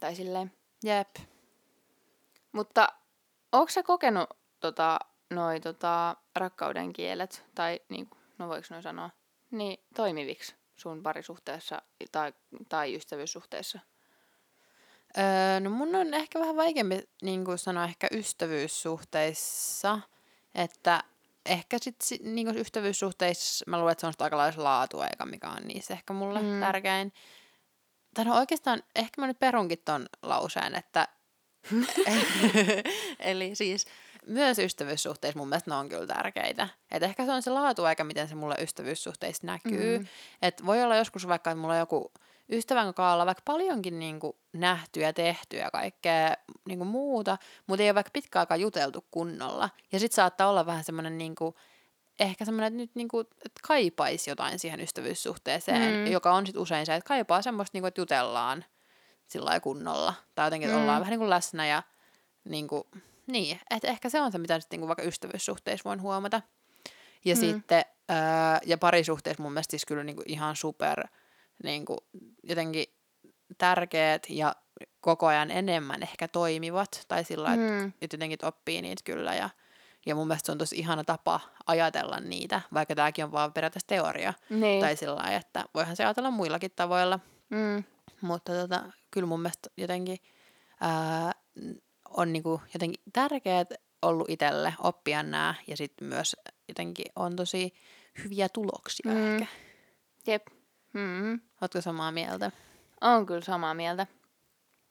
Tai 0.00 0.14
silleen. 0.14 0.57
Jep. 0.84 1.16
Mutta 2.52 2.88
onko 3.52 3.68
sä 3.70 3.82
kokenut 3.82 4.30
tota, 4.60 4.98
noi 5.30 5.60
tota, 5.60 6.16
rakkauden 6.36 6.92
kielet, 6.92 7.44
tai 7.54 7.80
niin 7.88 8.10
no 8.38 8.48
voiko 8.48 8.66
noin 8.70 8.82
sanoa, 8.82 9.10
niin 9.50 9.84
toimiviksi 9.94 10.54
sun 10.76 11.02
parisuhteessa 11.02 11.82
tai, 12.12 12.32
tai 12.68 12.96
ystävyyssuhteessa? 12.96 13.78
Öö, 15.18 15.60
no 15.60 15.70
mun 15.70 15.94
on 15.94 16.14
ehkä 16.14 16.40
vähän 16.40 16.56
vaikeampi 16.56 17.08
niin 17.22 17.44
kuin 17.44 17.58
sanoa 17.58 17.84
ehkä 17.84 18.08
ystävyyssuhteissa, 18.12 20.00
että 20.54 21.04
ehkä 21.46 21.78
sitten 21.80 22.34
niin 22.34 22.56
ystävyyssuhteissa 22.56 23.64
mä 23.68 23.78
luulen, 23.78 23.92
että 23.92 24.00
se 24.00 24.06
on 24.06 24.12
aika 24.18 24.36
lailla 24.36 24.64
laatuaika, 24.64 25.26
mikä 25.26 25.48
on 25.48 25.62
niissä 25.64 25.94
ehkä 25.94 26.12
mulle 26.12 26.42
mm. 26.42 26.60
tärkein. 26.60 27.12
Tai 28.18 28.24
no 28.24 28.36
oikeastaan 28.36 28.82
ehkä 28.96 29.20
mä 29.20 29.26
nyt 29.26 29.38
perunkin 29.38 29.78
ton 29.84 30.06
lauseen, 30.22 30.74
että 30.74 31.08
eli 33.18 33.54
siis 33.54 33.86
myös 34.26 34.58
ystävyyssuhteissa 34.58 35.38
mun 35.38 35.48
mielestä 35.48 35.70
ne 35.70 35.76
on 35.76 35.88
kyllä 35.88 36.06
tärkeitä. 36.06 36.68
Et 36.90 37.02
ehkä 37.02 37.24
se 37.24 37.32
on 37.32 37.42
se 37.42 37.50
laatuaika, 37.50 38.04
miten 38.04 38.28
se 38.28 38.34
mulle 38.34 38.54
ystävyyssuhteissa 38.58 39.46
näkyy. 39.46 39.98
Mm. 39.98 40.06
Et 40.42 40.66
voi 40.66 40.82
olla 40.82 40.96
joskus 40.96 41.28
vaikka, 41.28 41.50
että 41.50 41.60
mulla 41.60 41.74
on 41.74 41.80
joku 41.80 42.12
ystävän 42.52 42.94
kanssa 42.94 43.26
vaikka 43.26 43.42
paljonkin 43.44 43.98
niin 43.98 44.20
kuin 44.20 44.36
nähty 44.52 45.00
ja 45.00 45.12
tehty 45.12 45.56
ja 45.56 45.70
kaikkea 45.70 46.34
niin 46.68 46.78
kuin 46.78 46.88
muuta, 46.88 47.38
mutta 47.66 47.82
ei 47.82 47.88
ole 47.88 47.94
vaikka 47.94 48.10
pitkä 48.12 48.40
aikaa 48.40 48.56
juteltu 48.56 49.04
kunnolla. 49.10 49.70
Ja 49.92 49.98
sitten 49.98 50.16
saattaa 50.16 50.48
olla 50.48 50.66
vähän 50.66 50.84
semmoinen 50.84 51.18
niin 51.18 51.34
kuin, 51.34 51.54
ehkä 52.18 52.44
semmoinen, 52.44 52.66
että 52.66 52.76
nyt 52.76 52.90
niin 52.94 53.08
kuin, 53.08 53.26
että 53.30 53.60
kaipaisi 53.62 54.30
jotain 54.30 54.58
siihen 54.58 54.80
ystävyyssuhteeseen, 54.80 55.94
mm. 55.94 56.12
joka 56.12 56.32
on 56.32 56.46
sitten 56.46 56.62
usein 56.62 56.86
se, 56.86 56.94
että 56.94 57.08
kaipaa 57.08 57.42
semmoista, 57.42 57.76
niin 57.76 57.82
kuin, 57.82 57.88
että 57.88 58.00
jutellaan 58.00 58.64
sillä 59.28 59.60
kunnolla. 59.60 60.14
Tai 60.34 60.46
jotenkin, 60.46 60.68
että 60.68 60.76
mm. 60.76 60.82
ollaan 60.82 61.00
vähän 61.00 61.10
niin 61.10 61.18
kuin 61.18 61.30
läsnä 61.30 61.66
ja 61.66 61.82
niin 62.44 62.68
kuin, 62.68 62.82
niin, 63.26 63.60
että 63.70 63.88
ehkä 63.88 64.08
se 64.08 64.20
on 64.20 64.32
se, 64.32 64.38
mitä 64.38 64.60
sitten 64.60 64.76
niin 64.76 64.80
kuin 64.80 64.88
vaikka 64.88 65.02
ystävyyssuhteissa 65.02 65.88
voin 65.88 66.02
huomata. 66.02 66.42
Ja 67.24 67.34
mm. 67.34 67.40
sitten, 67.40 67.82
ää, 68.08 68.60
ja 68.66 68.78
parisuhteessa 68.78 69.42
mun 69.42 69.52
mielestä 69.52 69.70
siis 69.70 69.86
kyllä 69.86 70.04
niin 70.04 70.16
kuin 70.16 70.30
ihan 70.30 70.56
super 70.56 71.08
niin 71.62 71.84
kuin, 71.84 71.98
jotenkin 72.42 72.86
tärkeät 73.58 74.26
ja 74.28 74.56
koko 75.00 75.26
ajan 75.26 75.50
enemmän 75.50 76.02
ehkä 76.02 76.28
toimivat. 76.28 77.04
Tai 77.08 77.24
sillä 77.24 77.56
mm. 77.56 77.92
että 78.00 78.14
jotenkin 78.14 78.38
oppii 78.42 78.82
niitä 78.82 79.02
kyllä. 79.04 79.34
Ja, 79.34 79.50
ja 80.06 80.14
mun 80.14 80.26
mielestä 80.26 80.46
se 80.46 80.52
on 80.52 80.58
tosi 80.58 80.78
ihana 80.78 81.04
tapa 81.04 81.40
ajatella 81.66 82.20
niitä, 82.20 82.60
vaikka 82.74 82.94
tämäkin 82.94 83.24
on 83.24 83.32
vaan 83.32 83.52
periaatteessa 83.52 83.86
teoria. 83.86 84.34
Niin. 84.50 84.80
Tai 84.80 84.96
sillä 84.96 85.16
lailla, 85.16 85.36
että 85.36 85.64
voihan 85.74 85.96
se 85.96 86.04
ajatella 86.04 86.30
muillakin 86.30 86.70
tavoilla. 86.76 87.20
Mm. 87.50 87.84
Mutta 88.20 88.52
tota, 88.52 88.82
kyllä 89.10 89.26
mun 89.26 89.40
mielestä 89.40 89.70
jotenkin 89.76 90.18
ää, 90.80 91.32
on 92.08 92.32
niinku 92.32 92.60
jotenkin 92.74 93.02
tärkeät 93.12 93.68
ollut 94.02 94.30
itselle 94.30 94.74
oppia 94.78 95.22
nämä 95.22 95.54
ja 95.66 95.76
sitten 95.76 96.08
myös 96.08 96.36
jotenkin 96.68 97.06
on 97.16 97.36
tosi 97.36 97.74
hyviä 98.24 98.48
tuloksia 98.48 99.12
mm. 99.12 99.34
ehkä. 99.34 99.46
Jep. 100.26 100.46
Mm. 100.92 101.40
Ootko 101.62 101.80
samaa 101.80 102.12
mieltä? 102.12 102.50
On 103.00 103.26
kyllä 103.26 103.40
samaa 103.40 103.74
mieltä. 103.74 104.06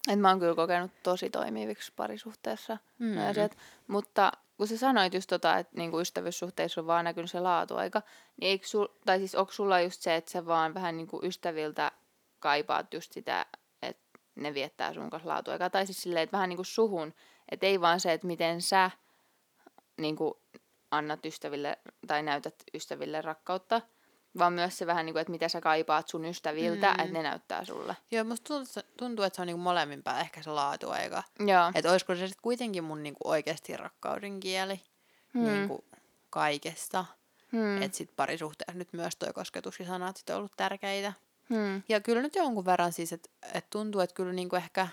Et 0.10 0.20
mä 0.20 0.30
oon 0.30 0.40
kyllä 0.40 0.56
kokenut 0.56 0.92
tosi 1.04 1.30
toimiviksi 1.30 1.94
parisuhteessa 1.96 2.78
mm. 3.00 3.18
asiat. 3.30 3.58
Mutta 3.88 4.32
kun 4.58 4.68
sä 4.68 4.78
sanoit 4.78 5.14
just 5.14 5.30
tota, 5.30 5.58
että 5.58 5.78
niinku 5.78 6.00
ystävyyssuhteissa 6.00 6.82
on 6.82 6.88
vaan 6.88 7.06
näkynyt 7.06 7.32
se 7.32 7.40
laatuaika, 7.40 8.02
niin 8.42 8.50
eikö 8.50 8.68
sul, 8.68 8.88
tai 9.06 9.18
siis 9.20 9.36
onko 9.36 9.52
sulla 9.52 9.82
just 9.82 10.02
se, 10.02 10.16
että 10.16 10.32
sä 10.32 10.46
vaan 10.46 10.74
vähän 10.74 10.98
niinku 10.98 11.20
ystäviltä 11.24 11.92
kaipaat 12.40 12.94
just 12.94 13.14
sitä, 13.14 13.46
että 13.82 14.20
ne 14.36 14.54
viettää 14.54 14.94
sun 14.94 15.10
kanssa 15.10 15.30
laatuaikaa, 15.30 15.70
tai 15.70 15.86
siis 15.86 16.02
silleen, 16.02 16.24
että 16.24 16.38
vähän 16.38 16.50
niinku 16.50 16.64
suhun, 16.64 17.14
että 17.52 17.66
ei 17.66 17.82
vaan 17.82 18.00
se, 18.00 18.14
että 18.14 18.28
miten 18.28 18.62
sä 18.62 18.92
niinku 19.98 20.42
annat 20.92 21.26
ystäville 21.26 21.78
tai 22.08 22.24
näytät 22.24 22.56
ystäville 22.74 23.22
rakkautta, 23.22 23.82
vaan 24.38 24.54
myös 24.54 24.78
se 24.78 24.88
vähän 24.88 25.06
niin 25.06 25.14
kuin, 25.14 25.22
että 25.22 25.32
mitä 25.32 25.50
sä 25.50 25.62
kaipaat 25.62 26.08
sun 26.08 26.26
ystäviltä, 26.26 26.94
mm. 26.94 27.00
että 27.00 27.14
ne 27.14 27.24
näyttää 27.24 27.66
sulle. 27.66 27.98
Joo, 28.12 28.24
musta 28.24 28.48
tuntuu, 28.48 28.84
tuntuu 28.98 29.26
että 29.26 29.36
se 29.36 29.42
on 29.42 29.48
niin 29.48 29.60
molemmin 29.60 30.04
päin 30.04 30.22
ehkä 30.22 30.44
se 30.44 30.50
laatuaika. 30.50 31.24
Joo. 31.40 31.72
Että 31.76 31.92
olisiko 31.92 32.16
se 32.16 32.28
sitten 32.28 32.42
kuitenkin 32.42 32.84
mun 32.84 33.04
niin 33.04 33.16
kuin 33.16 33.32
oikeasti 33.32 33.78
rakkauden 33.78 34.40
kieli 34.40 34.82
mm. 35.34 35.44
niin 35.44 35.68
kuin 35.68 35.86
kaikesta. 36.30 37.06
Mm. 37.52 37.82
Että 37.82 37.98
sitten 37.98 38.16
parisuhteessa 38.16 38.78
nyt 38.78 38.94
myös 38.94 39.16
toi 39.16 39.34
kosketus 39.34 39.80
ja 39.80 39.86
sanat 39.86 40.18
sitten 40.18 40.36
on 40.36 40.38
ollut 40.38 40.58
tärkeitä. 40.58 41.14
Mm. 41.50 41.84
Ja 41.90 42.02
kyllä 42.02 42.22
nyt 42.22 42.36
jonkun 42.36 42.66
verran 42.66 42.94
siis, 42.94 43.14
että 43.14 43.30
et 43.54 43.70
tuntuu, 43.70 44.02
että 44.02 44.14
kyllä 44.14 44.34
niin 44.34 44.50
kuin 44.50 44.58
ehkä, 44.58 44.88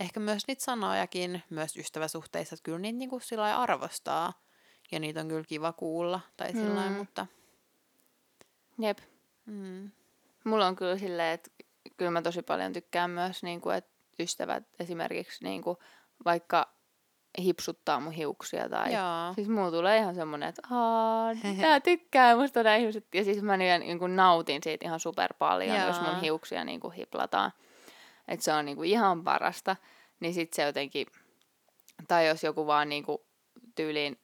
ehkä 0.00 0.20
myös 0.20 0.46
niitä 0.46 0.64
sanojakin, 0.64 1.42
myös 1.50 1.76
ystäväsuhteissa, 1.76 2.54
että 2.54 2.64
kyllä 2.64 2.78
niitä 2.78 2.98
niin 2.98 3.10
kuin 3.10 3.22
sillä 3.22 3.58
arvostaa. 3.58 4.32
Ja 4.90 4.98
niitä 4.98 5.20
on 5.20 5.28
kyllä 5.28 5.44
kiva 5.44 5.72
kuulla, 5.72 6.20
tai 6.36 6.52
mm. 6.52 6.60
sillä 6.60 6.90
mutta... 6.90 7.26
Jep. 8.78 8.98
Mm. 9.46 9.90
Mulla 10.44 10.66
on 10.66 10.76
kyllä 10.76 10.98
silleen, 10.98 11.34
että 11.34 11.50
kyllä 11.96 12.10
mä 12.10 12.22
tosi 12.22 12.42
paljon 12.42 12.72
tykkään 12.72 13.10
myös, 13.10 13.42
niin 13.42 13.60
kuin, 13.60 13.76
että 13.76 13.90
ystävät 14.20 14.64
esimerkiksi 14.80 15.44
niin 15.44 15.62
kuin, 15.62 15.76
vaikka 16.24 16.68
hipsuttaa 17.38 18.00
mun 18.00 18.12
hiuksia 18.12 18.68
tai 18.68 18.92
Jaa. 18.92 19.34
siis 19.34 19.48
mulla 19.48 19.70
tulee 19.70 19.98
ihan 19.98 20.14
semmonen, 20.14 20.48
että 20.48 20.62
aah, 20.70 21.36
tää 21.60 21.80
tykkää 21.80 22.36
musta 22.36 22.62
nämä 22.62 22.76
hiukset. 22.76 23.14
Ja 23.14 23.24
siis 23.24 23.42
mä 23.42 23.56
niin, 23.56 23.80
niin 23.80 23.98
kuin 23.98 24.16
nautin 24.16 24.62
siitä 24.62 24.86
ihan 24.86 25.00
super 25.00 25.34
paljon, 25.38 25.76
Jaa. 25.76 25.86
jos 25.86 26.00
mun 26.00 26.20
hiuksia 26.20 26.64
niin 26.64 26.80
kuin 26.80 26.92
hiplataan. 26.92 27.52
Että 28.28 28.44
se 28.44 28.52
on 28.52 28.64
niin 28.64 28.76
kuin 28.76 28.90
ihan 28.90 29.24
parasta. 29.24 29.76
Niin 30.20 30.34
sit 30.34 30.52
se 30.52 30.62
jotenkin, 30.62 31.06
tai 32.08 32.28
jos 32.28 32.44
joku 32.44 32.66
vaan 32.66 32.88
niin 32.88 33.04
kuin 33.04 33.18
tyyliin 33.74 34.18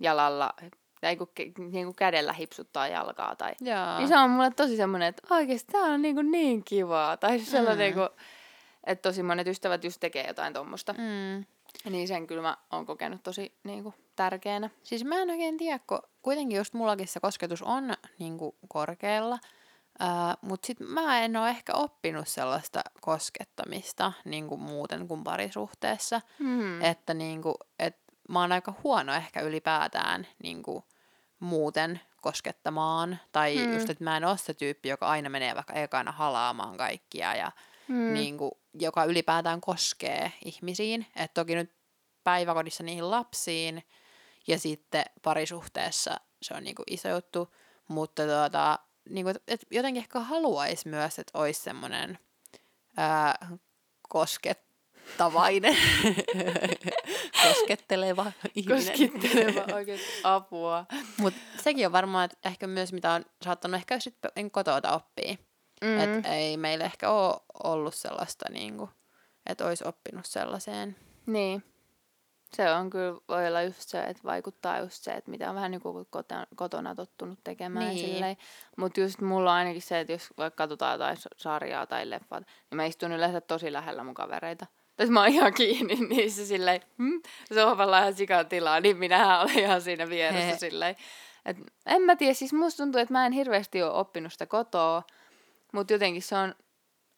jalalla 0.00 0.54
tai 1.02 1.16
kun, 1.16 1.28
niin 1.58 1.86
kuin 1.86 1.96
kädellä 1.96 2.32
hipsuttaa 2.32 2.88
jalkaa. 2.88 3.36
Tai, 3.36 3.52
Jaa. 3.60 3.98
niin 3.98 4.08
se 4.08 4.16
on 4.16 4.30
mulle 4.30 4.50
tosi 4.50 4.76
semmoinen, 4.76 5.08
että 5.08 5.34
oikeasti 5.34 5.72
tämä 5.72 5.94
on 5.94 6.02
niin, 6.02 6.14
kuin 6.14 6.30
niin 6.30 6.64
kivaa. 6.64 7.16
Tai 7.16 7.38
siis 7.38 7.50
sellainen, 7.50 7.76
mm. 7.76 7.80
niin 7.80 7.94
kuin, 7.94 8.08
että 8.84 9.08
tosi 9.08 9.22
monet 9.22 9.46
ystävät 9.46 9.84
just 9.84 10.00
tekee 10.00 10.26
jotain 10.26 10.54
tuommoista. 10.54 10.92
Mm. 10.92 11.44
Niin 11.90 12.08
sen 12.08 12.26
kyllä 12.26 12.42
mä 12.42 12.56
oon 12.72 12.86
kokenut 12.86 13.22
tosi 13.22 13.52
niin 13.64 13.82
kuin, 13.82 13.94
tärkeänä. 14.16 14.70
Siis 14.82 15.04
mä 15.04 15.22
en 15.22 15.30
oikein 15.30 15.56
tiedä, 15.56 15.80
kun 15.86 16.02
kuitenkin 16.22 16.56
just 16.56 16.74
mullakin 16.74 17.08
se 17.08 17.20
kosketus 17.20 17.62
on 17.62 17.94
niin 18.18 18.38
kuin, 18.38 18.54
korkealla. 18.68 19.38
Uh, 20.02 20.48
Mutta 20.48 20.66
sitten 20.66 20.86
mä 20.86 21.24
en 21.24 21.36
ole 21.36 21.50
ehkä 21.50 21.72
oppinut 21.74 22.28
sellaista 22.28 22.80
koskettamista 23.00 24.12
niin 24.24 24.48
kuin 24.48 24.60
muuten 24.60 25.08
kuin 25.08 25.24
parisuhteessa. 25.24 26.20
Mm. 26.38 26.82
Että 26.82 27.14
niin 27.14 27.42
kuin, 27.42 27.54
et 27.78 27.96
mä 28.28 28.40
oon 28.40 28.52
aika 28.52 28.74
huono 28.84 29.14
ehkä 29.14 29.40
ylipäätään 29.40 30.26
niin 30.42 30.62
kuin, 30.62 30.84
muuten 31.42 32.00
koskettamaan. 32.20 33.18
Tai 33.32 33.56
mm. 33.56 33.72
just, 33.72 33.90
että 33.90 34.04
mä 34.04 34.16
en 34.16 34.24
ole 34.24 34.38
se 34.38 34.54
tyyppi, 34.54 34.88
joka 34.88 35.08
aina 35.08 35.30
menee 35.30 35.54
vaikka 35.54 35.74
ekana 35.74 36.12
halaamaan 36.12 36.76
kaikkia 36.76 37.34
ja 37.34 37.52
mm. 37.88 38.14
niin 38.14 38.38
kuin, 38.38 38.52
joka 38.74 39.04
ylipäätään 39.04 39.60
koskee 39.60 40.32
ihmisiin. 40.44 41.06
Että 41.16 41.40
toki 41.40 41.54
nyt 41.54 41.72
päiväkodissa 42.24 42.82
niihin 42.82 43.10
lapsiin 43.10 43.82
ja 44.46 44.58
sitten 44.58 45.04
parisuhteessa 45.22 46.20
se 46.42 46.54
on 46.54 46.64
niin 46.64 46.74
kuin 46.74 46.86
iso 46.90 47.08
juttu, 47.08 47.54
mutta 47.88 48.22
tuota, 48.22 48.78
niin 49.08 49.24
kuin, 49.24 49.36
että 49.48 49.66
jotenkin 49.70 50.02
ehkä 50.02 50.20
haluaisi 50.20 50.88
myös, 50.88 51.18
että 51.18 51.38
olisi 51.38 51.62
semmoinen 51.62 52.18
kosket 54.08 54.71
tavainen, 55.18 55.76
kosketteleva 57.42 58.32
ihminen. 58.54 58.86
Koskitteleva 58.86 59.74
oikeasti 59.74 60.12
apua. 60.24 60.86
Mutta 61.18 61.40
sekin 61.62 61.86
on 61.86 61.92
varmaan 61.92 62.24
että 62.24 62.48
ehkä 62.48 62.66
myös, 62.66 62.92
mitä 62.92 63.12
on 63.12 63.24
saattanut 63.44 63.76
ehkä 63.76 64.00
sitten 64.00 64.50
kotota 64.50 64.92
oppia. 64.92 65.36
Mm. 65.84 66.00
Että 66.00 66.34
ei 66.34 66.56
meillä 66.56 66.84
ehkä 66.84 67.10
ole 67.10 67.40
ollut 67.64 67.94
sellaista, 67.94 68.44
niinku, 68.50 68.90
että 69.46 69.66
olisi 69.66 69.88
oppinut 69.88 70.26
sellaiseen. 70.26 70.96
Niin. 71.26 71.64
Se 72.56 72.72
on 72.72 72.90
kyllä, 72.90 73.20
voi 73.28 73.48
olla 73.48 73.62
just 73.62 73.88
se, 73.88 74.02
että 74.02 74.22
vaikuttaa 74.24 74.78
just 74.78 75.02
se, 75.02 75.10
että 75.10 75.30
mitä 75.30 75.48
on 75.48 75.54
vähän 75.54 75.70
niin 75.70 75.80
kuin 75.80 76.06
kotona, 76.10 76.46
kotona 76.56 76.94
tottunut 76.94 77.38
tekemään 77.44 77.94
niin. 77.94 78.36
Mutta 78.76 79.00
just 79.00 79.20
mulla 79.20 79.50
on 79.50 79.56
ainakin 79.56 79.82
se, 79.82 80.00
että 80.00 80.12
jos 80.12 80.28
vaikka 80.38 80.56
katsotaan 80.56 80.92
jotain 80.92 81.16
sarjaa 81.36 81.86
tai 81.86 82.10
leffaa, 82.10 82.40
niin 82.40 82.76
mä 82.76 82.84
istun 82.84 83.12
yleensä 83.12 83.40
tosi 83.40 83.72
lähellä 83.72 84.04
mun 84.04 84.14
kavereita. 84.14 84.66
Tai 84.96 85.06
mä 85.06 85.20
oon 85.20 85.28
ihan 85.28 85.54
kiinni 85.54 85.94
niissä 86.08 86.46
silleen, 86.46 86.80
hmm, 86.98 87.22
sohvalla 87.54 87.98
ihan 87.98 88.14
sikatilaa, 88.14 88.80
niin 88.80 88.96
minähän 88.96 89.40
olen 89.40 89.58
ihan 89.58 89.82
siinä 89.82 90.08
vieressä 90.08 90.46
He. 90.46 90.58
silleen. 90.58 90.96
Et 91.44 91.56
en 91.86 92.02
mä 92.02 92.16
tiedä, 92.16 92.34
siis 92.34 92.52
musta 92.52 92.82
tuntuu, 92.82 93.00
että 93.00 93.14
mä 93.14 93.26
en 93.26 93.32
hirveästi 93.32 93.82
ole 93.82 93.92
oppinut 93.92 94.32
sitä 94.32 94.46
kotoa, 94.46 95.02
mutta 95.72 95.92
jotenkin 95.92 96.22
se 96.22 96.36
on 96.36 96.54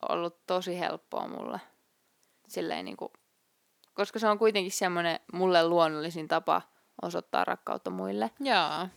ollut 0.08 0.46
tosi 0.46 0.78
helppoa 0.78 1.28
mulle. 1.28 1.60
Silleen 2.48 2.84
niin 2.84 2.96
kuin 2.96 3.12
koska 3.94 4.18
se 4.18 4.28
on 4.28 4.38
kuitenkin 4.38 4.72
semmoinen 4.72 5.20
mulle 5.32 5.68
luonnollisin 5.68 6.28
tapa 6.28 6.62
osoittaa 7.02 7.44
rakkautta 7.44 7.90
muille. 7.90 8.30
Joo. 8.40 8.88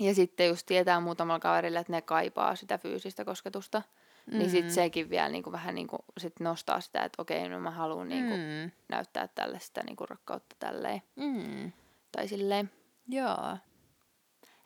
Ja 0.00 0.14
sitten 0.14 0.48
just 0.48 0.66
tietää 0.66 1.00
muutamalla 1.00 1.40
kaverille, 1.40 1.78
että 1.78 1.92
ne 1.92 2.02
kaipaa 2.02 2.56
sitä 2.56 2.78
fyysistä 2.78 3.24
kosketusta. 3.24 3.82
Mm-hmm. 4.26 4.38
Niin 4.38 4.50
sitten 4.50 4.72
sekin 4.72 5.10
vielä 5.10 5.28
niinku 5.28 5.52
vähän 5.52 5.74
niinku 5.74 5.96
sit 6.18 6.40
nostaa 6.40 6.80
sitä, 6.80 7.04
että 7.04 7.22
okei, 7.22 7.48
no 7.48 7.60
mä 7.60 7.70
haluan 7.70 8.08
niinku 8.08 8.34
mm. 8.34 8.70
näyttää 8.88 9.28
tällaista 9.34 9.80
niinku 9.86 10.06
rakkautta 10.06 10.56
tälleen. 10.58 11.02
Mm. 11.16 11.72
Tai 12.12 12.28
silleen. 12.28 12.70
Joo 13.08 13.56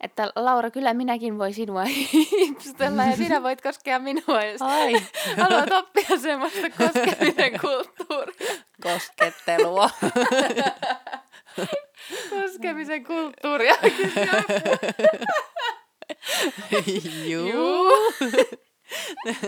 että 0.01 0.33
Laura, 0.37 0.71
kyllä 0.71 0.95
minäkin 0.95 1.39
voi 1.39 1.53
sinua 1.53 1.85
hipstellä 2.33 3.05
ja 3.05 3.17
sinä 3.17 3.43
voit 3.43 3.63
koskea 3.63 3.99
minua, 3.99 4.45
jos 4.45 4.63
Ai. 4.63 4.93
haluat 5.43 5.73
oppia 5.73 6.19
semmoista 6.19 6.71
koskemisen 6.71 7.61
kulttuuria. 7.61 8.63
Koskettelua. 8.83 9.91
koskemisen 12.31 13.05
kulttuuria. 13.05 13.75
Juu. 17.27 17.91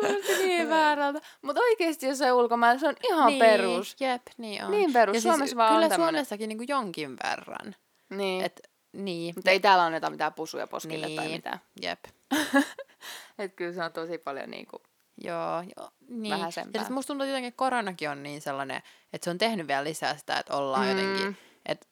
Kuulosti 0.00 0.38
niin 0.38 0.68
väärältä. 0.68 1.20
Mutta 1.42 1.62
oikeasti 1.62 2.06
jos 2.06 2.18
se 2.18 2.32
ulkomailla, 2.32 2.80
se 2.80 2.88
on 2.88 2.94
ihan 3.02 3.26
niin, 3.26 3.38
perus. 3.38 3.96
Jep, 4.00 4.22
niin 4.38 4.64
on. 4.64 4.70
Niin 4.70 4.92
perus. 4.92 5.14
Ja 5.14 5.20
Suomessa 5.20 5.44
siis, 5.44 5.56
vaan 5.56 5.74
Kyllä 5.74 5.96
Suomessakin 5.96 6.48
niinku 6.48 6.64
jonkin 6.68 7.16
verran. 7.24 7.74
Niin. 8.10 8.44
Et 8.44 8.60
niin. 8.92 9.34
Mutta 9.36 9.50
ei 9.50 9.60
täällä 9.60 9.84
anneta 9.84 10.10
mitään 10.10 10.34
pusuja 10.34 10.66
poskille 10.66 11.06
niin. 11.06 11.16
tai 11.16 11.28
mitään. 11.28 11.60
Jep. 11.82 12.04
Et 13.38 13.54
kyllä 13.54 13.72
se 13.72 13.84
on 13.84 13.92
tosi 13.92 14.18
paljon 14.18 14.50
niinku 14.50 14.82
Joo, 15.18 15.64
joo. 15.76 15.90
Niin. 16.08 16.34
Vähäisempää. 16.34 16.82
Ja 16.82 16.90
musta 16.90 17.06
tuntuu, 17.06 17.24
että 17.24 17.30
jotenkin 17.30 17.52
koronakin 17.52 18.10
on 18.10 18.22
niin 18.22 18.40
sellainen, 18.40 18.82
että 19.12 19.24
se 19.24 19.30
on 19.30 19.38
tehnyt 19.38 19.66
vielä 19.66 19.84
lisää 19.84 20.16
sitä, 20.16 20.38
että 20.38 20.56
ollaan 20.56 20.86
mm. 20.86 20.90
jotenkin, 20.90 21.36
että 21.66 21.86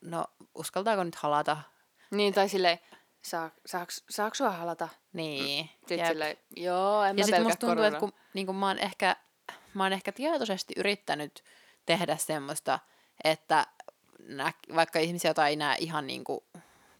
no 0.00 0.24
uskaltaako 0.54 1.04
nyt 1.04 1.14
halata? 1.14 1.56
Niin, 2.10 2.34
tai 2.34 2.48
silleen, 2.48 2.78
saa, 3.26 3.50
saaks, 3.66 4.04
saako 4.10 4.34
sua 4.34 4.50
halata? 4.50 4.88
Niin. 5.12 5.70
Sitten 5.78 5.98
Jep. 5.98 6.08
silleen, 6.08 6.36
joo, 6.56 7.02
en 7.02 7.18
ja 7.18 7.26
mä 7.30 7.38
musta 7.38 7.56
tuntuu, 7.56 7.68
korona. 7.68 7.86
että 7.86 8.00
kun 8.00 8.12
niin 8.34 8.46
kun 8.46 8.56
mä, 8.56 8.66
oon 8.66 8.78
ehkä, 8.78 9.16
mä 9.74 9.82
oon 9.82 9.92
ehkä 9.92 10.12
tietoisesti 10.12 10.74
yrittänyt 10.76 11.44
tehdä 11.86 12.16
semmoista, 12.16 12.78
että 13.24 13.66
nä, 14.28 14.52
vaikka 14.74 14.98
ihmisiä, 14.98 15.28
joita 15.28 15.46
ei 15.46 15.56
näe 15.56 15.76
ihan 15.78 16.06
niin 16.06 16.24
kuin, 16.24 16.40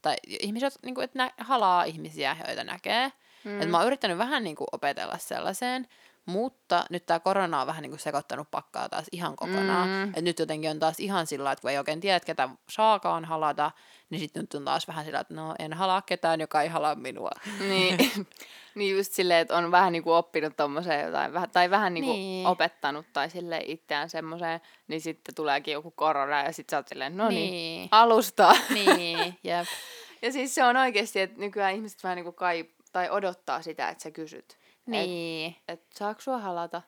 tai 0.03 0.17
ihmisiä, 0.27 0.69
niin 0.83 0.95
kuin, 0.95 1.05
että 1.05 1.19
nä, 1.19 1.31
halaa 1.39 1.85
ihmisiä, 1.85 2.37
joita 2.47 2.65
näkee. 2.65 3.13
Mm. 3.45 3.63
Et 3.63 3.71
mä 3.71 3.77
oon 3.77 3.87
yrittänyt 3.87 4.19
vähän 4.19 4.45
niin 4.45 4.57
kuin 4.57 4.69
opetella 4.73 5.19
sellaiseen, 5.19 5.89
mutta 6.27 6.85
nyt 6.91 7.07
tämä 7.07 7.21
korona 7.21 7.61
on 7.61 7.67
vähän 7.67 7.83
niin 7.83 7.91
kuin 7.91 8.01
sekoittanut 8.01 8.51
pakkaa 8.51 8.89
taas 8.89 9.07
ihan 9.13 9.37
kokonaan. 9.37 9.89
Mm. 9.89 10.13
Et 10.17 10.25
nyt 10.25 10.39
jotenkin 10.39 10.71
on 10.71 10.79
taas 10.79 11.01
ihan 11.01 11.27
sillä 11.27 11.53
että 11.53 11.61
kun 11.63 11.71
ei 11.71 11.79
oikein 11.79 12.01
tiedä, 12.01 12.21
ketä 12.21 12.49
saakaan 12.69 13.25
halata, 13.25 13.71
niin 14.11 14.21
sitten 14.21 14.43
nyt 14.43 14.55
on 14.55 14.65
taas 14.65 14.89
vähän 14.89 15.05
sillä, 15.05 15.21
että 15.21 15.35
no 15.35 15.55
en 15.59 15.73
halaa 15.73 16.03
ketään, 16.03 16.41
joka 16.41 16.63
ei 16.63 16.69
halaa 16.69 16.95
minua. 16.95 17.31
Niin, 17.69 17.99
niin 18.75 18.97
just 18.97 19.13
silleen, 19.13 19.41
että 19.41 19.57
on 19.57 19.71
vähän 19.71 19.93
niin 19.93 20.03
kuin 20.03 20.15
oppinut 20.15 20.57
tommoseen 20.57 21.07
jotain, 21.07 21.33
tai 21.53 21.71
vähän 21.71 21.95
niin 21.95 22.05
kuin 22.05 22.17
niin. 22.17 22.47
opettanut 22.47 23.07
tai 23.13 23.31
sille 23.31 23.63
itseään 23.67 24.11
semmoiseen, 24.11 24.61
niin 24.89 25.01
sitten 25.01 25.35
tuleekin 25.35 25.73
joku 25.73 25.91
korona 25.91 26.43
ja 26.43 26.53
sitten 26.53 26.71
sä 26.71 26.79
oot 26.79 26.89
silleen, 26.89 27.17
no 27.17 27.29
niin, 27.29 27.51
niin 27.51 27.89
alusta. 27.91 28.57
Niin, 28.71 29.39
jep. 29.45 29.67
ja 30.23 30.33
siis 30.33 30.55
se 30.55 30.65
on 30.65 30.77
oikeasti, 30.77 31.21
että 31.21 31.41
nykyään 31.41 31.75
ihmiset 31.75 32.03
vähän 32.03 32.17
niin 32.17 32.25
kuin 32.25 32.37
kai, 32.37 32.65
tai 32.93 33.11
odottaa 33.11 33.63
sitä, 33.63 33.89
että 33.89 34.03
sä 34.03 34.11
kysyt. 34.11 34.59
Niin. 34.87 35.57
Että 35.69 35.73
et, 35.73 35.83
saako 35.95 36.21
sua 36.21 36.39
halata? 36.39 36.83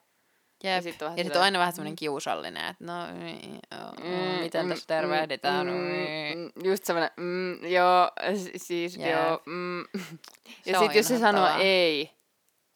Jep. 0.63 0.75
Ja 0.75 0.81
sitten 0.81 1.07
on, 1.07 1.17
sit 1.17 1.35
on 1.35 1.41
aina 1.41 1.59
vähän 1.59 1.73
semmoinen 1.73 1.93
mm. 1.93 1.95
kiusallinen, 1.95 2.65
että 2.65 2.83
no, 2.83 2.93
mm, 3.07 4.09
mm, 4.09 4.39
miten 4.39 4.65
mm, 4.65 4.69
tässä 4.69 4.87
tervehditään? 4.87 5.67
Mm, 5.67 5.73
mm, 5.73 6.51
just 6.63 6.85
semmoinen, 6.85 7.11
mm, 7.17 7.65
joo, 7.65 8.11
siis 8.57 8.97
Jep. 8.97 9.11
joo. 9.11 9.41
Mm. 9.45 9.85
Ja 10.65 10.79
sitten 10.79 10.97
jos 10.97 11.07
se 11.07 11.19
sanoo 11.19 11.49
ei, 11.59 12.11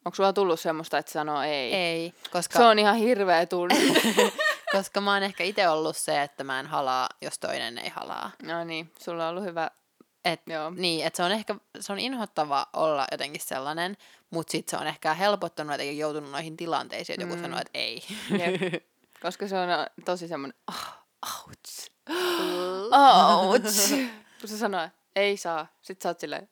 onko 0.04 0.16
sulla 0.16 0.32
tullut 0.32 0.60
semmoista, 0.60 0.98
että 0.98 1.12
sanoo 1.12 1.42
ei? 1.42 1.74
Ei, 1.74 2.12
koska... 2.30 2.58
Se 2.58 2.64
on 2.64 2.78
ihan 2.78 2.96
hirveä 2.96 3.46
tunne. 3.46 3.74
koska 4.76 5.00
mä 5.00 5.14
oon 5.14 5.22
ehkä 5.22 5.44
itse 5.44 5.68
ollut 5.68 5.96
se, 5.96 6.22
että 6.22 6.44
mä 6.44 6.60
en 6.60 6.66
halaa, 6.66 7.08
jos 7.22 7.38
toinen 7.38 7.78
ei 7.78 7.88
halaa. 7.88 8.30
No 8.42 8.64
niin, 8.64 8.92
sulla 9.00 9.24
on 9.24 9.30
ollut 9.30 9.44
hyvä 9.44 9.70
et, 10.24 10.42
Joo. 10.46 10.70
Niin, 10.70 11.06
että 11.06 11.16
se 11.16 11.22
on 11.22 11.32
ehkä 11.32 11.54
se 11.80 11.92
on 11.92 11.98
inhottava 11.98 12.66
olla 12.72 13.06
jotenkin 13.12 13.40
sellainen, 13.40 13.96
mutta 14.30 14.50
sitten 14.50 14.70
se 14.70 14.82
on 14.82 14.86
ehkä 14.86 15.14
helpottanut, 15.14 15.74
että 15.74 15.84
joutunut 15.84 16.30
noihin 16.30 16.56
tilanteisiin, 16.56 17.14
että 17.14 17.26
mm. 17.26 17.30
joku 17.30 17.42
sanoo, 17.42 17.60
että 17.60 17.78
ei. 17.78 18.02
Jep. 18.30 18.84
Koska 19.22 19.48
se 19.48 19.58
on 19.58 19.68
tosi 20.04 20.28
semmoinen, 20.28 20.58
oh, 20.68 20.86
ouch, 21.22 21.90
ouch. 22.92 23.90
Kun 24.40 24.48
se 24.48 24.58
sanoo, 24.58 24.88
ei 25.16 25.36
saa, 25.36 25.66
sit 25.82 26.02
sä 26.02 26.08
oot 26.08 26.20
silleen, 26.20 26.48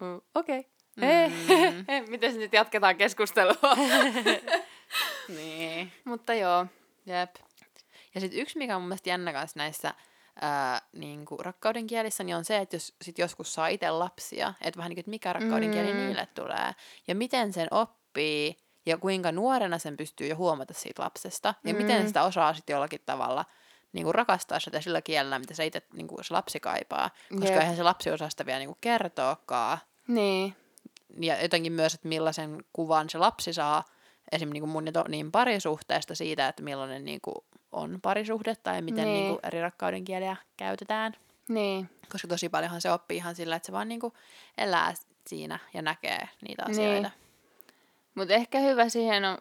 mm, 0.00 0.20
okei, 0.34 0.58
okay. 0.58 0.74
Mm. 0.96 2.10
Miten 2.10 2.38
nyt 2.38 2.52
jatketaan 2.52 2.96
keskustelua? 2.96 3.76
niin. 5.36 5.92
Mutta 6.04 6.34
joo. 6.34 6.66
Jep. 7.06 7.34
Ja 8.14 8.20
sitten 8.20 8.40
yksi, 8.40 8.58
mikä 8.58 8.76
on 8.76 8.82
mun 8.82 8.88
mielestä 8.88 9.10
jännä 9.10 9.32
kanssa 9.32 9.58
näissä 9.58 9.94
ää, 10.40 10.80
niin 10.92 11.24
kuin 11.24 11.40
rakkauden 11.40 11.86
kielissä, 11.86 12.24
niin 12.24 12.36
on 12.36 12.44
se, 12.44 12.58
että 12.58 12.76
jos 12.76 12.94
sit 13.02 13.18
joskus 13.18 13.54
saa 13.54 13.68
itse 13.68 13.90
lapsia, 13.90 14.54
että 14.60 14.78
vähän 14.78 14.90
niin 14.90 14.96
kuin, 14.96 15.00
että 15.00 15.10
mikä 15.10 15.32
rakkauden 15.32 15.70
kieli 15.70 15.92
mm. 15.92 15.98
niille 15.98 16.28
tulee, 16.34 16.72
ja 17.08 17.14
miten 17.14 17.52
sen 17.52 17.68
oppii, 17.70 18.56
ja 18.86 18.98
kuinka 18.98 19.32
nuorena 19.32 19.78
sen 19.78 19.96
pystyy 19.96 20.26
jo 20.26 20.36
huomata 20.36 20.74
siitä 20.74 21.02
lapsesta, 21.02 21.54
ja 21.64 21.72
mm. 21.74 21.82
miten 21.82 22.06
sitä 22.06 22.22
osaa 22.22 22.54
sitten 22.54 22.74
jollakin 22.74 23.00
tavalla 23.06 23.44
niin 23.92 24.04
kuin 24.04 24.14
rakastaa 24.14 24.60
sitä 24.60 24.80
sillä 24.80 25.02
kielellä, 25.02 25.38
mitä 25.38 25.54
se 25.54 25.66
itse 25.66 25.82
niin 25.92 26.08
kuin 26.08 26.24
se 26.24 26.34
lapsi 26.34 26.60
kaipaa, 26.60 27.10
koska 27.30 27.50
yep. 27.50 27.60
eihän 27.60 27.76
se 27.76 27.82
lapsi 27.82 28.10
osaa 28.10 28.30
sitä 28.30 28.46
vielä 28.46 28.58
niin 28.58 28.68
kuin 28.68 28.78
kertoakaan. 28.80 29.78
Niin. 30.08 30.56
Ja 31.20 31.42
jotenkin 31.42 31.72
myös, 31.72 31.94
että 31.94 32.08
millaisen 32.08 32.64
kuvan 32.72 33.10
se 33.10 33.18
lapsi 33.18 33.52
saa, 33.52 33.84
esimerkiksi 34.32 34.52
niin 34.52 34.62
kuin 34.62 34.70
mun 34.70 34.86
ja 34.86 35.04
niin 35.08 35.32
parisuhteesta 35.32 36.14
siitä, 36.14 36.48
että 36.48 36.62
millainen 36.62 37.04
niin 37.04 37.20
kuin 37.20 37.34
on 37.74 37.98
parisuhde 38.02 38.54
tai 38.56 38.82
miten 38.82 39.04
niin. 39.04 39.14
Niin 39.14 39.28
kuin 39.28 39.40
eri 39.42 39.62
rakkauden 39.62 40.04
kieliä 40.04 40.36
käytetään. 40.56 41.12
Niin. 41.48 41.90
Koska 42.12 42.28
tosi 42.28 42.48
paljonhan 42.48 42.80
se 42.80 42.92
oppii 42.92 43.16
ihan 43.16 43.34
sillä, 43.34 43.56
että 43.56 43.66
se 43.66 43.72
vaan 43.72 43.88
niin 43.88 44.00
kuin 44.00 44.12
elää 44.58 44.94
siinä 45.26 45.58
ja 45.74 45.82
näkee 45.82 46.28
niitä 46.48 46.64
asioita. 46.68 47.08
Niin. 47.08 47.24
Mutta 48.14 48.34
ehkä 48.34 48.58
hyvä 48.58 48.88
siihen 48.88 49.24
on 49.24 49.38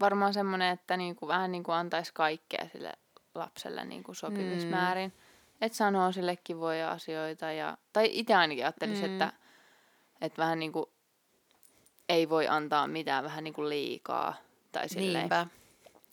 varmaan 0.00 0.34
semmoinen, 0.34 0.72
että 0.72 0.96
niinku, 0.96 1.28
vähän 1.28 1.52
niin 1.52 1.62
kuin 1.62 1.74
antaisi 1.74 2.14
kaikkea 2.14 2.68
sille 2.72 2.92
lapselle 3.34 3.84
niinku 3.84 4.14
sopimismäärin. 4.14 5.10
Mm. 5.10 5.20
Että 5.60 5.78
sanoo 5.78 6.12
sille 6.12 6.36
kivoja 6.36 6.90
asioita. 6.90 7.52
Ja, 7.52 7.78
tai 7.92 8.08
itse 8.12 8.34
ainakin 8.34 8.64
ajattelisin, 8.64 9.06
mm. 9.06 9.12
että, 9.12 9.32
että 10.20 10.42
vähän 10.42 10.58
niin 10.58 10.72
kuin 10.72 10.86
ei 12.08 12.28
voi 12.28 12.48
antaa 12.48 12.86
mitään 12.86 13.24
vähän 13.24 13.44
niin 13.44 13.54
kuin 13.54 13.68
liikaa. 13.68 14.34
Tai 14.72 14.88
silleen. 14.88 15.14
Niinpä. 15.14 15.46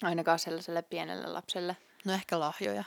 Ainakaan 0.03 0.39
sellaiselle 0.39 0.81
pienelle 0.81 1.27
lapselle. 1.27 1.77
No 2.05 2.13
ehkä 2.13 2.39
lahjoja. 2.39 2.83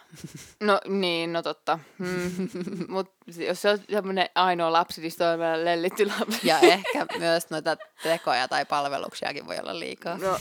No 0.61 0.81
niin, 0.89 1.33
no 1.33 1.43
totta. 1.43 1.79
Mm. 1.99 2.49
Mutta 2.95 3.15
jos 3.37 3.63
se 3.63 3.71
on 3.71 3.79
semmoinen 3.91 4.29
ainoa 4.35 4.73
lapsi, 4.73 5.01
niin 5.01 5.13
se 5.13 5.25
on 5.25 5.39
vielä 5.39 5.65
lellitty 5.65 6.07
lapsi. 6.07 6.49
Ja 6.49 6.59
ehkä 6.61 7.07
myös 7.19 7.51
noita 7.51 7.77
tekoja 8.03 8.49
tai 8.49 8.65
palveluksiakin 8.65 9.47
voi 9.47 9.59
olla 9.59 9.79
liikaa. 9.79 10.19
No 10.19 10.39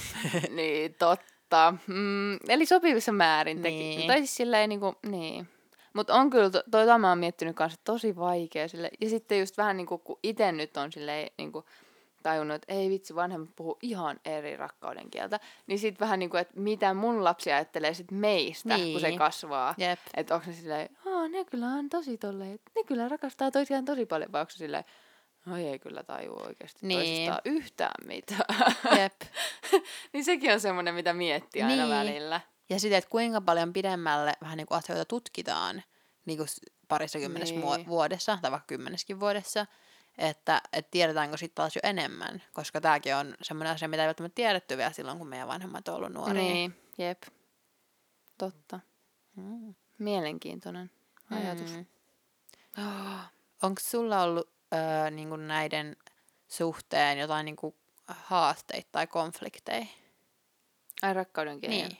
niin, 0.50 0.94
totta. 0.94 1.74
Mm, 1.88 2.34
eli 2.48 2.66
sopivissa 2.66 3.12
määrin 3.12 3.62
teki. 3.62 3.76
Niin. 3.76 4.08
Tai 4.08 4.18
siis 4.18 4.36
silleen 4.36 4.70
niin 4.70 4.80
kuin, 4.80 4.96
niin. 5.06 5.50
Mutta 5.94 6.14
on 6.14 6.30
kyllä, 6.30 6.50
to, 6.50 6.64
toi 6.72 7.00
mä 7.00 7.10
oon 7.10 7.18
miettinyt 7.18 7.56
kanssa 7.56 7.80
tosi 7.84 8.16
vaikea 8.16 8.68
sille. 8.68 8.90
Ja 9.02 9.10
sitten 9.10 9.40
just 9.40 9.58
vähän 9.58 9.78
niin 9.78 9.88
kuin, 9.88 10.02
kun 10.02 10.20
itse 10.24 10.52
nyt 10.52 10.78
on 10.78 10.92
silleen 10.92 11.32
niin 11.38 11.52
kuin, 11.52 11.66
tajunnut, 12.24 12.56
että 12.56 12.74
ei 12.74 12.90
vitsi, 12.90 13.16
vanhemmat 13.16 13.50
puhuu 13.56 13.78
ihan 13.82 14.20
eri 14.26 14.58
rakkauden 14.58 15.12
kieltä. 15.12 15.40
Niin 15.68 15.80
sitten 15.80 16.00
vähän 16.00 16.20
niin 16.20 16.30
kuin, 16.30 16.42
että 16.42 16.60
mitä 16.60 16.94
mun 16.94 17.24
lapsi 17.24 17.52
ajattelee 17.52 17.94
sit 17.94 18.12
meistä, 18.12 18.78
niin. 18.78 18.92
kun 18.92 19.02
se 19.02 19.08
Niin. 19.08 19.18
kasvaa. 19.20 19.76
Jep. 19.78 20.00
Että 20.14 20.36
onko 20.36 20.48
ne 20.48 20.54
silleen, 20.54 20.90
Aa, 21.06 21.28
ne 21.28 21.46
kyllä 21.46 21.66
on 21.68 21.90
tosi 21.90 22.18
tolleen, 22.18 22.60
ne 22.76 22.84
kyllä 22.84 23.10
rakastaa 23.10 23.52
toisiaan 23.52 23.86
tosi 23.86 24.06
paljon, 24.06 24.32
vai 24.32 24.42
onko 24.42 24.50
se 24.52 24.58
silleen, 24.58 24.84
no 25.46 25.58
ei 25.58 25.80
kyllä 25.80 26.04
tajua 26.04 26.44
oikeasti 26.48 26.88
Niin. 26.88 27.00
toisistaan 27.00 27.42
yhtään 27.46 28.08
mitään. 28.08 28.76
Jep. 29.00 29.22
niin 30.14 30.26
sekin 30.26 30.54
on 30.54 30.60
semmoinen, 30.60 30.96
mitä 30.96 31.14
miettii 31.14 31.62
aina 31.62 31.76
Niin. 31.76 31.90
välillä. 31.90 32.42
Ja 32.70 32.80
sitten, 32.80 32.98
että 32.98 33.10
kuinka 33.10 33.42
paljon 33.42 33.74
pidemmälle 33.74 34.34
vähän 34.42 34.58
niin 34.58 34.68
kuin 34.68 34.78
asioita 34.78 35.06
tutkitaan 35.06 35.84
niin 36.26 36.38
kuin 36.38 36.48
parissa 36.88 37.20
kymmenessä 37.20 37.56
niin. 37.56 37.88
vuodessa, 37.88 38.38
tai 38.42 38.52
vaikka 38.52 38.68
kymmeneskin 38.68 39.20
vuodessa, 39.20 39.66
että, 40.20 40.62
että 40.74 40.92
tiedetäänkö 40.92 41.38
sitten 41.38 41.56
taas 41.56 41.76
jo 41.76 41.80
enemmän, 41.84 42.44
koska 42.54 42.82
tämäkin 42.82 43.16
on 43.16 43.36
semmoinen 43.42 43.74
asia, 43.74 43.88
mitä 43.88 44.04
ei 44.04 44.08
välttämättä 44.08 44.36
tiedetty 44.36 44.78
vielä 44.78 44.92
silloin, 44.92 45.18
kun 45.18 45.28
meidän 45.28 45.48
vanhemmat 45.48 45.88
on 45.88 45.96
ollut 45.96 46.14
nuoria. 46.14 46.44
Niin, 46.44 46.76
jep. 46.98 47.24
Totta. 48.38 48.80
Mm. 49.36 49.76
Mielenkiintoinen 50.00 50.92
ajatus. 51.32 51.74
Mm. 51.74 51.86
Onko 53.64 53.82
sulla 53.82 54.22
ollut 54.22 54.50
öö, 54.74 55.12
niin 55.12 55.30
kuin 55.30 55.48
näiden 55.48 55.98
suhteen 56.48 57.20
jotain 57.20 57.46
niin 57.46 57.56
kuin 57.56 57.76
haasteita 58.08 58.90
tai 58.92 59.08
konflikteja? 59.08 59.86
Ai 61.02 61.14
rakkauden 61.14 61.62
kieli. 61.62 61.76
Niin. 61.76 61.98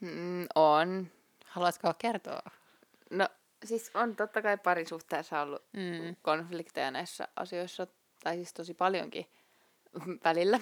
Mm, 0.00 0.46
on. 0.54 1.10
Haluatko 1.46 1.94
kertoa? 1.98 2.42
No 3.10 3.28
siis 3.64 3.90
on 3.94 4.16
totta 4.16 4.42
kai 4.42 4.58
parisuhteessa 4.58 5.40
ollut 5.42 5.62
Mm. 5.72 6.16
konflikteja 6.22 6.90
näissä 6.90 7.28
asioissa, 7.36 7.86
tai 8.24 8.36
siis 8.36 8.52
tosi 8.54 8.74
paljonkin 8.74 9.26
välillä. 10.24 10.60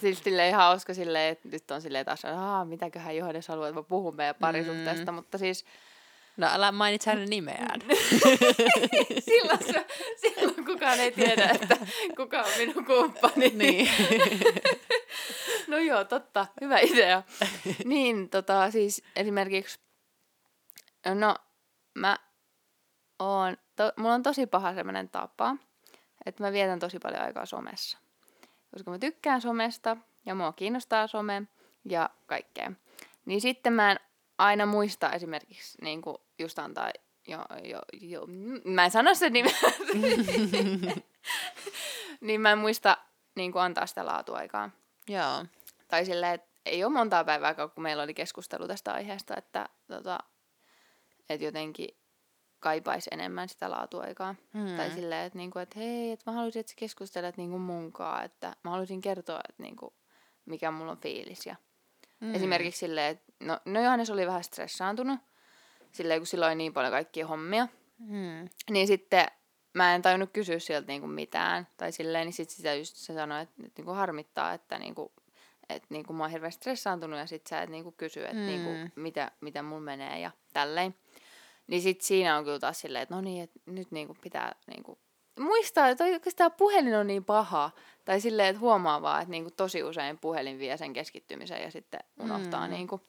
siis 0.00 0.24
silleen 0.24 0.54
hauska 0.54 0.94
silleen, 0.94 1.32
että 1.32 1.48
nyt 1.48 1.70
on 1.70 1.82
silleen 1.82 2.04
taas, 2.06 2.24
että 2.24 2.64
mitäköhän 2.64 3.16
Johannes 3.16 3.48
haluaa, 3.48 3.68
että 3.68 3.80
mä 3.80 3.84
puhun 3.88 4.16
meidän 4.16 4.34
parisuhteesta, 4.40 5.12
mm. 5.12 5.16
mutta 5.16 5.38
siis 5.38 5.64
No 6.36 6.46
älä 6.52 6.72
mainitse 6.72 7.10
hänen 7.10 7.28
nimeään. 7.30 7.80
silloin, 9.28 9.58
se, 9.72 9.86
silloin 10.16 10.64
kukaan 10.64 11.00
ei 11.00 11.12
tiedä, 11.12 11.48
että 11.48 11.76
kuka 12.16 12.42
on 12.42 12.50
minun 12.58 12.84
kumppani. 12.84 13.48
niin. 13.54 13.88
No 15.66 15.78
joo, 15.78 16.04
totta. 16.04 16.46
Hyvä 16.60 16.78
idea. 16.78 17.22
niin, 17.84 18.28
tota, 18.30 18.70
siis 18.70 19.02
esimerkiksi, 19.16 19.78
no, 21.14 21.36
mä 21.94 22.18
oon, 23.18 23.56
to, 23.76 23.92
mulla 23.96 24.14
on 24.14 24.22
tosi 24.22 24.46
paha 24.46 24.74
semmoinen 24.74 25.08
tapa, 25.08 25.56
että 26.26 26.42
mä 26.42 26.52
vietän 26.52 26.78
tosi 26.78 26.98
paljon 26.98 27.22
aikaa 27.22 27.46
somessa. 27.46 27.98
Koska 28.70 28.90
mä 28.90 28.98
tykkään 28.98 29.40
somesta 29.40 29.96
ja 30.26 30.34
mua 30.34 30.52
kiinnostaa 30.52 31.06
some 31.06 31.42
ja 31.84 32.10
kaikkea. 32.26 32.72
Niin 33.24 33.40
sitten 33.40 33.72
mä 33.72 33.90
en 33.90 34.00
aina 34.38 34.66
muista 34.66 35.12
esimerkiksi 35.12 35.78
niin 35.82 36.02
kuin 36.02 36.16
just 36.38 36.58
antaa 36.58 36.90
jo, 37.26 37.38
jo, 37.64 37.78
jo, 37.92 38.26
mä 38.64 38.84
en 38.84 38.90
sano 38.90 39.14
sen 39.14 39.32
nimeä. 39.32 39.52
niin 42.20 42.40
mä 42.40 42.52
en 42.52 42.58
muista 42.58 42.98
niin 43.34 43.52
kuin 43.52 43.62
antaa 43.62 43.86
sitä 43.86 44.06
laatuaikaa. 44.06 44.70
Joo. 45.08 45.44
Tai 45.88 46.04
silleen, 46.04 46.34
että 46.34 46.48
ei 46.66 46.84
ole 46.84 46.92
montaa 46.92 47.24
päivää, 47.24 47.54
kun 47.54 47.70
meillä 47.76 48.02
oli 48.02 48.14
keskustelu 48.14 48.68
tästä 48.68 48.92
aiheesta, 48.92 49.34
että, 49.36 49.68
tota, 49.86 50.18
että 51.28 51.44
jotenkin 51.44 51.88
kaipaisi 52.60 53.10
enemmän 53.12 53.48
sitä 53.48 53.70
laatuaikaa. 53.70 54.34
Mm. 54.52 54.76
Tai 54.76 54.90
silleen, 54.90 55.26
että, 55.26 55.38
niinku, 55.38 55.58
että 55.58 55.78
hei, 55.78 56.12
että 56.12 56.30
mä 56.30 56.34
haluaisin, 56.34 56.60
että 56.60 56.70
sä 56.70 56.76
keskustelet 56.78 57.36
niinku 57.36 57.58
munkaan, 57.58 58.24
että 58.24 58.56
mä 58.64 58.70
haluaisin 58.70 59.00
kertoa, 59.00 59.40
että 59.48 59.62
niinku, 59.62 59.94
mikä 60.46 60.70
mulla 60.70 60.92
on 60.92 60.98
fiilis. 60.98 61.46
Ja 61.46 61.56
Mm. 62.20 62.34
Esimerkiksi 62.34 62.78
silleen, 62.78 63.10
että 63.10 63.32
no, 63.40 63.60
no 63.64 63.80
Johannes 63.80 64.10
oli 64.10 64.26
vähän 64.26 64.44
stressaantunut, 64.44 65.20
silleen 65.92 66.20
kun 66.20 66.26
silloin 66.26 66.48
oli 66.50 66.54
niin 66.56 66.72
paljon 66.72 66.92
kaikkia 66.92 67.26
hommia, 67.26 67.68
Mm. 67.98 68.48
niin 68.70 68.86
sitten 68.86 69.26
mä 69.74 69.94
en 69.94 70.02
tajunnut 70.02 70.30
kysyä 70.32 70.58
sieltä 70.58 70.86
niinku 70.86 71.06
mitään. 71.06 71.66
Tai 71.76 71.92
silleen, 71.92 72.26
niin 72.26 72.32
sitten 72.32 72.56
sitä 72.56 72.74
just 72.74 72.96
se 72.96 73.14
sanoi, 73.14 73.42
että, 73.42 73.54
että 73.66 73.80
niinku 73.82 73.92
harmittaa, 73.92 74.52
että 74.52 74.78
niinku, 74.78 75.12
että 75.68 75.86
niinku 75.90 76.12
mä 76.12 76.24
oon 76.24 76.30
hirveän 76.30 76.52
stressaantunut 76.52 77.18
ja 77.18 77.26
sit 77.26 77.46
sä 77.46 77.62
et 77.62 77.70
niinku 77.70 77.92
kysy, 77.92 78.20
että 78.24 78.34
Mm. 78.36 78.46
niinku, 78.46 78.70
mitä, 78.96 79.30
mitä 79.40 79.62
mulla 79.62 79.82
menee 79.82 80.20
ja 80.20 80.30
tälleen. 80.52 80.94
Niin 81.66 81.82
sit 81.82 82.00
siinä 82.00 82.36
on 82.38 82.44
kyllä 82.44 82.58
taas 82.58 82.80
silleen, 82.80 83.02
että 83.02 83.14
no 83.14 83.20
niin, 83.20 83.42
että 83.44 83.60
nyt 83.66 83.90
niinku 83.90 84.16
pitää 84.22 84.54
niinku 84.66 84.98
muistaa, 85.38 85.88
että 85.88 86.04
oikeasti 86.04 86.30
tämä 86.36 86.50
puhelin 86.50 86.94
on 86.96 87.06
niin 87.06 87.24
paha. 87.24 87.70
Tai 88.04 88.20
silleen, 88.20 88.48
että 88.48 88.60
huomaa 88.60 89.02
vaan, 89.02 89.22
että 89.22 89.30
niinku 89.30 89.50
tosi 89.50 89.82
usein 89.82 90.18
puhelin 90.18 90.58
vie 90.58 90.76
sen 90.76 90.92
keskittymisen 90.92 91.62
ja 91.62 91.70
sitten 91.70 92.00
unohtaa 92.20 92.66
Mm. 92.66 92.70
niinku 92.72 93.00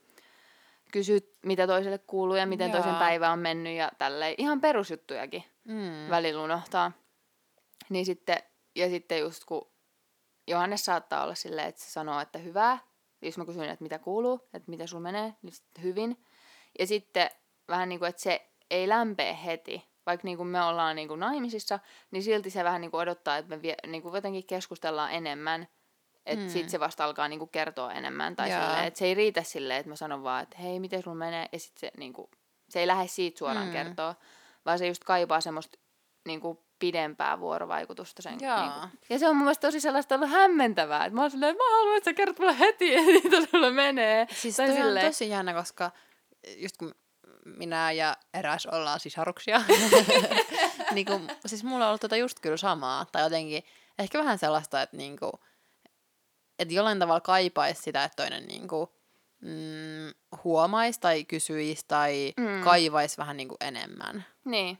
kysyä, 0.91 1.19
mitä 1.45 1.67
toiselle 1.67 1.97
kuuluu 1.97 2.35
ja 2.35 2.45
miten 2.45 2.71
toisen 2.71 2.89
Jaa. 2.89 2.99
päivä 2.99 3.31
on 3.31 3.39
mennyt 3.39 3.73
ja 3.77 3.91
tälleen. 3.97 4.35
Ihan 4.37 4.61
perusjuttujakin 4.61 5.43
Mm. 5.63 6.09
välillä 6.09 6.43
unohtaa. 6.43 6.91
Niin 7.89 8.05
sitten, 8.05 8.37
ja 8.75 8.89
sitten 8.89 9.19
just 9.19 9.45
kun 9.45 9.71
Johannes 10.47 10.85
saattaa 10.85 11.23
olla 11.23 11.35
silleen, 11.35 11.67
että 11.67 11.81
se 11.81 11.91
sanoo, 11.91 12.19
että 12.19 12.39
hyvää. 12.39 12.77
Jos 13.21 13.37
mä 13.37 13.45
kysyn, 13.45 13.63
että 13.69 13.83
mitä 13.83 13.99
kuuluu, 13.99 14.39
että 14.53 14.69
mitä 14.71 14.87
sulla 14.87 15.01
menee, 15.03 15.33
niin 15.41 15.53
sitten 15.53 15.83
hyvin. 15.83 16.23
Ja 16.79 16.87
sitten 16.87 17.29
vähän 17.69 17.89
niin 17.89 17.99
kuin, 17.99 18.09
että 18.09 18.21
se 18.21 18.47
ei 18.71 18.87
lämpee 18.89 19.37
heti. 19.45 19.85
Vaikka 20.05 20.25
niin 20.25 20.37
kuin 20.37 20.47
me 20.47 20.61
ollaan 20.63 20.95
niin 20.95 21.07
kuin 21.07 21.19
naimisissa, 21.19 21.79
niin 22.11 22.23
silti 22.23 22.49
se 22.49 22.63
vähän 22.63 22.81
niin 22.81 22.91
kuin 22.91 23.01
odottaa, 23.01 23.37
että 23.37 23.55
me 23.55 23.61
vie, 23.61 23.75
niin 23.87 24.01
kuin 24.01 24.15
jotenkin 24.15 24.47
keskustellaan 24.47 25.11
enemmän. 25.11 25.67
Että 26.25 26.45
Mm. 26.45 26.49
sitten 26.49 26.69
se 26.69 26.79
vasta 26.79 27.05
alkaa 27.05 27.27
niin 27.27 27.39
kuin 27.39 27.49
kertoa 27.49 27.93
enemmän. 27.93 28.35
Tai 28.35 28.49
silleen, 28.49 28.85
että 28.85 28.97
se 28.97 29.05
ei 29.05 29.13
riitä 29.13 29.43
silleen, 29.43 29.79
että 29.79 29.89
mä 29.89 29.95
sanon 29.95 30.23
vaan, 30.23 30.43
että 30.43 30.57
hei, 30.57 30.79
miten 30.79 31.03
sulla 31.03 31.15
menee. 31.17 31.45
Ja 31.51 31.59
sitten 31.59 31.79
se, 31.79 31.91
niin 31.97 32.13
kuin, 32.13 32.27
se 32.69 32.79
ei 32.79 32.87
lähde 32.87 33.07
siitä 33.07 33.37
suoraan 33.39 33.65
Mm. 33.67 33.71
kertoa, 33.73 34.15
vaan 34.65 34.79
se 34.79 34.87
just 34.87 35.03
kaipaa 35.03 35.41
semmoista 35.41 35.79
niin 36.27 36.41
kuin 36.41 36.57
pidempää 36.79 37.39
vuorovaikutusta 37.39 38.21
sen. 38.21 38.37
Jaa. 38.41 38.61
Niin 38.61 38.89
kuin. 38.89 38.99
Ja 39.09 39.19
se 39.19 39.27
on 39.27 39.35
mun 39.35 39.43
mielestä 39.45 39.67
tosi 39.67 39.79
sellaista 39.79 40.15
ollut 40.15 40.29
hämmentävää. 40.29 41.05
Että 41.05 41.15
mä 41.15 41.21
oon 41.21 41.31
silleen, 41.31 41.51
että 41.51 41.63
mä 41.63 41.71
haluan, 41.77 41.97
että 41.97 42.09
sä 42.11 42.13
kerrot 42.13 42.39
mulle 42.39 42.59
heti, 42.59 42.95
että 42.95 43.11
mitä 43.11 43.47
sulle 43.51 43.69
menee. 43.71 44.27
Siis 44.31 44.55
Tai 44.57 44.67
toi 44.67 44.75
on 44.77 44.81
silleen- 44.83 45.05
tosi 45.05 45.29
jännä, 45.29 45.53
koska 45.53 45.91
just 46.57 46.77
kun 46.77 46.95
minä 47.57 47.91
ja 47.91 48.17
eräs 48.33 48.65
ollaan 48.65 48.99
sisaruksia, 48.99 49.61
niin 50.93 51.05
kun, 51.05 51.29
siis 51.45 51.63
mulla 51.63 51.85
on 51.85 51.89
ollut 51.89 52.01
tota 52.01 52.17
just 52.17 52.39
kyllä 52.39 52.57
samaa. 52.57 53.05
Tai 53.11 53.23
jotenkin 53.23 53.63
ehkä 53.99 54.19
vähän 54.19 54.37
sellaista, 54.37 54.81
että 54.81 54.97
niinku, 54.97 55.31
että 56.59 56.73
jollain 56.73 56.99
tavalla 56.99 57.21
kaipaisi 57.21 57.81
sitä, 57.81 58.03
että 58.03 58.15
toinen 58.15 58.47
niinku, 58.47 58.93
mm, 59.41 60.39
huomaisi 60.43 60.99
tai 60.99 61.23
kysyisi 61.23 61.85
tai 61.87 62.33
mm. 62.37 62.63
Kaivaisi 62.63 63.17
vähän 63.17 63.37
niinku 63.37 63.57
enemmän. 63.61 64.25
Niin. 64.45 64.79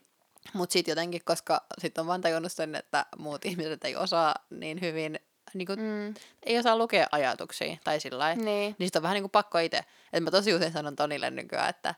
Mutta 0.53 0.74
sitten 0.74 0.91
jotenkin, 0.91 1.22
koska 1.26 1.65
sitten 1.82 2.01
on 2.01 2.07
vaan 2.07 2.22
tajunnut 2.22 2.51
sen, 2.51 2.76
että 2.76 3.05
muut 3.18 3.45
ihmiset 3.45 3.86
ei 3.86 3.95
osaa 3.95 4.36
niin 4.49 4.82
hyvin, 4.82 5.20
niinku, 5.53 5.74
mm. 5.76 5.82
Mm. 5.82 6.13
ei 6.43 6.59
osaa 6.59 6.78
lukea 6.78 7.07
ajatuksia 7.11 7.78
tai 7.84 7.99
sillä 7.99 8.20
lailla. 8.20 8.43
Niin. 8.43 8.76
Niin 8.80 8.88
sit 8.88 8.95
on 8.95 9.01
vähän 9.01 9.15
niin 9.15 9.24
kuin 9.24 9.32
pakko 9.32 9.57
itse. 9.57 9.78
Että 9.78 10.20
mä 10.20 10.32
tosi 10.32 10.53
usein 10.53 10.72
sanon 10.72 10.95
Tonille 10.95 11.32
nykyään, 11.32 11.70
että 11.70 11.95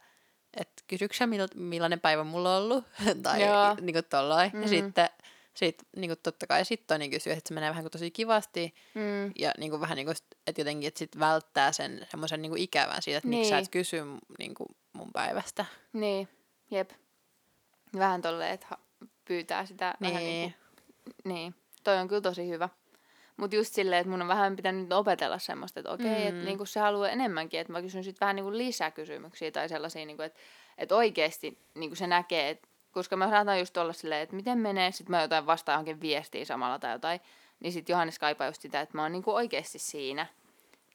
et 0.58 0.70
kysyksä 0.88 1.26
mil- 1.26 1.56
millainen 1.60 2.00
päivä 2.00 2.24
mulla 2.24 2.56
on 2.58 2.64
ollut? 2.64 2.86
tai 3.24 3.42
Joo. 3.42 3.76
niin 3.82 3.94
kuin 3.94 4.06
tollain. 4.10 4.52
Mm. 4.54 4.62
Ja 4.62 4.68
sitten 4.68 5.10
sit, 5.54 5.84
niin 5.96 6.10
kuin 6.10 6.20
totta 6.24 6.48
kai 6.48 6.66
sit 6.66 6.88
Toni 6.88 7.10
kysyy, 7.10 7.34
että 7.34 7.48
se 7.48 7.54
menee 7.54 7.70
vähän 7.70 7.84
kuin 7.84 7.92
tosi 7.92 8.12
kivasti. 8.12 8.74
Mm. 8.96 9.32
Ja 9.40 9.52
niin 9.58 9.72
kuin 9.72 9.82
vähän 9.82 9.96
niin 9.96 10.06
kuin, 10.06 10.16
että 10.48 10.62
jotenkin, 10.62 10.88
että 10.88 11.00
sit 11.00 11.20
välttää 11.20 11.72
sen 11.72 12.08
semmoisen 12.12 12.42
niin 12.42 12.50
kuin 12.50 12.62
ikävän 12.62 13.02
siitä, 13.02 13.18
että 13.18 13.30
niin. 13.30 13.40
miksi 13.40 13.50
sä 13.50 13.56
Niin. 13.56 13.64
et 13.64 13.72
kysy 13.72 13.98
niin 14.40 14.54
kuin 14.56 14.68
mun 14.94 15.10
päivästä. 15.14 15.66
Niin. 15.94 16.28
Jep. 16.72 16.90
Vähän 17.98 18.22
tolleen, 18.22 18.54
että 18.54 18.68
pyytää 19.26 19.66
sitä 19.66 19.94
Niin. 20.00 20.10
vähän 20.14 20.24
niin 20.24 20.54
kuin, 20.54 21.16
niin. 21.34 21.56
Toi 21.84 21.98
on 21.98 22.08
kyllä 22.08 22.22
tosi 22.22 22.50
hyvä. 22.50 22.70
Mutta 23.40 23.56
just 23.56 23.74
silleen, 23.74 24.00
että 24.00 24.12
mun 24.12 24.22
on 24.22 24.28
vähän 24.28 24.56
pitänyt 24.56 24.94
opetella 24.94 25.40
semmoista, 25.40 25.80
että 25.80 25.92
okei, 25.92 26.22
mm. 26.22 26.28
että 26.28 26.46
niinku 26.46 26.66
se 26.66 26.80
haluaa 26.80 27.10
enemmänkin, 27.10 27.60
että 27.60 27.74
mä 27.74 27.82
kysyn 27.82 28.04
sitten 28.04 28.20
vähän 28.26 28.36
niinku 28.36 28.52
lisäkysymyksiä 28.52 29.52
tai 29.52 29.70
sellaisia, 29.70 30.06
niinku, 30.06 30.24
että, 30.24 30.40
että 30.78 30.96
oikeasti 30.96 31.58
niinku 31.76 31.96
se 31.96 32.08
näkee, 32.08 32.50
että, 32.50 32.68
koska 32.92 33.16
mä 33.16 33.30
saatan 33.30 33.60
just 33.60 33.78
olla 33.78 33.94
silleen, 33.94 34.22
että 34.22 34.36
miten 34.36 34.58
menee, 34.58 34.92
sitten 34.92 35.12
mä 35.12 35.22
jotain 35.22 35.46
vastaan 35.46 35.74
johonkin 35.74 36.02
viestiin 36.02 36.46
samalla 36.46 36.80
tai 36.80 36.92
jotain, 36.92 37.20
niin 37.60 37.74
sitten 37.74 37.94
Johannes 37.94 38.20
kaipaa 38.20 38.48
just 38.48 38.62
sitä, 38.62 38.82
että 38.82 38.98
mä 38.98 39.02
oon 39.02 39.12
niinku 39.12 39.36
oikeasti 39.36 39.80
siinä. 39.80 40.26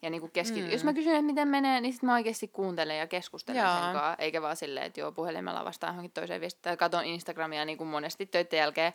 Ja 0.03 0.11
niinku 0.11 0.29
keski... 0.29 0.63
Mm. 0.63 0.71
jos 0.71 0.85
mä 0.85 0.93
kysyn, 0.93 1.13
että 1.13 1.27
miten 1.27 1.49
menee, 1.49 1.81
niin 1.81 1.93
sitten 1.93 2.07
mä 2.07 2.15
oikeasti 2.15 2.49
kuuntelen 2.49 2.99
ja 2.99 3.07
keskustelen 3.07 3.63
Joo. 3.63 3.73
sen 3.73 3.81
kanssa, 3.81 4.17
eikä 4.19 4.43
vaan 4.43 4.57
silleen, 4.57 4.87
että 4.87 5.01
joo, 5.01 5.13
puhelimella 5.13 5.65
vastaan 5.65 5.93
johonkin 5.93 6.13
toiseen 6.13 6.41
viestiin. 6.41 6.63
Tai 6.63 6.77
katon 6.77 7.05
Instagramia 7.05 7.65
niin 7.65 7.79
kuin 7.79 7.89
monesti 7.89 8.27
töiden 8.27 8.59
jälkeen, 8.59 8.93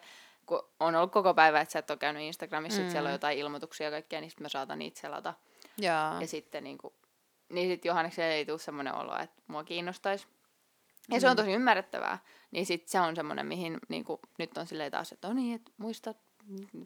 kun 0.50 0.70
on 0.80 0.96
ollut 0.96 1.12
koko 1.12 1.34
päivä, 1.34 1.62
että 1.62 1.72
sä 1.72 1.80
et 1.80 1.90
ole 1.90 1.98
käynyt 1.98 2.24
Instagramissa, 2.24 2.80
mm. 2.80 2.86
sit 2.86 2.92
siellä 2.92 3.08
on 3.08 3.14
jotain 3.14 3.38
ilmoituksia 3.38 3.88
ja 3.88 3.92
kaikkea, 3.92 4.22
niin 4.22 4.30
sitten 4.30 4.46
mä 4.46 4.50
saatan 4.50 4.80
niitä 4.80 5.00
selata. 5.00 5.34
Jaa. 5.78 6.22
Ja 6.22 6.28
sitten 6.28 6.64
niin 6.64 6.78
kuin, 6.78 6.94
niin 7.50 7.70
sit 7.70 7.86
Johannekselle 7.86 8.34
ei 8.34 8.46
tule 8.46 8.60
semmoinen 8.60 8.96
olo, 8.96 9.20
että 9.20 9.42
mua 9.48 9.64
kiinnostaisi. 9.64 10.28
Ja 11.12 11.20
se 11.20 11.30
on 11.30 11.36
tosi 11.36 11.52
ymmärrettävää. 11.52 12.20
Niin 12.52 12.66
sit 12.66 12.88
se 12.88 13.00
on 13.00 13.16
semmoinen, 13.16 13.46
mihin 13.46 13.78
niin 13.88 14.04
kuin, 14.04 14.20
nyt 14.40 14.58
on 14.58 14.68
silleen 14.68 14.92
taas, 14.92 15.12
että 15.12 15.28
no 15.28 15.34
niin, 15.34 15.56
että 15.56 15.72
muista 15.78 16.14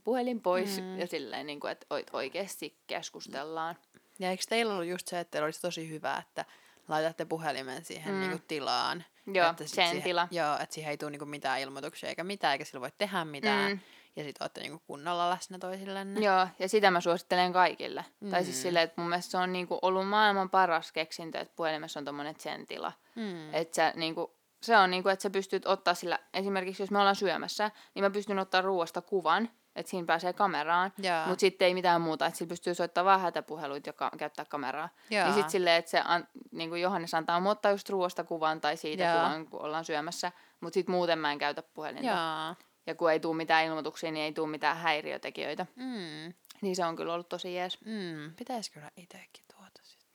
puhelin 0.04 0.42
pois 0.42 0.82
mm. 0.82 1.00
ja 1.00 1.08
silleen, 1.08 1.48
niin 1.48 1.60
kuin, 1.60 1.72
että 1.72 1.86
oikeasti 2.14 2.78
keskustellaan. 2.88 3.76
Ja 4.20 4.30
eikö 4.30 4.44
teillä 4.50 4.74
ollut 4.74 4.88
just 4.88 5.08
se, 5.08 5.20
että 5.20 5.44
olisi 5.44 5.62
tosi 5.62 5.90
hyvä, 5.90 6.18
että 6.28 6.46
laitatte 6.88 7.26
puhelimen 7.26 7.86
siihen 7.86 8.14
mm. 8.14 8.20
niin 8.20 8.32
kuin 8.32 8.44
tilaan. 8.48 9.04
Joo, 9.28 9.50
että 9.50 9.68
sen 9.68 9.88
siihen, 9.88 10.04
tila. 10.04 10.28
Joo, 10.32 10.58
että 10.60 10.76
siihen 10.76 10.92
ei 10.92 10.98
tule 10.98 11.12
niinku 11.12 11.26
mitään 11.26 11.60
ilmoituksia 11.60 12.10
eikä 12.10 12.24
mitään, 12.24 12.52
eikä 12.52 12.66
sillä 12.66 12.82
voi 12.82 12.92
tehdä 12.98 13.26
mitään. 13.26 13.72
Mm. 13.72 13.80
Ja 14.16 14.24
sit 14.24 14.36
olette 14.42 14.62
niinku 14.62 14.84
kunnolla 14.88 15.30
läsnä 15.30 15.60
toisillenne. 15.60 16.22
Joo, 16.22 16.48
ja 16.60 16.70
sitä 16.70 16.92
mä 16.92 17.02
suosittelen 17.02 17.54
kaikille. 17.54 18.06
Mm. 18.20 18.30
Tai 18.30 18.44
siis 18.44 18.62
silleen, 18.62 18.84
että 18.84 19.02
mun 19.02 19.10
mielestä 19.10 19.32
se 19.32 19.38
on 19.38 19.54
niinku 19.54 19.80
ollut 19.82 20.08
maailman 20.08 20.50
paras 20.50 20.92
keksintö, 20.92 21.40
että 21.40 21.56
puhelimessa 21.56 22.00
on 22.00 22.06
tommonen 22.06 22.36
sen-tila. 22.38 22.92
Mm. 23.16 23.54
Että 23.54 23.76
sä 23.76 23.94
niinku, 23.96 24.36
se 24.62 24.78
on 24.78 24.92
niinku, 24.92 25.10
että 25.10 25.24
sä 25.24 25.30
pystyt 25.30 25.66
ottaa 25.66 25.94
sillä, 25.94 26.20
esimerkiksi 26.34 26.84
jos 26.84 26.92
me 26.92 27.00
ollaan 27.00 27.16
syömässä, 27.16 27.72
niin 27.96 28.04
mä 28.04 28.10
pystyn 28.10 28.40
ottaa 28.40 28.62
ruoasta 28.62 29.02
kuvan, 29.02 29.50
että 29.76 29.90
siinä 29.90 30.06
pääsee 30.06 30.34
kameraan, 30.34 30.92
mutta 31.28 31.40
sitten 31.40 31.66
ei 31.68 31.74
mitään 31.74 32.02
muuta, 32.02 32.26
että 32.26 32.38
sillä 32.38 32.50
pystyy 32.50 32.74
soittamaan 32.76 33.06
vähän 33.06 33.22
hätäpuheluita 33.22 33.90
ja 33.90 33.94
ka- 33.94 34.12
käyttää 34.18 34.46
kameraa. 34.46 34.90
Ja 35.10 35.24
Niin 35.24 35.34
sitten 35.34 35.52
silleen, 35.52 35.76
että 35.76 35.92
se 35.92 36.02
an, 36.06 36.28
niin 36.52 36.70
kuin 36.70 36.82
Johannes 36.82 37.14
antaa 37.14 37.42
ottaa 37.46 37.72
just 37.72 37.90
ruoasta 37.90 38.24
kuvan 38.24 38.62
tai 38.62 38.78
siitä 38.78 39.04
Jaa. 39.04 39.16
kuvan, 39.30 39.48
kun 39.48 39.62
ollaan 39.62 39.86
syömässä, 39.86 40.32
mutta 40.60 40.74
sitten 40.74 40.96
muuten 40.96 41.20
mä 41.20 41.32
en 41.32 41.38
käytä 41.38 41.64
puhelinta. 41.64 42.08
Jaa. 42.08 42.56
Ja 42.88 42.96
kun 42.96 43.12
ei 43.12 43.20
tule 43.20 43.36
mitään 43.38 43.66
ilmoituksia, 43.66 44.12
niin 44.12 44.24
ei 44.24 44.34
tule 44.34 44.48
mitään 44.50 44.78
häiriötekijöitä. 44.78 45.66
Mm. 45.76 46.34
Niin 46.62 46.76
se 46.76 46.86
on 46.86 46.96
kyllä 46.96 47.14
ollut 47.14 47.30
tosi 47.30 47.56
jees. 47.56 47.82
Mm. 47.86 48.36
Pitäisi 48.36 48.72
kyllä 48.72 48.92
itsekin 48.98 49.44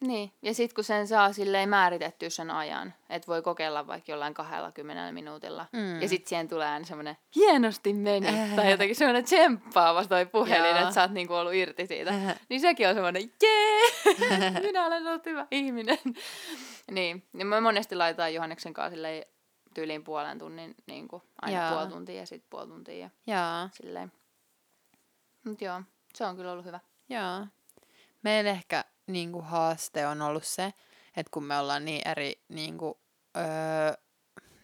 niin, 0.01 0.32
ja 0.42 0.55
sitten 0.55 0.74
kun 0.74 0.84
sen 0.84 1.09
saa 1.09 1.32
silleen 1.32 1.68
määritetty 1.68 2.30
sen 2.30 2.51
ajan, 2.51 2.94
että 3.11 3.26
voi 3.26 3.42
kokeilla 3.42 3.86
vaikka 3.86 4.12
jollain 4.12 4.34
20 4.34 5.12
minuutilla, 5.12 5.66
mm. 5.72 6.03
ja 6.03 6.09
sitten 6.09 6.28
siihen 6.28 6.49
tulee 6.49 6.68
aina 6.68 6.84
semmoinen 6.84 7.16
hienosti 7.36 7.92
meni, 7.92 8.28
äh. 8.28 8.55
tai 8.57 8.70
jotenkin 8.70 8.96
semmoinen 8.96 9.24
tsemppaava 9.24 10.05
toi 10.05 10.26
puhelin, 10.26 10.76
että 10.76 10.90
sä 10.90 11.03
oot 11.03 11.11
niinku 11.11 11.34
ollut 11.34 11.55
irti 11.55 11.86
siitä, 11.86 12.11
äh. 12.11 12.40
niin 12.49 12.61
sekin 12.61 12.88
on 12.88 12.94
semmoinen 12.94 13.22
jee, 13.42 14.14
minä 14.66 14.86
olen 14.86 15.07
ollut 15.07 15.26
hyvä 15.26 15.46
ihminen. 15.51 15.99
niin, 16.90 17.28
ja 17.38 17.44
me 17.44 17.61
monesti 17.61 17.96
laitetaan 17.96 18.34
Johanneksen 18.34 18.74
kanssa 18.74 18.94
silleen 18.94 19.24
tyyliin 19.74 20.05
puolen 20.05 20.38
tunnin, 20.38 20.74
niin 20.86 21.09
kuin 21.09 21.22
aina 21.42 21.59
Jaa. 21.59 21.72
puoli 21.72 21.88
tuntia 21.88 22.14
ja 22.14 22.26
sitten 22.26 22.51
puoli 22.51 22.66
tuntia 22.66 22.99
ja 22.99 23.11
Jaa. 23.26 23.70
silleen. 23.72 24.12
Mut 25.44 25.61
joo, 25.61 25.82
se 26.14 26.24
on 26.24 26.36
kyllä 26.36 26.53
ollut 26.53 26.64
hyvä. 26.64 26.80
Joo. 27.09 27.46
Meillä 28.22 28.51
ehkä 28.51 28.84
niin 29.09 29.32
kuin 29.32 29.44
haaste 29.44 30.06
on 30.06 30.22
ollut 30.22 30.44
se, 30.44 30.72
että 31.16 31.30
kun 31.30 31.44
me 31.44 31.59
ollaan 31.59 31.84
niin 31.84 32.09
eri 32.09 32.42
niin 32.48 32.78
kuin, 32.78 32.94
öö, 33.36 33.92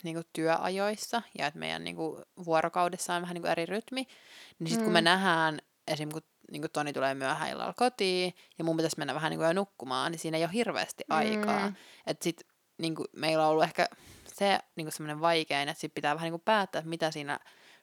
niin 0.02 0.16
kuin 0.16 0.26
työajoissa 0.32 1.22
ja 1.38 1.46
että 1.46 1.58
meidän 1.58 1.84
niin 1.84 1.96
kuin, 1.96 2.22
vuorokaudessa 2.44 3.14
on 3.14 3.22
vähän 3.22 3.34
niin 3.34 3.42
kuin 3.42 3.52
eri 3.52 3.66
rytmi, 3.66 4.06
niin 4.58 4.68
sitten 4.68 4.78
mm. 4.78 4.84
kun 4.84 4.92
me 4.92 5.00
mm. 5.00 5.04
nähdään 5.04 5.58
esim. 5.86 6.10
kun 6.10 6.22
niin 6.50 6.62
kuin 6.62 6.70
Toni 6.70 6.92
tulee 6.92 7.14
myöhään 7.14 7.50
illalla 7.50 7.72
kotiin 7.72 8.34
ja 8.58 8.64
mun 8.64 8.76
pitäisi 8.76 8.98
mennä 8.98 9.14
vähän 9.14 9.30
niin 9.30 9.38
kuin 9.38 9.46
jo 9.46 9.52
nukkumaan, 9.52 10.12
niin 10.12 10.18
siinä 10.18 10.36
ei 10.36 10.44
ole 10.44 10.52
hirveästi 10.52 11.04
aikaa. 11.08 11.68
Mm. 11.68 11.74
Että 12.06 12.24
sitten 12.24 12.46
niin 12.78 12.94
kuin, 12.94 13.08
meillä 13.16 13.44
on 13.44 13.50
ollut 13.50 13.64
ehkä 13.64 13.88
se 14.34 14.58
niin 14.76 14.84
kuin 14.84 14.92
semmoinen 14.92 15.20
vaikein, 15.20 15.68
että 15.68 15.80
sitten 15.80 15.94
pitää 15.94 16.14
vähän 16.14 16.26
niin 16.26 16.32
kuin 16.32 16.44
päättää, 16.44 16.78
että 16.78 16.88
mitä 16.88 17.10
siinä 17.10 17.40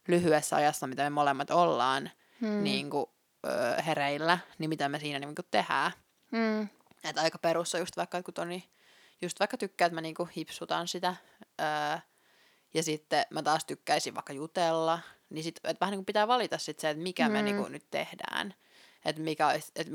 lyhyessä 0.08 0.56
ajassa, 0.56 0.88
mitä 0.88 1.04
me 1.04 1.10
molemmat 1.10 1.52
ollaan 1.52 2.12
mm. 2.42 2.64
niin 2.64 2.90
kuin, 2.90 3.06
öö, 3.48 3.82
hereillä, 3.82 4.38
niin 4.58 4.70
mitä 4.70 4.90
me 4.90 5.00
siinä 5.00 5.20
niin 5.20 5.36
kuin 5.36 5.48
tehdään. 5.52 5.92
Mm. 6.32 6.70
Että 7.04 7.22
aika 7.22 7.38
perussa 7.38 7.78
just 7.78 7.98
vaikka, 7.98 8.24
kun 8.24 8.34
Toni 8.34 8.70
just 9.22 9.40
vaikka 9.40 9.58
tykkää, 9.58 9.86
että 9.86 9.96
mä 9.96 10.02
niinku 10.02 10.30
hipsutan 10.38 10.88
sitä, 10.88 11.16
öö, 11.62 11.98
ja 12.74 12.84
sitten 12.84 13.26
mä 13.30 13.44
taas 13.44 13.66
tykkäisin 13.66 14.16
vaikka 14.16 14.34
jutella, 14.34 15.00
niin 15.30 15.44
sit, 15.44 15.60
et 15.64 15.82
vähän 15.82 15.92
niinku 15.92 16.06
pitää 16.06 16.28
valita 16.28 16.58
sit 16.58 16.80
se, 16.80 16.90
että 16.90 17.04
mikä 17.04 17.28
mm. 17.28 17.34
me 17.34 17.42
niinku 17.42 17.68
nyt 17.68 17.86
tehdään. 17.92 18.54
Että 19.06 19.22
mikä 19.22 19.52
et, 19.52 19.90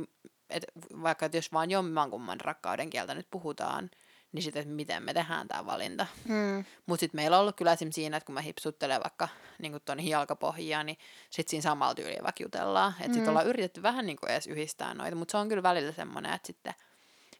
et 0.51 0.65
vaikka 1.03 1.27
et 1.27 1.35
jos 1.35 1.53
vaan 1.53 1.71
jommankumman 1.71 2.41
rakkauden 2.41 2.91
kieltä 2.91 3.15
nyt 3.15 3.27
puhutaan, 3.31 3.91
niin 4.37 4.43
sitten, 4.43 4.61
että 4.61 4.75
miten 4.75 5.03
me 5.03 5.15
tehdään 5.15 5.49
tämä 5.49 5.67
valinta. 5.67 6.07
Mm. 6.25 6.65
Mutta 6.87 7.01
sitten 7.01 7.19
meillä 7.19 7.37
on 7.37 7.41
ollut 7.41 7.57
kyllä 7.57 7.73
esimerkiksi 7.73 8.01
siinä, 8.01 8.17
että 8.17 8.27
kun 8.27 8.35
mä 8.35 8.41
hipsuttelen 8.41 9.03
vaikka 9.03 9.29
niin 9.59 9.81
tuonne 9.85 10.03
jalkapohjia, 10.03 10.83
niin 10.83 10.99
sitten 11.31 11.51
siinä 11.51 11.63
samalla 11.63 11.95
tyyliin 11.95 12.25
vaikka 12.25 12.43
jutellaan. 12.43 12.93
Että 12.93 13.09
mm. 13.09 13.15
sitten 13.15 13.29
ollaan 13.29 13.47
yritetty 13.47 13.83
vähän 13.83 14.07
niin 14.07 14.17
kuin 14.21 14.31
edes 14.31 14.47
yhdistää 14.47 14.95
noita, 14.95 15.17
mutta 15.17 15.33
se 15.33 15.37
on 15.37 15.49
kyllä 15.49 15.63
välillä 15.63 15.93
semmoinen, 15.93 16.33
että 16.33 16.47
sitten 16.47 16.75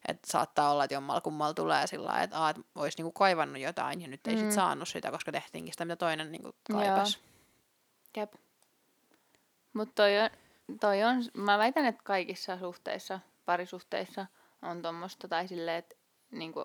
että 0.09 0.33
saattaa 0.33 0.71
olla, 0.71 0.85
että 0.85 0.95
jommalla 0.95 1.21
kummalla 1.21 1.55
tulee 1.55 1.87
sillä 1.87 2.07
lailla, 2.07 2.23
että, 2.23 2.49
että 2.49 2.63
olisi 2.75 2.99
niinku 2.99 3.13
kaivannut 3.13 3.63
jotain 3.63 4.03
ja 4.03 4.09
nyt 4.09 4.27
ei 4.27 4.35
mm. 4.35 4.41
sit 4.41 4.53
saanut 4.53 4.89
sitä, 4.89 5.11
koska 5.11 5.33
tehtiinkin 5.33 5.73
sitä, 5.73 5.85
mitä 5.85 5.97
toinen 5.97 6.33
niinku 6.33 6.53
kaipasi. 6.73 7.19
Jep. 8.17 8.33
Mutta 9.73 9.95
toi 9.95 10.19
on, 10.19 10.31
toi 10.81 11.05
on, 11.05 11.25
mä 11.35 11.59
väitän, 11.59 11.85
että 11.87 12.03
kaikissa 12.05 12.59
suhteissa, 12.59 13.21
parisuhteissa 13.45 14.27
on 14.63 14.83
tuommoista, 14.83 15.29
tai 15.29 15.49
silleen, 15.49 15.77
että 15.77 15.95
niinku, 16.31 16.65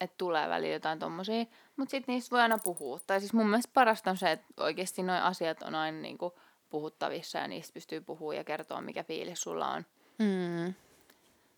että 0.00 0.14
tulee 0.18 0.48
väliin 0.48 0.72
jotain 0.72 0.98
tommosia, 0.98 1.44
mutta 1.76 1.90
sitten 1.90 2.12
niistä 2.12 2.30
voi 2.30 2.40
aina 2.40 2.58
puhua. 2.64 3.00
Tai 3.06 3.20
siis 3.20 3.32
mun 3.32 3.46
mielestä 3.46 3.70
parasta 3.74 4.10
on 4.10 4.16
se, 4.16 4.30
että 4.30 4.46
oikeasti 4.56 5.02
nuo 5.02 5.16
asiat 5.16 5.62
on 5.62 5.74
aina 5.74 5.98
niinku 5.98 6.38
puhuttavissa 6.70 7.38
ja 7.38 7.48
niistä 7.48 7.74
pystyy 7.74 8.00
puhumaan 8.00 8.36
ja 8.36 8.44
kertoa, 8.44 8.80
mikä 8.80 9.04
fiilis 9.04 9.40
sulla 9.40 9.68
on. 9.68 9.86
Mm. 10.18 10.74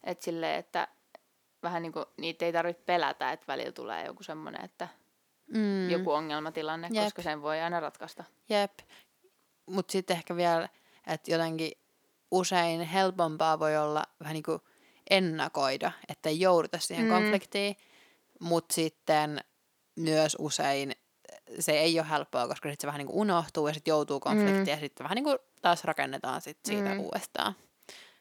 Että 0.05 0.24
silleen, 0.24 0.59
että 0.59 0.88
vähän 1.62 1.82
niinku 1.82 2.05
niitä 2.16 2.45
ei 2.45 2.53
tarvitse 2.53 2.82
pelätä, 2.86 3.32
että 3.32 3.47
välillä 3.49 3.72
tulee 3.72 4.07
joku 4.07 4.22
semmoinen, 4.22 4.64
että 4.64 4.88
mm. 5.47 5.90
joku 5.90 6.12
ongelmatilanne, 6.12 6.88
Jep. 6.93 7.05
koska 7.05 7.22
sen 7.22 7.43
voi 7.43 7.61
aina 7.61 7.80
ratkaista. 7.80 8.24
Jep. 8.49 8.72
Mutta 9.66 9.93
sitten 9.93 10.16
ehkä 10.16 10.36
vielä, 10.36 10.68
että 11.07 11.30
jotenkin 11.30 11.72
usein 12.30 12.80
helpompaa 12.80 13.59
voi 13.59 13.76
olla 13.76 14.05
vähän 14.20 14.34
niin 14.34 14.43
kuin 14.43 14.61
ennakoida, 15.11 15.93
että 16.09 16.28
ei 16.28 16.40
jouduta 16.40 16.78
siihen 16.78 17.05
mm. 17.05 17.11
konfliktiin, 17.11 17.76
mutta 18.43 18.74
sitten 18.74 19.40
myös 19.97 20.36
usein 20.38 20.93
se 21.59 21.72
ei 21.72 21.99
ole 21.99 22.09
helppoa, 22.11 22.49
koska 22.49 22.68
sitten 22.68 22.80
se 22.82 22.86
vähän 22.86 22.99
niin 22.99 23.07
kuin 23.07 23.16
unohtuu 23.16 23.68
ja 23.68 23.74
sitten 23.74 23.93
joutuu 23.93 24.20
konfliktiin 24.20 24.62
mm. 24.62 24.68
ja 24.68 24.76
sitten 24.76 25.05
vähän 25.05 25.16
niin 25.16 25.24
kuin 25.24 25.38
taas 25.62 25.84
rakennetaan 25.84 26.40
sit 26.40 26.59
siitä 26.64 26.95
mm. 26.95 27.01
uudestaan. 27.01 27.55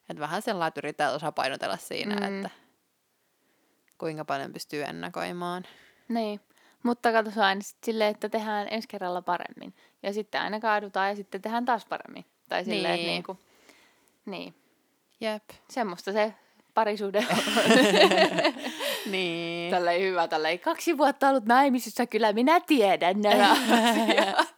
Että 0.09 0.22
vähän 0.22 0.41
sellainen, 0.41 0.67
että 0.67 0.80
yritetään 0.80 1.13
tasapainotella 1.13 1.78
siinä, 1.78 2.15
mm. 2.15 2.24
että 2.24 2.49
kuinka 3.97 4.26
paljon 4.26 4.53
pystyy 4.53 4.84
ennakoimaan. 4.84 5.63
Niin, 6.07 6.39
mutta 6.84 7.11
katsotaan 7.11 7.47
aina 7.47 7.61
silleen, 7.84 8.11
että 8.11 8.30
tehdään 8.30 8.67
ensi 8.72 8.88
kerralla 8.88 9.22
paremmin. 9.22 9.74
Ja 10.03 10.13
sitten 10.13 10.41
aina 10.41 10.59
kaadutaan 10.59 11.09
ja 11.09 11.15
sitten 11.15 11.41
tehdään 11.41 11.65
taas 11.65 11.86
paremmin. 11.86 12.26
Tai 12.49 12.65
silleen, 12.65 12.95
niin. 12.95 13.07
niin 13.07 13.24
kuin, 13.24 13.39
niin. 14.26 14.55
Jep. 15.22 15.43
Semmoista 15.69 16.11
se 16.11 16.34
parisuhde 16.74 17.26
niin. 19.06 19.72
Tälleen 19.72 20.02
hyvä, 20.02 20.28
tälleen 20.28 20.60
kaksi 20.60 20.97
vuotta 20.97 21.30
ollut 21.30 21.45
naimisissa, 21.45 22.06
kyllä 22.06 22.34
minä 22.34 22.60
tiedän 22.60 23.22
nämä 23.22 23.52
asiat. 23.91 24.56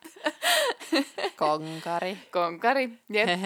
Konkari. 1.38 2.18
Konkari, 2.32 2.89
jep. 3.10 3.30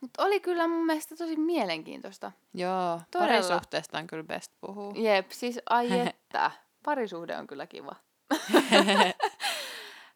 Mutta 0.00 0.22
oli 0.24 0.40
kyllä 0.40 0.68
mun 0.68 0.86
mielestä 0.86 1.16
tosi 1.16 1.36
mielenkiintoista. 1.36 2.32
Joo, 2.54 3.00
Todella. 3.10 3.32
parisuhteesta 3.32 3.98
on 3.98 4.06
kyllä 4.06 4.24
best 4.24 4.52
puhua. 4.60 4.92
Jep, 4.96 5.30
siis 5.30 5.60
ai 5.70 6.00
että. 6.08 6.50
Parisuhde 6.84 7.36
on 7.36 7.46
kyllä 7.46 7.66
kiva. 7.66 7.96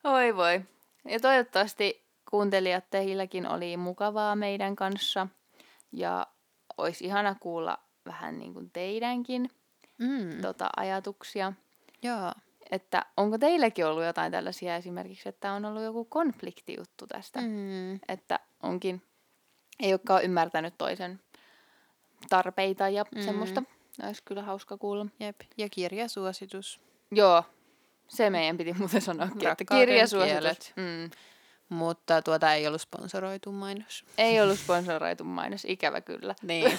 Oi 0.05 0.37
voi. 0.37 0.61
Ja 1.09 1.21
toivottavasti 1.21 2.05
kuuntelijat 2.31 2.85
teilläkin 2.91 3.49
oli 3.49 3.77
mukavaa 3.77 4.37
meidän 4.37 4.77
kanssa. 4.77 5.27
Ja 5.93 6.27
olisi 6.79 7.05
ihana 7.05 7.37
kuulla 7.41 7.79
vähän 8.07 8.39
niin 8.39 8.55
kuin 8.55 8.71
teidänkin 8.71 9.51
mm. 9.99 10.41
tota, 10.43 10.71
ajatuksia. 10.77 11.53
Joo. 12.03 12.33
Että 12.71 13.07
onko 13.17 13.39
teillekin 13.39 13.87
ollut 13.87 14.05
jotain 14.05 14.33
tällaisia 14.33 14.77
esimerkiksi, 14.77 15.29
että 15.29 15.53
on 15.53 15.65
ollut 15.65 15.83
joku 15.83 16.05
konfliktijuttu 16.05 17.07
tästä. 17.07 17.41
Mm. 17.41 17.95
Että 18.09 18.41
onkin, 18.63 19.03
ei 19.81 19.93
olekaan 19.93 20.25
ymmärtänyt 20.25 20.75
toisen 20.79 21.21
tarpeita 22.29 22.89
ja 22.89 23.05
mm. 23.15 23.23
semmoista. 23.23 23.63
Olisi 24.03 24.23
kyllä 24.25 24.43
hauska 24.43 24.77
kuulla. 24.77 25.07
Jep. 25.21 25.41
Ja 25.59 25.69
kirjasuositus. 25.69 26.81
Joo, 27.11 27.45
se 28.09 28.31
meidän 28.31 28.57
piti 28.57 28.73
muuten 28.73 29.01
sanoa, 29.01 29.29
että 29.51 29.65
kirjasuositus. 29.65 30.73
Mm. 30.77 31.11
Mutta 31.71 32.23
tuota 32.23 32.55
ei 32.55 32.67
ollut 32.67 32.81
sponsoroitu 32.81 33.53
mainos. 33.53 34.05
Ei 34.19 34.41
ollut 34.41 34.59
sponsoroitu 34.59 35.25
mainos, 35.25 35.65
ikävä 35.65 36.01
kyllä. 36.01 36.35
Niin. 36.43 36.79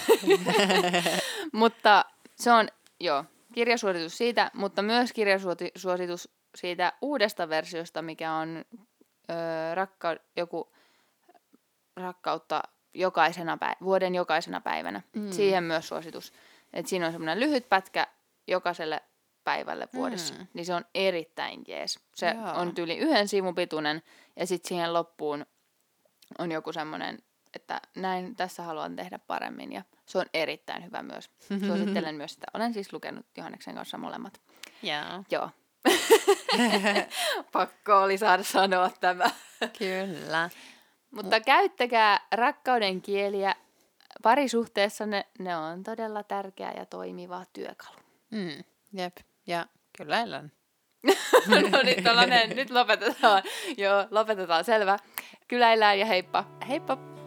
mutta 1.54 2.06
se 2.36 2.52
on, 2.52 2.68
joo, 3.00 3.26
kirjasuositus 3.54 4.18
siitä, 4.18 4.52
mutta 4.54 4.82
myös 4.82 5.14
kirjasuositus 5.14 6.30
siitä 6.56 6.94
uudesta 7.02 7.50
versiosta, 7.50 8.02
mikä 8.02 8.34
on 8.34 8.66
ö, 9.30 9.76
rakka, 9.76 10.16
joku 10.38 10.72
rakkautta 11.96 12.64
jokaisena 12.94 13.58
päiv- 13.66 13.86
vuoden 13.86 14.16
jokaisena 14.16 14.62
päivänä. 14.62 15.02
Mm. 15.16 15.32
Siihen 15.32 15.64
myös 15.64 15.88
suositus. 15.88 16.34
Et 16.74 16.88
siinä 16.88 17.06
on 17.06 17.12
semmoinen 17.12 17.40
lyhyt 17.40 17.70
pätkä 17.70 18.08
jokaiselle 18.48 19.02
päivälle 19.44 19.88
vuodessa, 19.94 20.34
Mm. 20.34 20.48
niin 20.54 20.66
se 20.66 20.74
on 20.74 20.86
erittäin 20.96 21.62
jees. 21.68 22.00
Se 22.16 22.28
Joo. 22.28 22.54
on 22.56 22.76
tyyli 22.76 22.98
yhden 22.98 23.28
sivun 23.28 23.56
pituinen 23.56 24.02
ja 24.36 24.48
sitten 24.48 24.70
siihen 24.70 24.94
loppuun 24.94 25.46
on 26.40 26.52
joku 26.52 26.74
semmoinen, 26.74 27.20
että 27.54 27.82
näin 27.96 28.36
tässä 28.36 28.64
haluan 28.64 28.96
tehdä 28.96 29.20
paremmin 29.20 29.74
ja 29.74 29.84
se 30.06 30.18
on 30.18 30.26
erittäin 30.34 30.86
hyvä 30.86 31.04
myös. 31.04 31.30
Suosittelen 31.68 32.16
myös 32.16 32.34
sitä. 32.34 32.48
Olen 32.54 32.74
siis 32.74 32.94
lukenut 32.94 33.26
Johanneksen 33.38 33.76
kanssa 33.76 33.98
molemmat. 33.98 34.42
Joo. 34.84 35.24
Joo. 35.32 35.50
Pakko 37.52 38.02
oli 38.02 38.18
saada 38.18 38.44
sanoa 38.44 38.90
tämä. 39.00 39.26
Kyllä. 39.78 40.50
Mutta 41.12 41.40
käyttäkää 41.40 42.28
rakkauden 42.32 43.02
kieliä 43.02 43.56
parisuhteessa, 44.24 45.06
ne, 45.06 45.26
ne 45.40 45.58
on 45.58 45.84
todella 45.84 46.24
tärkeä 46.24 46.72
ja 46.78 46.86
toimiva 46.86 47.46
työkalu. 47.54 47.98
Mm. 48.32 48.64
Jep. 48.94 49.18
Ja 49.48 49.66
kyllä 49.98 50.22
elän. 50.22 50.52
no 51.72 51.82
niin, 51.84 52.04
tällainen, 52.04 52.50
nyt 52.56 52.70
lopetetaan. 52.70 53.44
Joo, 53.78 54.08
lopetetaan, 54.12 54.66
selvä. 54.66 54.98
Kyläillään 55.48 56.00
ja 56.00 56.06
heippa. 56.06 56.46
Heippa! 56.68 57.21